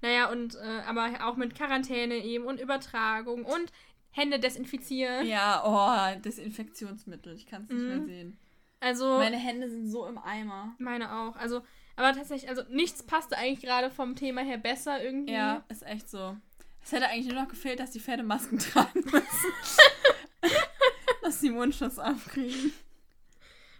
Naja, 0.01 0.29
und 0.31 0.55
äh, 0.55 0.81
aber 0.87 1.09
auch 1.27 1.35
mit 1.35 1.55
Quarantäne 1.55 2.15
eben 2.17 2.45
und 2.45 2.59
Übertragung 2.59 3.45
und 3.45 3.71
Hände 4.11 4.39
desinfizieren. 4.39 5.25
Ja, 5.25 5.63
oh, 5.63 6.19
Desinfektionsmittel. 6.21 7.35
Ich 7.35 7.45
kann 7.47 7.63
es 7.63 7.69
nicht 7.69 7.79
Mhm. 7.81 7.87
mehr 7.87 8.03
sehen. 8.05 8.39
Also, 8.79 9.17
Meine 9.19 9.37
Hände 9.37 9.69
sind 9.69 9.87
so 9.87 10.05
im 10.07 10.17
Eimer. 10.17 10.75
meine 10.79 11.13
auch. 11.13 11.35
Also, 11.35 11.61
aber 12.01 12.17
tatsächlich, 12.17 12.49
also 12.49 12.63
nichts 12.69 13.03
passte 13.03 13.37
eigentlich 13.37 13.61
gerade 13.61 13.91
vom 13.91 14.15
Thema 14.15 14.41
her 14.41 14.57
besser 14.57 15.01
irgendwie. 15.03 15.33
Ja, 15.33 15.63
ist 15.69 15.83
echt 15.85 16.09
so. 16.09 16.35
Es 16.83 16.91
hätte 16.91 17.07
eigentlich 17.07 17.31
nur 17.31 17.41
noch 17.43 17.49
gefehlt, 17.49 17.79
dass 17.79 17.91
die 17.91 17.99
Pferde 17.99 18.23
Masken 18.23 18.57
tragen 18.59 19.01
müssen. 19.11 19.53
dass 21.21 21.39
sie 21.39 21.51
Mundschutz 21.51 21.99
aufkriegen. 21.99 22.73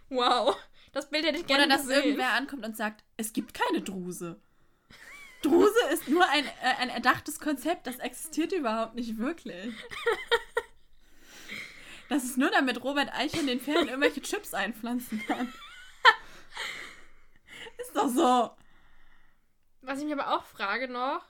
Wow. 0.08 0.56
Das 0.92 1.08
Bild 1.10 1.24
hätte 1.24 1.38
ich 1.38 1.46
gerne 1.46 1.64
Oder 1.64 1.74
dass 1.76 1.86
gesehen. 1.86 2.04
irgendwer 2.04 2.32
ankommt 2.34 2.64
und 2.64 2.76
sagt, 2.76 3.02
es 3.16 3.32
gibt 3.32 3.54
keine 3.54 3.80
Druse. 3.82 4.38
Druse 5.42 5.74
ist 5.92 6.08
nur 6.08 6.28
ein, 6.28 6.44
äh, 6.44 6.80
ein 6.80 6.90
erdachtes 6.90 7.40
Konzept, 7.40 7.86
das 7.88 7.98
existiert 7.98 8.52
überhaupt 8.52 8.94
nicht 8.94 9.18
wirklich. 9.18 9.72
Das 12.08 12.24
ist 12.24 12.36
nur 12.36 12.50
damit 12.50 12.84
Robert 12.84 13.10
Eichhorn 13.14 13.46
den 13.46 13.58
Pferden 13.58 13.88
irgendwelche 13.88 14.20
Chips 14.20 14.52
einpflanzen 14.52 15.24
kann. 15.26 15.50
Ist 17.82 17.96
doch 17.96 18.08
so. 18.08 18.50
Was 19.82 19.98
ich 19.98 20.04
mich 20.04 20.12
aber 20.14 20.34
auch 20.36 20.44
frage 20.44 20.88
noch, 20.88 21.22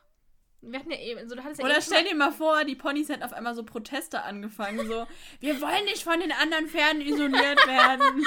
wir 0.61 0.78
hatten 0.78 0.90
ja 0.90 0.98
eben, 0.98 1.18
also 1.20 1.34
du 1.34 1.42
hattest 1.42 1.61
ja 1.61 1.66
Oder 1.66 1.80
stell 1.80 2.05
dir 2.05 2.14
mal 2.14 2.32
vor, 2.32 2.64
die 2.64 2.76
Ponys 2.76 3.09
hätten 3.09 3.22
auf 3.22 3.32
einmal 3.32 3.55
so 3.55 3.64
Proteste 3.64 4.22
angefangen, 4.22 4.86
so, 4.86 5.07
wir 5.40 5.61
wollen 5.61 5.84
nicht 5.84 6.05
von 6.05 6.20
den 6.20 6.30
anderen 6.32 6.68
Pferden 6.68 7.00
isoliert 7.00 7.66
werden. 7.66 8.24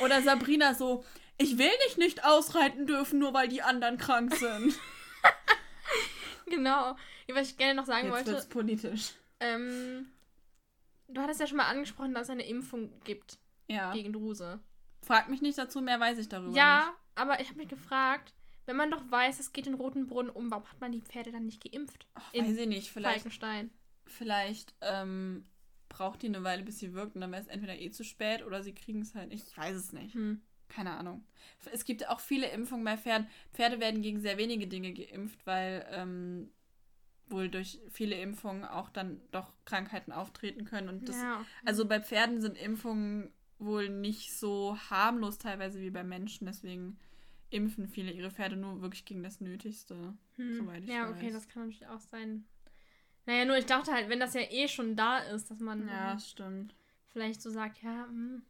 Oder 0.00 0.22
Sabrina 0.22 0.74
so, 0.74 1.04
ich 1.38 1.58
will 1.58 1.70
dich 1.86 1.96
nicht 1.98 2.24
ausreiten 2.24 2.86
dürfen, 2.86 3.18
nur 3.18 3.34
weil 3.34 3.48
die 3.48 3.62
anderen 3.62 3.98
krank 3.98 4.34
sind. 4.34 4.74
Genau. 6.46 6.96
Was 7.32 7.50
ich 7.50 7.56
gerne 7.56 7.74
noch 7.74 7.86
sagen 7.86 8.04
Jetzt 8.08 8.14
wollte, 8.14 8.32
wird's 8.32 8.48
politisch. 8.48 9.12
ähm, 9.40 10.10
du 11.08 11.20
hattest 11.22 11.40
ja 11.40 11.46
schon 11.46 11.56
mal 11.56 11.68
angesprochen, 11.68 12.12
dass 12.12 12.24
es 12.24 12.30
eine 12.30 12.46
Impfung 12.46 13.00
gibt 13.04 13.38
Ja. 13.66 13.92
gegen 13.92 14.12
Druse. 14.12 14.60
Frag 15.04 15.28
mich 15.28 15.42
nicht 15.42 15.58
dazu, 15.58 15.80
mehr 15.80 16.00
weiß 16.00 16.18
ich 16.18 16.28
darüber 16.28 16.56
Ja, 16.56 16.94
aber 17.14 17.40
ich 17.40 17.48
habe 17.48 17.58
mich 17.58 17.68
gefragt, 17.68 18.34
wenn 18.66 18.76
man 18.76 18.90
doch 18.90 19.02
weiß, 19.10 19.40
es 19.40 19.52
geht 19.52 19.66
in 19.66 19.74
Roten 19.74 20.06
Brunnen 20.06 20.30
um, 20.30 20.50
warum 20.50 20.64
hat 20.64 20.80
man 20.80 20.92
die 20.92 21.02
Pferde 21.02 21.32
dann 21.32 21.46
nicht 21.46 21.62
geimpft? 21.62 21.98
nicht. 21.98 22.08
Ach, 22.14 22.34
in 22.34 22.46
weiß 22.46 22.58
ich 22.58 22.68
nicht, 22.68 22.90
vielleicht, 22.90 23.16
Falkenstein. 23.16 23.70
vielleicht 24.06 24.74
ähm, 24.80 25.46
braucht 25.88 26.22
die 26.22 26.28
eine 26.28 26.42
Weile, 26.44 26.62
bis 26.62 26.78
sie 26.78 26.94
wirkt 26.94 27.14
und 27.14 27.20
dann 27.20 27.32
wäre 27.32 27.42
es 27.42 27.48
entweder 27.48 27.78
eh 27.78 27.90
zu 27.90 28.04
spät 28.04 28.44
oder 28.44 28.62
sie 28.62 28.74
kriegen 28.74 29.02
es 29.02 29.14
halt 29.14 29.28
nicht. 29.28 29.46
Ich 29.48 29.56
weiß 29.56 29.76
es 29.76 29.92
nicht. 29.92 30.14
Hm. 30.14 30.40
Keine 30.68 30.92
Ahnung. 30.92 31.24
Es 31.72 31.84
gibt 31.84 32.08
auch 32.08 32.20
viele 32.20 32.48
Impfungen 32.48 32.84
bei 32.84 32.96
Pferden. 32.96 33.28
Pferde 33.52 33.80
werden 33.80 34.02
gegen 34.02 34.20
sehr 34.20 34.38
wenige 34.38 34.66
Dinge 34.66 34.92
geimpft, 34.92 35.46
weil 35.46 35.86
ähm, 35.90 36.50
wohl 37.28 37.48
durch 37.48 37.80
viele 37.90 38.16
Impfungen 38.16 38.64
auch 38.64 38.88
dann 38.88 39.20
doch 39.30 39.52
Krankheiten 39.66 40.10
auftreten 40.10 40.64
können. 40.64 40.88
Und 40.88 41.08
das, 41.08 41.16
ja. 41.16 41.44
also 41.64 41.86
bei 41.86 42.00
Pferden 42.00 42.40
sind 42.40 42.56
Impfungen 42.56 43.32
wohl 43.58 43.88
nicht 43.88 44.36
so 44.38 44.76
harmlos 44.90 45.38
teilweise 45.38 45.80
wie 45.80 45.90
bei 45.90 46.04
Menschen. 46.04 46.46
Deswegen 46.46 46.98
impfen 47.50 47.88
viele 47.88 48.10
ihre 48.12 48.30
Pferde 48.30 48.56
nur 48.56 48.80
wirklich 48.82 49.04
gegen 49.04 49.22
das 49.22 49.40
Nötigste. 49.40 50.14
Hm. 50.36 50.54
soweit 50.56 50.84
ich 50.84 50.90
ja, 50.90 51.08
okay, 51.10 51.26
weiß. 51.26 51.32
das 51.34 51.48
kann 51.48 51.62
natürlich 51.62 51.86
auch 51.86 52.00
sein. 52.00 52.44
Naja, 53.26 53.44
nur 53.44 53.56
ich 53.56 53.66
dachte 53.66 53.92
halt, 53.92 54.08
wenn 54.08 54.20
das 54.20 54.34
ja 54.34 54.42
eh 54.50 54.68
schon 54.68 54.96
da 54.96 55.18
ist, 55.18 55.50
dass 55.50 55.60
man 55.60 55.88
Ja, 55.88 56.12
ähm, 56.12 56.18
stimmt. 56.18 56.74
vielleicht 57.10 57.40
so 57.40 57.50
sagt, 57.50 57.82
ja, 57.82 58.04
hm. 58.06 58.42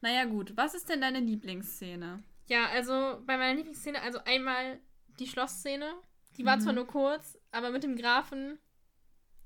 Naja, 0.00 0.24
gut. 0.26 0.56
Was 0.56 0.74
ist 0.74 0.88
denn 0.88 1.00
deine 1.00 1.20
Lieblingsszene? 1.20 2.22
Ja, 2.48 2.66
also 2.68 3.22
bei 3.26 3.36
meiner 3.36 3.54
Lieblingsszene, 3.56 4.00
also 4.02 4.18
einmal 4.24 4.78
die 5.18 5.26
Schlossszene. 5.26 5.92
Die 6.36 6.44
war 6.44 6.56
Mhm. 6.56 6.60
zwar 6.60 6.72
nur 6.72 6.86
kurz, 6.86 7.38
aber 7.50 7.70
mit 7.70 7.82
dem 7.82 7.96
Grafen, 7.96 8.58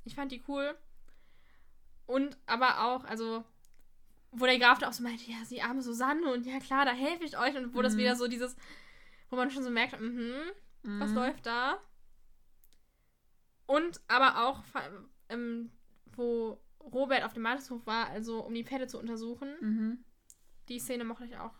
ich 0.04 0.14
fand 0.14 0.30
die 0.32 0.42
cool. 0.48 0.76
Und 2.06 2.36
aber 2.46 2.84
auch, 2.84 3.04
also, 3.04 3.44
wo 4.32 4.46
der 4.46 4.58
Graf 4.58 4.78
da 4.78 4.88
auch 4.88 4.92
so 4.92 5.02
meinte, 5.02 5.30
ja, 5.30 5.36
die 5.50 5.62
arme 5.62 5.82
Susanne 5.82 6.32
und 6.32 6.46
ja 6.46 6.58
klar, 6.58 6.84
da 6.84 6.92
helfe 6.92 7.24
ich 7.24 7.38
euch. 7.38 7.56
Und 7.56 7.74
wo 7.74 7.82
das 7.82 7.94
Mhm. 7.94 7.98
wieder 7.98 8.16
so 8.16 8.26
dieses, 8.28 8.56
wo 9.30 9.36
man 9.36 9.50
schon 9.50 9.62
so 9.62 9.70
merkt, 9.70 10.00
mhm, 10.00 10.34
was 10.82 11.10
Mhm. 11.10 11.16
läuft 11.16 11.46
da? 11.46 11.78
Und 13.66 14.00
aber 14.08 14.48
auch, 14.48 14.62
ähm, 15.28 15.70
wo 16.16 16.60
Robert 16.80 17.24
auf 17.24 17.32
dem 17.32 17.42
Martinshof 17.42 17.86
war, 17.86 18.08
also 18.08 18.40
um 18.44 18.54
die 18.54 18.64
Pferde 18.64 18.86
zu 18.86 18.98
untersuchen. 18.98 19.54
Mhm. 19.60 20.04
Die 20.68 20.78
Szene 20.78 21.04
mochte 21.04 21.24
ich 21.26 21.36
auch. 21.36 21.54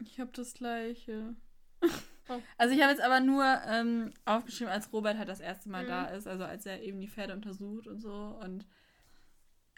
Ich 0.00 0.18
habe 0.20 0.30
das 0.32 0.54
gleiche. 0.54 1.36
Oh. 2.28 2.42
Also 2.58 2.74
ich 2.74 2.82
habe 2.82 2.90
jetzt 2.90 3.00
aber 3.04 3.20
nur 3.20 3.44
ähm, 3.68 4.12
aufgeschrieben, 4.24 4.72
als 4.72 4.92
Robert 4.92 5.16
halt 5.16 5.28
das 5.28 5.38
erste 5.38 5.68
Mal 5.68 5.84
Mhm. 5.84 5.88
da 5.88 6.04
ist, 6.06 6.26
also 6.26 6.42
als 6.42 6.66
er 6.66 6.82
eben 6.82 6.98
die 6.98 7.06
Pferde 7.06 7.32
untersucht 7.34 7.86
und 7.86 8.00
so 8.00 8.36
und 8.42 8.66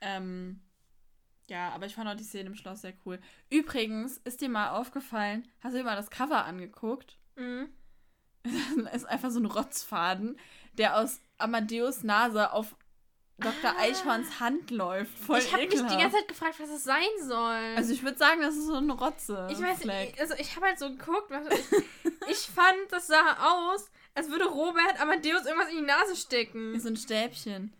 ähm, 0.01 0.63
ja, 1.49 1.71
aber 1.71 1.87
ich 1.87 1.95
fand 1.95 2.09
auch 2.09 2.15
die 2.17 2.25
Szene 2.25 2.51
im 2.51 2.55
Schloss 2.55 2.83
sehr 2.83 2.95
cool. 3.05 3.19
Übrigens, 3.51 4.19
ist 4.19 4.41
dir 4.41 4.49
mal 4.49 4.71
aufgefallen, 4.71 5.49
hast 5.61 5.73
du 5.73 5.79
dir 5.79 5.85
mal 5.85 5.97
das 5.97 6.11
Cover 6.11 6.45
angeguckt? 6.45 7.19
Mhm. 7.37 7.69
Da 8.83 8.91
ist 8.93 9.07
einfach 9.07 9.31
so 9.31 9.41
ein 9.41 9.47
Rotzfaden, 9.47 10.39
der 10.75 10.97
aus 10.97 11.21
Amadeus 11.39 12.03
Nase 12.03 12.53
auf 12.53 12.77
Dr. 13.39 13.71
Ah. 13.71 13.83
Eichhorns 13.83 14.41
Hand 14.41 14.71
läuft. 14.71 15.17
Voll 15.17 15.39
ich 15.39 15.53
habe 15.53 15.63
mich 15.63 15.75
die 15.75 15.97
ganze 15.97 16.17
Zeit 16.17 16.29
gefragt, 16.29 16.59
was 16.59 16.71
es 16.71 16.83
sein 16.83 17.07
soll. 17.23 17.77
Also 17.77 17.93
ich 17.93 18.03
würde 18.03 18.19
sagen, 18.19 18.41
das 18.41 18.57
ist 18.57 18.67
so 18.67 18.75
ein 18.75 18.91
Rotze. 18.91 19.49
ich 19.51 19.61
weiß 19.61 19.85
nicht, 19.85 20.21
also 20.21 20.35
ich 20.39 20.57
habe 20.57 20.67
halt 20.67 20.79
so 20.79 20.91
geguckt, 20.91 21.31
was 21.31 21.47
ich, 21.47 21.67
ich 22.29 22.39
fand, 22.39 22.77
das 22.91 23.07
sah 23.07 23.37
aus, 23.73 23.91
als 24.15 24.29
würde 24.29 24.47
Robert 24.47 25.01
Amadeus 25.01 25.47
irgendwas 25.47 25.71
in 25.71 25.79
die 25.79 25.85
Nase 25.85 26.17
stecken. 26.17 26.79
So 26.81 26.89
ein 26.89 26.97
Stäbchen. 26.97 27.73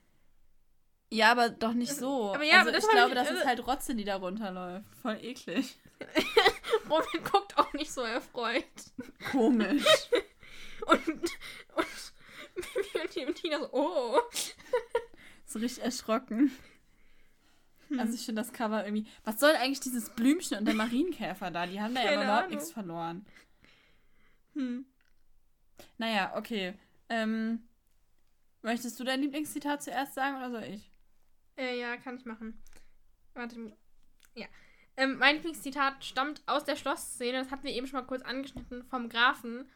Ja, 1.11 1.33
aber 1.33 1.49
doch 1.49 1.73
nicht 1.73 1.95
so. 1.95 2.35
Aber 2.35 2.45
ja, 2.45 2.59
also 2.59 2.69
aber 2.69 2.79
ich 2.79 2.89
glaube, 2.89 3.09
ich- 3.09 3.15
das 3.15 3.29
also- 3.29 3.41
ist 3.41 3.47
halt 3.47 3.67
Rotze, 3.67 3.95
die 3.95 4.05
da 4.05 4.17
runterläuft. 4.17 4.87
Voll 5.03 5.19
eklig. 5.23 5.79
Robert 6.91 7.33
guckt 7.33 7.57
auch 7.59 7.73
nicht 7.73 7.91
so 7.93 8.03
erfreut. 8.03 8.65
Komisch. 9.33 9.85
Und, 10.87 11.07
und 11.07 11.27
und 13.27 13.35
Tina 13.35 13.59
so, 13.59 13.69
oh. 13.73 14.21
so 15.45 15.59
richtig 15.59 15.85
erschrocken. 15.85 16.51
Hm. 17.89 18.01
Also 18.01 18.15
ich 18.15 18.25
finde 18.25 18.41
das 18.41 18.53
Cover 18.53 18.85
irgendwie. 18.85 19.07
Was 19.25 19.41
soll 19.41 19.55
eigentlich 19.57 19.81
dieses 19.81 20.11
Blümchen 20.11 20.59
und 20.59 20.65
der 20.65 20.75
Marienkäfer 20.75 21.51
da? 21.51 21.67
Die 21.67 21.81
haben 21.81 21.95
da 21.95 22.03
ja 22.03 22.15
überhaupt 22.23 22.51
nichts 22.51 22.71
verloren. 22.71 23.27
Hm. 24.55 24.87
Naja, 25.99 26.33
okay. 26.37 26.75
Ähm, 27.09 27.63
möchtest 28.63 28.99
du 28.99 29.05
dein 29.05 29.21
Lieblingszitat 29.21 29.83
zuerst 29.83 30.15
sagen 30.15 30.37
oder 30.37 30.51
soll 30.51 30.65
ich? 30.65 30.91
Äh, 31.59 31.79
ja, 31.79 31.97
kann 31.97 32.17
ich 32.17 32.25
machen. 32.25 32.63
Warte. 33.35 33.77
Ja. 34.35 34.47
Ähm, 34.97 35.19
mein 35.19 35.37
Lieblingszitat 35.37 36.05
stammt 36.05 36.43
aus 36.47 36.65
der 36.65 36.77
Schlossszene, 36.77 37.39
das 37.39 37.51
hatten 37.51 37.65
wir 37.65 37.73
eben 37.73 37.87
schon 37.87 38.01
mal 38.01 38.07
kurz 38.07 38.23
angeschnitten, 38.23 38.85
vom 38.85 39.09
Grafen. 39.09 39.69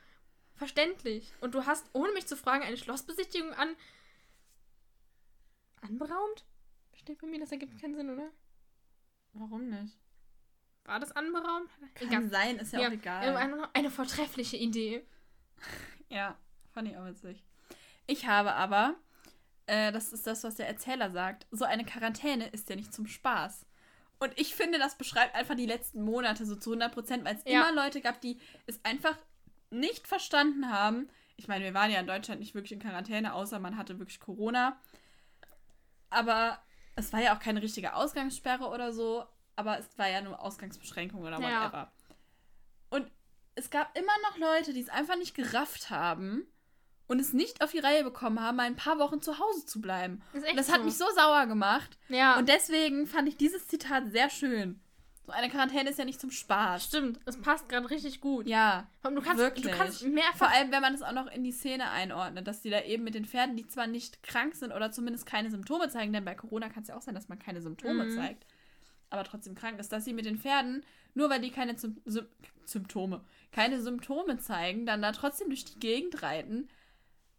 Verständlich. 0.54 1.32
Und 1.40 1.54
du 1.54 1.66
hast, 1.66 1.90
ohne 1.92 2.12
mich 2.12 2.26
zu 2.26 2.36
fragen, 2.36 2.62
eine 2.62 2.76
Schlossbesichtigung 2.76 3.52
an. 3.54 3.74
anberaumt? 5.80 6.44
Steht 6.94 7.20
bei 7.20 7.26
mir, 7.26 7.40
das 7.40 7.52
ergibt 7.52 7.80
keinen 7.80 7.94
Sinn, 7.94 8.10
oder? 8.10 8.30
Warum 9.32 9.68
nicht? 9.68 9.96
War 10.84 11.00
das 11.00 11.12
anberaumt? 11.12 11.70
Kann 11.94 12.28
sein, 12.28 12.58
ist 12.58 12.72
ja, 12.72 12.80
Ja, 12.80 12.88
auch 12.88 12.92
egal. 12.92 13.28
Ähm, 13.28 13.36
eine, 13.36 13.74
eine 13.74 13.90
vortreffliche 13.90 14.56
Idee. 14.56 15.04
Ja, 16.08 16.36
fand 16.74 16.88
ich 16.88 16.96
auch 16.98 17.06
witzig. 17.06 17.42
Ich 18.06 18.26
habe 18.26 18.52
aber, 18.52 18.96
äh, 19.66 19.92
das 19.92 20.12
ist 20.12 20.26
das, 20.26 20.44
was 20.44 20.56
der 20.56 20.68
Erzähler 20.68 21.10
sagt, 21.10 21.46
so 21.50 21.64
eine 21.64 21.84
Quarantäne 21.84 22.48
ist 22.48 22.68
ja 22.70 22.76
nicht 22.76 22.92
zum 22.92 23.06
Spaß. 23.06 23.66
Und 24.18 24.38
ich 24.38 24.54
finde, 24.54 24.78
das 24.78 24.96
beschreibt 24.96 25.34
einfach 25.34 25.56
die 25.56 25.66
letzten 25.66 26.04
Monate 26.04 26.46
so 26.46 26.54
zu 26.54 26.70
100 26.70 26.92
Prozent, 26.92 27.24
weil 27.24 27.36
es 27.36 27.42
Ja. 27.44 27.68
immer 27.68 27.72
Leute 27.72 28.00
gab, 28.00 28.20
die 28.20 28.38
es 28.66 28.78
einfach 28.84 29.16
nicht 29.70 30.06
verstanden 30.06 30.70
haben. 30.70 31.08
Ich 31.36 31.48
meine, 31.48 31.64
wir 31.64 31.74
waren 31.74 31.90
ja 31.90 31.98
in 32.00 32.06
Deutschland 32.06 32.40
nicht 32.40 32.54
wirklich 32.54 32.72
in 32.72 32.78
Quarantäne, 32.78 33.32
außer 33.34 33.58
man 33.58 33.76
hatte 33.76 33.98
wirklich 33.98 34.20
Corona. 34.20 34.78
Aber 36.10 36.58
es 36.94 37.12
war 37.12 37.20
ja 37.20 37.34
auch 37.34 37.40
keine 37.40 37.62
richtige 37.62 37.94
Ausgangssperre 37.94 38.68
oder 38.68 38.92
so, 38.92 39.24
aber 39.56 39.78
es 39.78 39.98
war 39.98 40.08
ja 40.08 40.20
nur 40.20 40.40
Ausgangsbeschränkung 40.40 41.20
oder 41.22 41.40
Ja. 41.40 41.62
whatever. 41.64 41.92
Und 42.90 43.10
es 43.54 43.70
gab 43.70 43.96
immer 43.98 44.12
noch 44.22 44.38
Leute, 44.38 44.72
die 44.72 44.80
es 44.80 44.88
einfach 44.88 45.16
nicht 45.16 45.34
gerafft 45.34 45.90
haben 45.90 46.46
und 47.12 47.20
es 47.20 47.32
nicht 47.32 47.62
auf 47.62 47.70
die 47.70 47.78
Reihe 47.78 48.02
bekommen 48.02 48.40
haben, 48.40 48.56
mal 48.56 48.64
ein 48.66 48.74
paar 48.76 48.98
Wochen 48.98 49.20
zu 49.22 49.38
Hause 49.38 49.64
zu 49.66 49.80
bleiben. 49.80 50.20
Und 50.32 50.42
das 50.56 50.70
hat 50.72 50.78
so. 50.80 50.84
mich 50.84 50.94
so 50.96 51.04
sauer 51.14 51.46
gemacht. 51.46 51.96
Ja, 52.08 52.36
Und 52.38 52.48
deswegen 52.48 53.06
fand 53.06 53.28
ich 53.28 53.36
dieses 53.36 53.68
Zitat 53.68 54.10
sehr 54.10 54.28
schön. 54.30 54.80
So 55.24 55.30
eine 55.30 55.48
Quarantäne 55.48 55.88
ist 55.90 56.00
ja 56.00 56.04
nicht 56.04 56.20
zum 56.20 56.32
Spaß. 56.32 56.84
stimmt. 56.84 57.20
Es 57.26 57.36
passt 57.40 57.68
gerade 57.68 57.88
richtig 57.90 58.20
gut. 58.20 58.48
Ja, 58.48 58.88
Und 59.04 59.14
du 59.14 59.22
kannst, 59.22 59.38
wirklich. 59.38 59.64
du 59.66 59.70
kannst 59.70 60.02
mehrfach. 60.04 60.36
vor 60.36 60.48
allem, 60.48 60.72
wenn 60.72 60.82
man 60.82 60.94
es 60.94 61.02
auch 61.02 61.12
noch 61.12 61.28
in 61.30 61.44
die 61.44 61.52
Szene 61.52 61.90
einordnet, 61.90 62.48
dass 62.48 62.60
die 62.60 62.70
da 62.70 62.80
eben 62.82 63.04
mit 63.04 63.14
den 63.14 63.24
Pferden, 63.24 63.54
die 63.56 63.64
zwar 63.68 63.86
nicht 63.86 64.24
krank 64.24 64.56
sind 64.56 64.72
oder 64.72 64.90
zumindest 64.90 65.24
keine 65.26 65.48
Symptome 65.50 65.88
zeigen, 65.90 66.12
denn 66.12 66.24
bei 66.24 66.34
Corona 66.34 66.68
kann 66.70 66.82
es 66.82 66.88
ja 66.88 66.96
auch 66.96 67.02
sein, 67.02 67.14
dass 67.14 67.28
man 67.28 67.38
keine 67.38 67.62
Symptome 67.62 68.04
Mhm. 68.06 68.16
zeigt, 68.16 68.46
aber 69.10 69.22
trotzdem 69.22 69.54
krank 69.54 69.78
ist, 69.78 69.92
dass 69.92 70.04
sie 70.04 70.12
mit 70.12 70.24
den 70.24 70.38
Pferden, 70.38 70.82
nur 71.14 71.30
weil 71.30 71.40
die 71.40 71.50
keine 71.50 71.78
Sym 71.78 72.00
Symptome, 72.64 73.20
keine 73.52 73.80
Symptome 73.80 74.38
zeigen, 74.38 74.86
dann 74.86 75.02
da 75.02 75.12
trotzdem 75.12 75.48
durch 75.48 75.64
die 75.64 75.78
Gegend 75.78 76.22
reiten. 76.22 76.68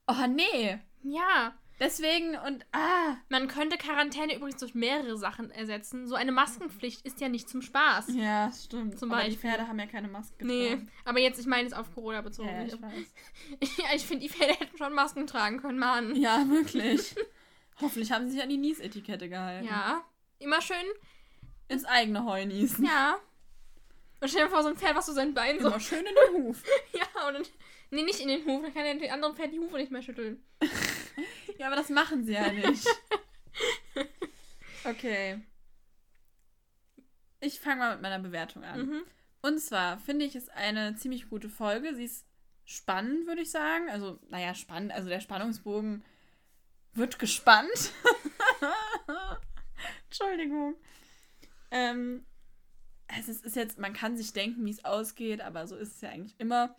Oh 0.08 0.28
nee. 0.28 0.80
Ja. 1.04 1.54
Deswegen 1.80 2.38
und 2.38 2.66
ah. 2.72 3.16
Man 3.30 3.47
könnte 3.47 3.78
Quarantäne 3.78 4.36
übrigens 4.36 4.60
durch 4.60 4.76
mehrere 4.76 5.18
Sachen 5.18 5.49
ersetzen. 5.51 6.08
So 6.08 6.16
eine 6.16 6.32
Maskenpflicht 6.32 7.06
ist 7.06 7.20
ja 7.20 7.30
nicht 7.30 7.49
zum 7.49 7.62
Spaß. 7.62 8.10
Ja, 8.16 8.51
stimmt. 8.51 8.99
Zum 8.99 9.12
aber 9.12 9.24
die. 9.28 9.36
Pferde 9.36 9.68
haben 9.68 9.80
ja 9.80 9.88
keine 9.88 10.08
Maske 10.08 10.45
Nee, 10.45 10.70
getragen. 10.70 10.91
aber 11.04 11.20
jetzt, 11.20 11.39
ich 11.39 11.45
meine 11.47 11.68
es 11.68 11.74
auf 11.74 11.93
Corona 11.93 12.22
bezogen. 12.22 12.47
Ja, 12.49 12.62
ja, 12.62 12.68
Ja, 12.68 12.76
ich 13.62 13.80
weiß. 13.82 13.89
ich 13.95 14.06
finde, 14.06 14.28
die 14.28 14.30
Pferde 14.30 14.54
hätten 14.54 14.78
schon 14.78 14.93
Masken 14.93 15.26
tragen 15.28 15.60
können, 15.60 15.80
Mann. 15.80 16.16
Ja, 16.16 16.45
wirklich. 16.49 17.16
Hoffentlich 17.82 18.12
haben 18.12 18.28
sie 18.28 18.34
sich 18.36 18.43
an 18.43 18.49
die 18.49 18.58
Niesetikette 18.58 19.28
gehalten. 19.28 19.66
Ja. 19.68 20.04
Immer 20.39 20.62
schön. 20.62 20.86
Ins 21.70 21.86
eigene 21.86 22.24
Heu 22.24 22.45
niesen. 22.45 22.86
Ja. 22.86 23.16
Und 24.22 24.30
stell 24.30 24.43
dir 24.45 24.49
vor, 24.49 24.62
so 24.64 24.70
ein 24.70 24.78
Pferd, 24.78 24.95
was 24.95 25.08
so 25.08 25.14
sein 25.14 25.34
Bein 25.34 25.60
so. 25.60 25.68
Immer 25.68 25.80
schön 25.80 26.06
in 26.06 26.16
den 26.36 26.43
Huf. 26.45 26.64
Ja, 26.93 27.28
und 27.28 27.34
dann. 27.34 27.43
Nee, 27.94 28.04
nicht 28.04 28.22
in 28.22 28.28
den 28.28 28.44
Huf. 28.46 28.64
Dann 28.64 28.74
kann 28.74 28.86
er 28.86 28.96
den 28.96 29.12
anderen 29.12 29.36
Pferd 29.36 29.54
die 29.54 29.60
Hufe 29.60 29.78
nicht 29.78 29.91
mehr 29.91 30.02
schütteln. 30.02 30.44
Ja, 31.60 31.68
aber 31.68 31.76
das 31.76 31.89
machen 31.89 32.26
sie 32.26 32.34
ja 32.34 32.52
nicht. 32.52 32.88
Okay. 34.84 35.39
Ich 37.39 37.60
fange 37.60 37.78
mal 37.78 37.94
mit 37.94 38.02
meiner 38.02 38.18
Bewertung 38.18 38.64
an. 38.64 38.88
Mhm. 38.88 39.04
Und 39.44 39.60
zwar 39.60 40.00
finde 40.00 40.26
ich 40.26 40.36
es 40.36 40.50
eine 40.50 40.96
ziemlich 40.96 41.30
gute 41.30 41.50
Folge. 41.50 41.94
Sie 41.94 42.06
ist 42.06 42.26
spannend, 42.66 43.28
würde 43.28 43.44
ich 43.44 43.52
sagen. 43.52 43.88
Also, 43.91 44.20
naja, 44.30 44.56
spannend. 44.56 44.91
Also 44.91 45.08
der 45.08 45.20
Spannungsbogen 45.20 46.04
wird 46.94 47.20
gespannt. 47.20 47.91
Entschuldigung. 50.10 50.76
Ähm, 51.70 52.26
es 53.20 53.30
ist, 53.30 53.46
ist 53.46 53.56
jetzt, 53.56 53.78
man 53.78 53.94
kann 53.94 54.18
sich 54.18 54.34
denken, 54.34 54.66
wie 54.66 54.72
es 54.72 54.84
ausgeht, 54.84 55.41
aber 55.41 55.68
so 55.68 55.76
ist 55.76 55.96
es 55.96 56.02
ja 56.02 56.10
eigentlich 56.10 56.39
immer. 56.39 56.76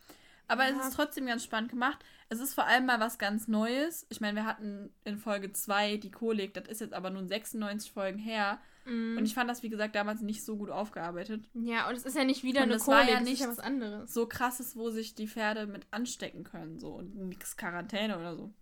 Aber 0.46 0.68
Ja. 0.68 0.76
es 0.78 0.88
ist 0.88 0.94
trotzdem 0.96 1.26
ganz 1.26 1.42
spannend 1.44 1.70
gemacht. 1.70 2.04
Es 2.28 2.40
ist 2.40 2.54
vor 2.54 2.64
allem 2.66 2.86
mal 2.86 3.00
was 3.00 3.18
ganz 3.18 3.48
Neues. 3.48 4.06
Ich 4.10 4.20
meine, 4.20 4.36
wir 4.36 4.44
hatten 4.44 4.92
in 5.04 5.18
Folge 5.18 5.52
2 5.52 5.96
die 5.98 6.10
Kolik, 6.10 6.54
das 6.54 6.68
ist 6.68 6.80
jetzt 6.80 6.94
aber 6.94 7.10
nun 7.10 7.28
96 7.28 7.90
Folgen 7.92 8.18
her. 8.18 8.60
Mhm. 8.84 9.16
Und 9.18 9.24
ich 9.24 9.34
fand 9.34 9.48
das, 9.48 9.62
wie 9.62 9.70
gesagt, 9.70 9.94
damals 9.94 10.20
nicht 10.20 10.44
so 10.44 10.56
gut 10.56 10.70
aufgearbeitet. 10.70 11.48
ja, 11.54 11.88
und 11.88 11.94
es 11.96 12.04
ist 12.04 12.16
ja 12.16 12.24
nicht 12.24 12.42
wieder 12.42 12.60
Und 12.60 12.64
eine 12.68 12.74
es 12.74 12.86
war 12.86 13.00
Kolik, 13.00 13.14
ja 13.14 13.20
nichts 13.20 13.40
ja 13.40 13.48
was 13.48 13.58
anderes. 13.58 14.12
So 14.12 14.26
krasses, 14.26 14.76
wo 14.76 14.90
sich 14.90 15.14
die 15.14 15.28
Pferde 15.28 15.66
mit 15.66 15.86
anstecken 15.90 16.44
können. 16.44 16.78
So 16.78 16.90
und 16.94 17.14
nix 17.14 17.56
Quarantäne 17.56 18.18
oder 18.18 18.36
so. 18.36 18.52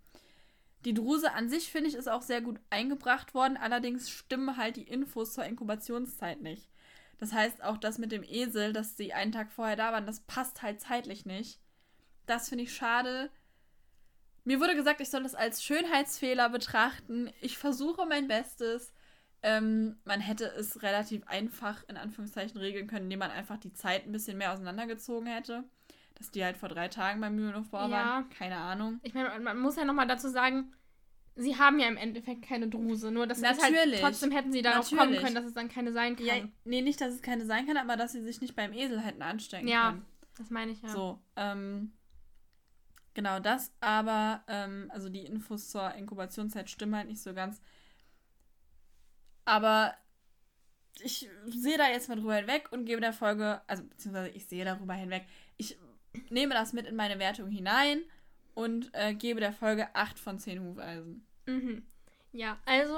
Die 0.85 0.93
Druse 0.93 1.31
an 1.33 1.49
sich, 1.49 1.69
finde 1.71 1.89
ich, 1.89 1.95
ist 1.95 2.09
auch 2.09 2.21
sehr 2.21 2.41
gut 2.41 2.59
eingebracht 2.69 3.33
worden. 3.33 3.57
Allerdings 3.57 4.09
stimmen 4.09 4.57
halt 4.57 4.75
die 4.75 4.83
Infos 4.83 5.33
zur 5.33 5.45
Inkubationszeit 5.45 6.41
nicht. 6.41 6.69
Das 7.19 7.31
heißt, 7.31 7.63
auch 7.63 7.77
das 7.77 7.99
mit 7.99 8.11
dem 8.11 8.23
Esel, 8.23 8.73
dass 8.73 8.97
sie 8.97 9.13
einen 9.13 9.31
Tag 9.31 9.51
vorher 9.51 9.77
da 9.77 9.93
waren, 9.93 10.05
das 10.05 10.21
passt 10.21 10.61
halt 10.61 10.81
zeitlich 10.81 11.25
nicht. 11.25 11.59
Das 12.25 12.49
finde 12.49 12.63
ich 12.63 12.73
schade. 12.75 13.29
Mir 14.45 14.59
wurde 14.59 14.75
gesagt, 14.75 14.99
ich 15.01 15.09
soll 15.09 15.23
das 15.23 15.35
als 15.35 15.63
Schönheitsfehler 15.63 16.49
betrachten. 16.49 17.31
Ich 17.41 17.57
versuche 17.57 18.05
mein 18.05 18.27
Bestes. 18.27 18.93
Ähm, 19.41 19.97
man 20.05 20.21
hätte 20.21 20.45
es 20.45 20.81
relativ 20.83 21.25
einfach 21.27 21.83
in 21.87 21.97
Anführungszeichen 21.97 22.57
regeln 22.59 22.87
können, 22.87 23.05
indem 23.05 23.19
man 23.19 23.31
einfach 23.31 23.57
die 23.57 23.73
Zeit 23.73 24.05
ein 24.05 24.11
bisschen 24.11 24.37
mehr 24.37 24.53
auseinandergezogen 24.53 25.27
hätte. 25.27 25.63
Dass 26.15 26.31
die 26.31 26.43
halt 26.43 26.57
vor 26.57 26.69
drei 26.69 26.87
Tagen 26.87 27.19
beim 27.21 27.35
Mühlenaufbau 27.35 27.85
Ja. 27.87 27.91
waren. 27.91 28.29
Keine 28.29 28.57
Ahnung. 28.57 28.99
Ich 29.03 29.13
meine, 29.13 29.37
man 29.39 29.59
muss 29.59 29.75
ja 29.75 29.83
nochmal 29.85 30.07
dazu 30.07 30.29
sagen, 30.29 30.73
sie 31.35 31.57
haben 31.57 31.79
ja 31.79 31.87
im 31.87 31.97
Endeffekt 31.97 32.43
keine 32.43 32.67
Druse. 32.69 33.11
Nur 33.11 33.27
das 33.27 33.41
halt, 33.43 33.59
Natürlich. 33.59 33.99
trotzdem 33.99 34.31
hätten 34.31 34.51
sie 34.53 34.61
darauf 34.61 34.87
kommen 34.87 34.99
Natürlich. 34.99 35.21
können, 35.23 35.35
dass 35.35 35.45
es 35.45 35.53
dann 35.53 35.67
keine 35.69 35.91
sein 35.91 36.15
kann. 36.15 36.25
Ja, 36.25 36.35
nee, 36.65 36.81
nicht, 36.81 37.01
dass 37.01 37.13
es 37.13 37.21
keine 37.21 37.45
sein 37.45 37.65
kann, 37.65 37.77
aber 37.77 37.97
dass 37.97 38.11
sie 38.13 38.21
sich 38.21 38.39
nicht 38.41 38.55
beim 38.55 38.71
Esel 38.73 38.99
hätten 39.01 39.21
anstecken 39.21 39.67
Ja, 39.67 39.89
können. 39.91 40.05
das 40.37 40.49
meine 40.49 40.71
ich 40.71 40.81
ja. 40.81 40.89
So, 40.89 41.19
ähm, 41.35 41.91
genau 43.13 43.39
das, 43.39 43.71
aber, 43.79 44.43
ähm, 44.47 44.89
also 44.93 45.09
die 45.09 45.25
Infos 45.25 45.69
zur 45.69 45.93
Inkubationszeit 45.93 46.69
stimmen 46.69 46.95
halt 46.95 47.07
nicht 47.07 47.21
so 47.21 47.33
ganz. 47.33 47.61
Aber 49.45 49.93
ich 51.01 51.29
sehe 51.47 51.77
da 51.77 51.89
jetzt 51.89 52.09
mal 52.09 52.15
drüber 52.15 52.35
hinweg 52.35 52.71
und 52.71 52.85
gebe 52.85 53.01
der 53.01 53.13
Folge, 53.13 53.61
also 53.67 53.83
beziehungsweise 53.83 54.29
ich 54.29 54.45
sehe 54.45 54.65
darüber 54.65 54.93
hinweg. 54.93 55.25
Ich 55.57 55.77
nehme 56.29 56.53
das 56.53 56.73
mit 56.73 56.85
in 56.85 56.95
meine 56.95 57.19
Wertung 57.19 57.49
hinein 57.49 58.03
und 58.53 58.89
äh, 58.93 59.13
gebe 59.13 59.39
der 59.39 59.53
Folge 59.53 59.93
8 59.95 60.19
von 60.19 60.39
10 60.39 60.61
Hufeisen. 60.61 61.25
Mhm. 61.45 61.83
Ja, 62.31 62.57
also 62.65 62.95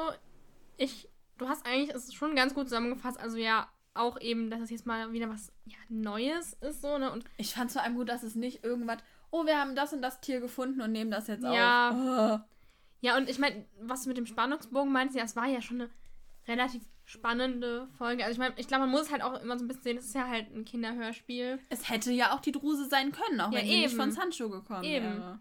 ich, 0.78 1.10
du 1.38 1.48
hast 1.48 1.66
eigentlich 1.66 1.96
es 1.96 2.14
schon 2.14 2.36
ganz 2.36 2.54
gut 2.54 2.68
zusammengefasst. 2.68 3.20
Also 3.20 3.38
ja, 3.38 3.70
auch 3.94 4.20
eben, 4.20 4.50
dass 4.50 4.62
es 4.62 4.70
jetzt 4.70 4.86
mal 4.86 5.14
wieder 5.14 5.30
was 5.30 5.52
ja, 5.66 5.78
Neues 5.90 6.54
ist, 6.54 6.82
so, 6.82 6.98
ne? 6.98 7.12
Und 7.12 7.26
Ich 7.38 7.54
fand 7.54 7.72
vor 7.72 7.82
allem 7.82 7.96
gut, 7.96 8.10
dass 8.10 8.24
es 8.24 8.36
nicht 8.36 8.64
irgendwas, 8.64 9.00
oh, 9.32 9.46
wir 9.46 9.58
haben 9.60 9.76
das 9.76 9.94
und 9.94 10.02
das 10.02 10.22
Tier 10.22 10.40
gefunden 10.40 10.82
und 10.82 10.92
nehmen 10.92 11.12
das 11.12 11.28
jetzt 11.28 11.44
Ja. 11.44 11.90
auf. 11.90 11.96
Oh. 12.42 12.46
ja, 13.02 13.18
und 13.18 13.30
ich 13.30 13.40
meine, 13.40 13.66
was 13.82 14.04
du 14.04 14.10
mit 14.10 14.18
dem 14.18 14.26
Spannungsbogen 14.26 14.92
meinst, 14.92 15.16
ja, 15.16 15.24
es 15.24 15.36
war 15.36 15.46
ja 15.48 15.62
schon 15.62 15.82
eine 15.82 15.90
relativ 16.48 16.84
spannende 17.06 17.88
Folge. 17.98 18.24
Also 18.24 18.34
ich 18.34 18.40
meine, 18.40 18.56
ich 18.58 18.68
glaube, 18.68 18.82
man 18.84 18.92
muss 18.92 19.04
es 19.04 19.12
halt 19.12 19.22
auch 19.22 19.40
immer 19.42 19.58
so 19.58 19.64
ein 19.64 19.68
bisschen 19.68 19.84
sehen, 19.84 19.98
es 19.98 20.06
ist 20.08 20.16
ja 20.16 20.28
halt 20.28 20.52
ein 20.54 20.66
Kinderhörspiel. 20.66 21.60
Es 21.70 21.90
hätte 21.90 22.12
ja 22.12 22.34
auch 22.36 22.40
die 22.40 22.52
Druse 22.52 22.86
sein 22.88 23.12
können, 23.12 23.40
auch 23.42 23.52
Ja, 23.52 23.60
wenn 23.60 23.68
sie 23.68 23.76
nicht 23.76 23.92
eben. 23.92 23.96
von 23.96 24.12
Sancho 24.12 24.50
gekommen 24.50 24.84
Eben. 24.84 25.06
wäre. 25.06 25.40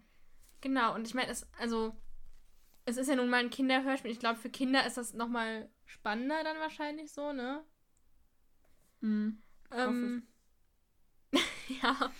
Genau, 0.60 0.94
und 0.94 1.06
ich 1.06 1.14
meine, 1.14 1.30
es, 1.30 1.46
also, 1.58 1.94
es 2.86 2.96
ist 2.96 3.08
ja 3.08 3.16
nun 3.16 3.28
mal 3.30 3.40
ein 3.40 3.50
Kinderhörspiel. 3.50 4.10
Ich 4.10 4.18
glaube, 4.18 4.38
für 4.38 4.50
Kinder 4.50 4.86
ist 4.86 4.96
das 4.96 5.14
nochmal 5.14 5.70
spannender 5.86 6.42
dann 6.44 6.58
wahrscheinlich 6.58 7.12
so, 7.12 7.32
ne? 7.32 7.62
Hm. 9.00 9.38
Ähm, 9.72 10.26
ja. 11.82 12.10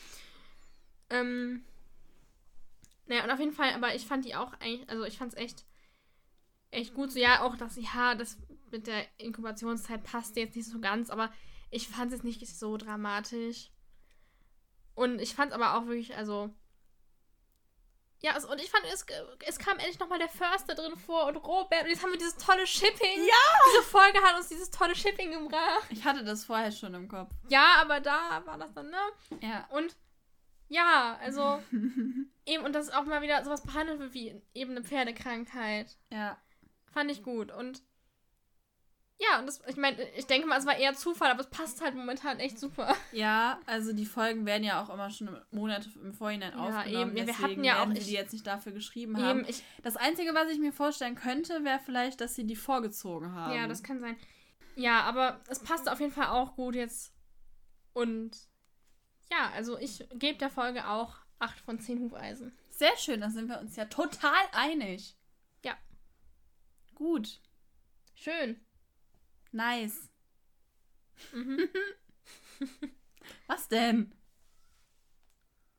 Ähm, 1.14 1.64
naja, 3.06 3.24
und 3.24 3.30
auf 3.30 3.38
jeden 3.38 3.52
Fall, 3.52 3.72
aber 3.74 3.94
ich 3.94 4.06
fand 4.06 4.24
die 4.24 4.34
auch 4.34 4.52
eigentlich, 4.54 4.88
also 4.88 5.04
ich 5.04 5.18
fand 5.18 5.32
es 5.32 5.38
echt, 5.38 5.64
echt 6.70 6.94
gut. 6.94 7.12
So, 7.12 7.18
ja, 7.18 7.42
auch 7.42 7.56
das, 7.56 7.76
ja, 7.76 8.14
das 8.14 8.38
mit 8.70 8.86
der 8.86 9.06
Inkubationszeit 9.18 10.02
passt 10.02 10.36
jetzt 10.36 10.56
nicht 10.56 10.68
so 10.68 10.80
ganz, 10.80 11.10
aber 11.10 11.32
ich 11.70 11.88
fand 11.88 12.12
es 12.12 12.18
jetzt 12.18 12.24
nicht 12.24 12.58
so 12.58 12.76
dramatisch. 12.76 13.70
Und 14.94 15.20
ich 15.20 15.34
fand 15.34 15.50
es 15.52 15.54
aber 15.54 15.76
auch 15.76 15.86
wirklich, 15.86 16.16
also. 16.16 16.50
Ja, 18.22 18.34
es, 18.36 18.44
und 18.46 18.58
ich 18.58 18.70
fand, 18.70 18.84
es, 18.86 19.04
es 19.46 19.58
kam 19.58 19.78
endlich 19.78 19.98
nochmal 19.98 20.18
der 20.18 20.28
Förster 20.28 20.74
drin 20.74 20.96
vor 20.96 21.26
und 21.26 21.36
Robert. 21.36 21.82
Und 21.82 21.90
jetzt 21.90 22.02
haben 22.02 22.12
wir 22.12 22.18
dieses 22.18 22.36
tolle 22.38 22.66
Shipping. 22.66 23.18
Ja! 23.18 23.58
Diese 23.70 23.82
Folge 23.82 24.22
hat 24.22 24.36
uns 24.36 24.48
dieses 24.48 24.70
tolle 24.70 24.94
Shipping 24.94 25.30
gebracht. 25.30 25.86
Ich 25.90 26.04
hatte 26.04 26.24
das 26.24 26.44
vorher 26.44 26.72
schon 26.72 26.94
im 26.94 27.06
Kopf. 27.08 27.30
Ja, 27.48 27.74
aber 27.82 28.00
da 28.00 28.42
war 28.46 28.56
das 28.56 28.72
dann, 28.72 28.88
ne? 28.88 28.96
Ja. 29.42 29.68
Und 29.70 29.94
ja, 30.74 31.18
also 31.22 31.62
eben, 32.46 32.64
und 32.64 32.74
dass 32.74 32.90
auch 32.90 33.04
mal 33.04 33.22
wieder 33.22 33.42
sowas 33.44 33.62
behandelt 33.62 34.00
wird 34.00 34.14
wie 34.14 34.42
eben 34.54 34.72
eine 34.72 34.82
Pferdekrankheit. 34.82 35.96
Ja. 36.10 36.36
Fand 36.92 37.10
ich 37.10 37.22
gut. 37.22 37.50
Und 37.52 37.82
ja, 39.18 39.38
und 39.38 39.46
das, 39.46 39.62
ich 39.68 39.76
meine, 39.76 40.02
ich 40.16 40.26
denke 40.26 40.46
mal, 40.48 40.58
es 40.58 40.66
war 40.66 40.76
eher 40.76 40.94
Zufall, 40.94 41.30
aber 41.30 41.40
es 41.40 41.50
passt 41.50 41.80
halt 41.80 41.94
momentan 41.94 42.40
echt 42.40 42.58
super. 42.58 42.94
Ja, 43.12 43.60
also 43.64 43.92
die 43.92 44.06
Folgen 44.06 44.44
werden 44.44 44.64
ja 44.64 44.82
auch 44.82 44.90
immer 44.92 45.08
schon 45.10 45.40
Monate 45.52 45.88
im 46.02 46.12
Vorhinein 46.12 46.52
Ja, 46.52 46.58
aufgenommen. 46.58 47.08
eben. 47.10 47.10
Ja, 47.10 47.14
wir 47.14 47.24
deswegen 47.26 47.48
hatten 47.52 47.64
ja 47.64 47.82
auch- 47.84 47.90
ich- 47.90 48.06
die 48.06 48.12
jetzt 48.12 48.32
nicht 48.32 48.46
dafür 48.46 48.72
geschrieben 48.72 49.16
haben. 49.22 49.40
Eben, 49.40 49.48
ich, 49.48 49.62
Das 49.84 49.96
Einzige, 49.96 50.34
was 50.34 50.50
ich 50.50 50.58
mir 50.58 50.72
vorstellen 50.72 51.14
könnte, 51.14 51.62
wäre 51.64 51.78
vielleicht, 51.84 52.20
dass 52.20 52.34
sie 52.34 52.44
die 52.44 52.56
vorgezogen 52.56 53.32
haben. 53.32 53.54
ja, 53.56 53.68
das 53.68 53.84
kann 53.84 54.00
sein. 54.00 54.16
Ja, 54.74 55.02
aber 55.02 55.40
es 55.48 55.60
passt 55.60 55.88
auf 55.88 56.00
jeden 56.00 56.12
Fall 56.12 56.26
auch 56.26 56.56
gut 56.56 56.74
jetzt. 56.74 57.12
Und 57.92 58.36
ja, 59.34 59.50
also 59.50 59.78
ich 59.78 60.06
gebe 60.14 60.38
der 60.38 60.50
Folge 60.50 60.88
auch 60.88 61.16
8 61.40 61.60
von 61.60 61.80
10 61.80 62.00
Hufeisen. 62.00 62.56
Sehr 62.70 62.96
schön, 62.96 63.20
da 63.20 63.30
sind 63.30 63.48
wir 63.48 63.58
uns 63.60 63.76
ja 63.76 63.86
total 63.86 64.44
einig. 64.52 65.16
Ja. 65.64 65.76
Gut. 66.94 67.40
Schön. 68.14 68.60
Nice. 69.52 70.08
Mhm. 71.32 71.68
Was 73.46 73.68
denn? 73.68 74.12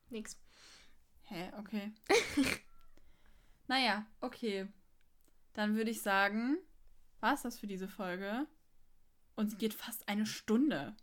Nix. 0.10 0.38
Hä, 1.24 1.51
okay. 1.58 1.93
naja, 3.68 4.06
okay. 4.22 4.68
Dann 5.53 5.76
würde 5.76 5.91
ich 5.91 6.01
sagen, 6.01 6.58
war 7.20 7.34
es 7.34 7.43
das 7.43 7.60
für 7.60 7.68
diese 7.68 7.88
Folge. 7.88 8.47
Und 9.36 9.49
sie 9.49 9.58
geht 9.58 9.74
fast 9.74 10.08
eine 10.08 10.26
Stunde. 10.26 10.95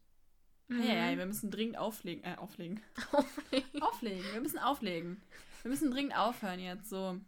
Mhm. 0.69 0.83
Ja, 0.83 1.11
ja, 1.11 1.19
wir 1.19 1.27
müssen 1.27 1.51
dringend 1.51 1.79
auflegen. 1.79 2.25
Äh, 2.25 2.37
auflegen. 2.37 2.81
Auflegen. 3.13 3.83
Auflegen. 3.83 4.33
Wir 4.33 4.41
müssen 4.41 4.59
auflegen. 4.59 5.23
Wir 5.63 5.71
müssen 5.71 5.91
dringend 5.91 6.17
aufhören 6.17 6.61
jetzt 6.61 6.89
so. 6.89 7.21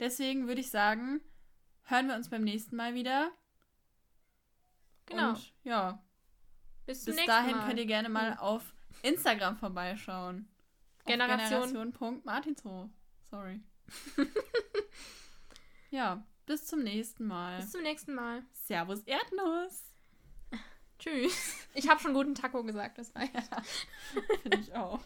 Deswegen 0.00 0.48
würde 0.48 0.60
ich 0.60 0.70
sagen, 0.70 1.20
hören 1.84 2.08
wir 2.08 2.16
uns 2.16 2.28
beim 2.28 2.42
nächsten 2.42 2.76
Mal 2.76 2.94
wieder. 2.94 3.30
Genau. 5.06 5.30
Und 5.30 5.52
ja, 5.64 6.02
Bis 6.86 7.04
bis 7.04 7.16
dahin 7.26 7.56
Mal. 7.56 7.66
könnt 7.66 7.78
ihr 7.78 7.86
gerne 7.86 8.08
mal 8.08 8.36
auf 8.38 8.74
Instagram 9.02 9.56
vorbeischauen. 9.56 10.48
Auf 10.98 11.04
Generation. 11.06 11.72
Generation.martinshof. 11.72 12.90
Sorry. 13.30 13.60
ja, 15.90 16.24
bis 16.46 16.66
zum 16.66 16.82
nächsten 16.82 17.26
Mal. 17.26 17.58
Bis 17.60 17.70
zum 17.70 17.82
nächsten 17.82 18.14
Mal. 18.14 18.44
Servus 18.52 19.02
Erdnuss. 19.04 19.91
Tschüss. 21.02 21.56
Ich 21.74 21.88
habe 21.88 22.00
schon 22.00 22.14
guten 22.14 22.34
Taco 22.34 22.62
gesagt, 22.62 22.98
das 22.98 23.14
reicht. 23.16 23.32
Finde 24.42 24.58
ich 24.58 24.72
auch. 24.74 25.00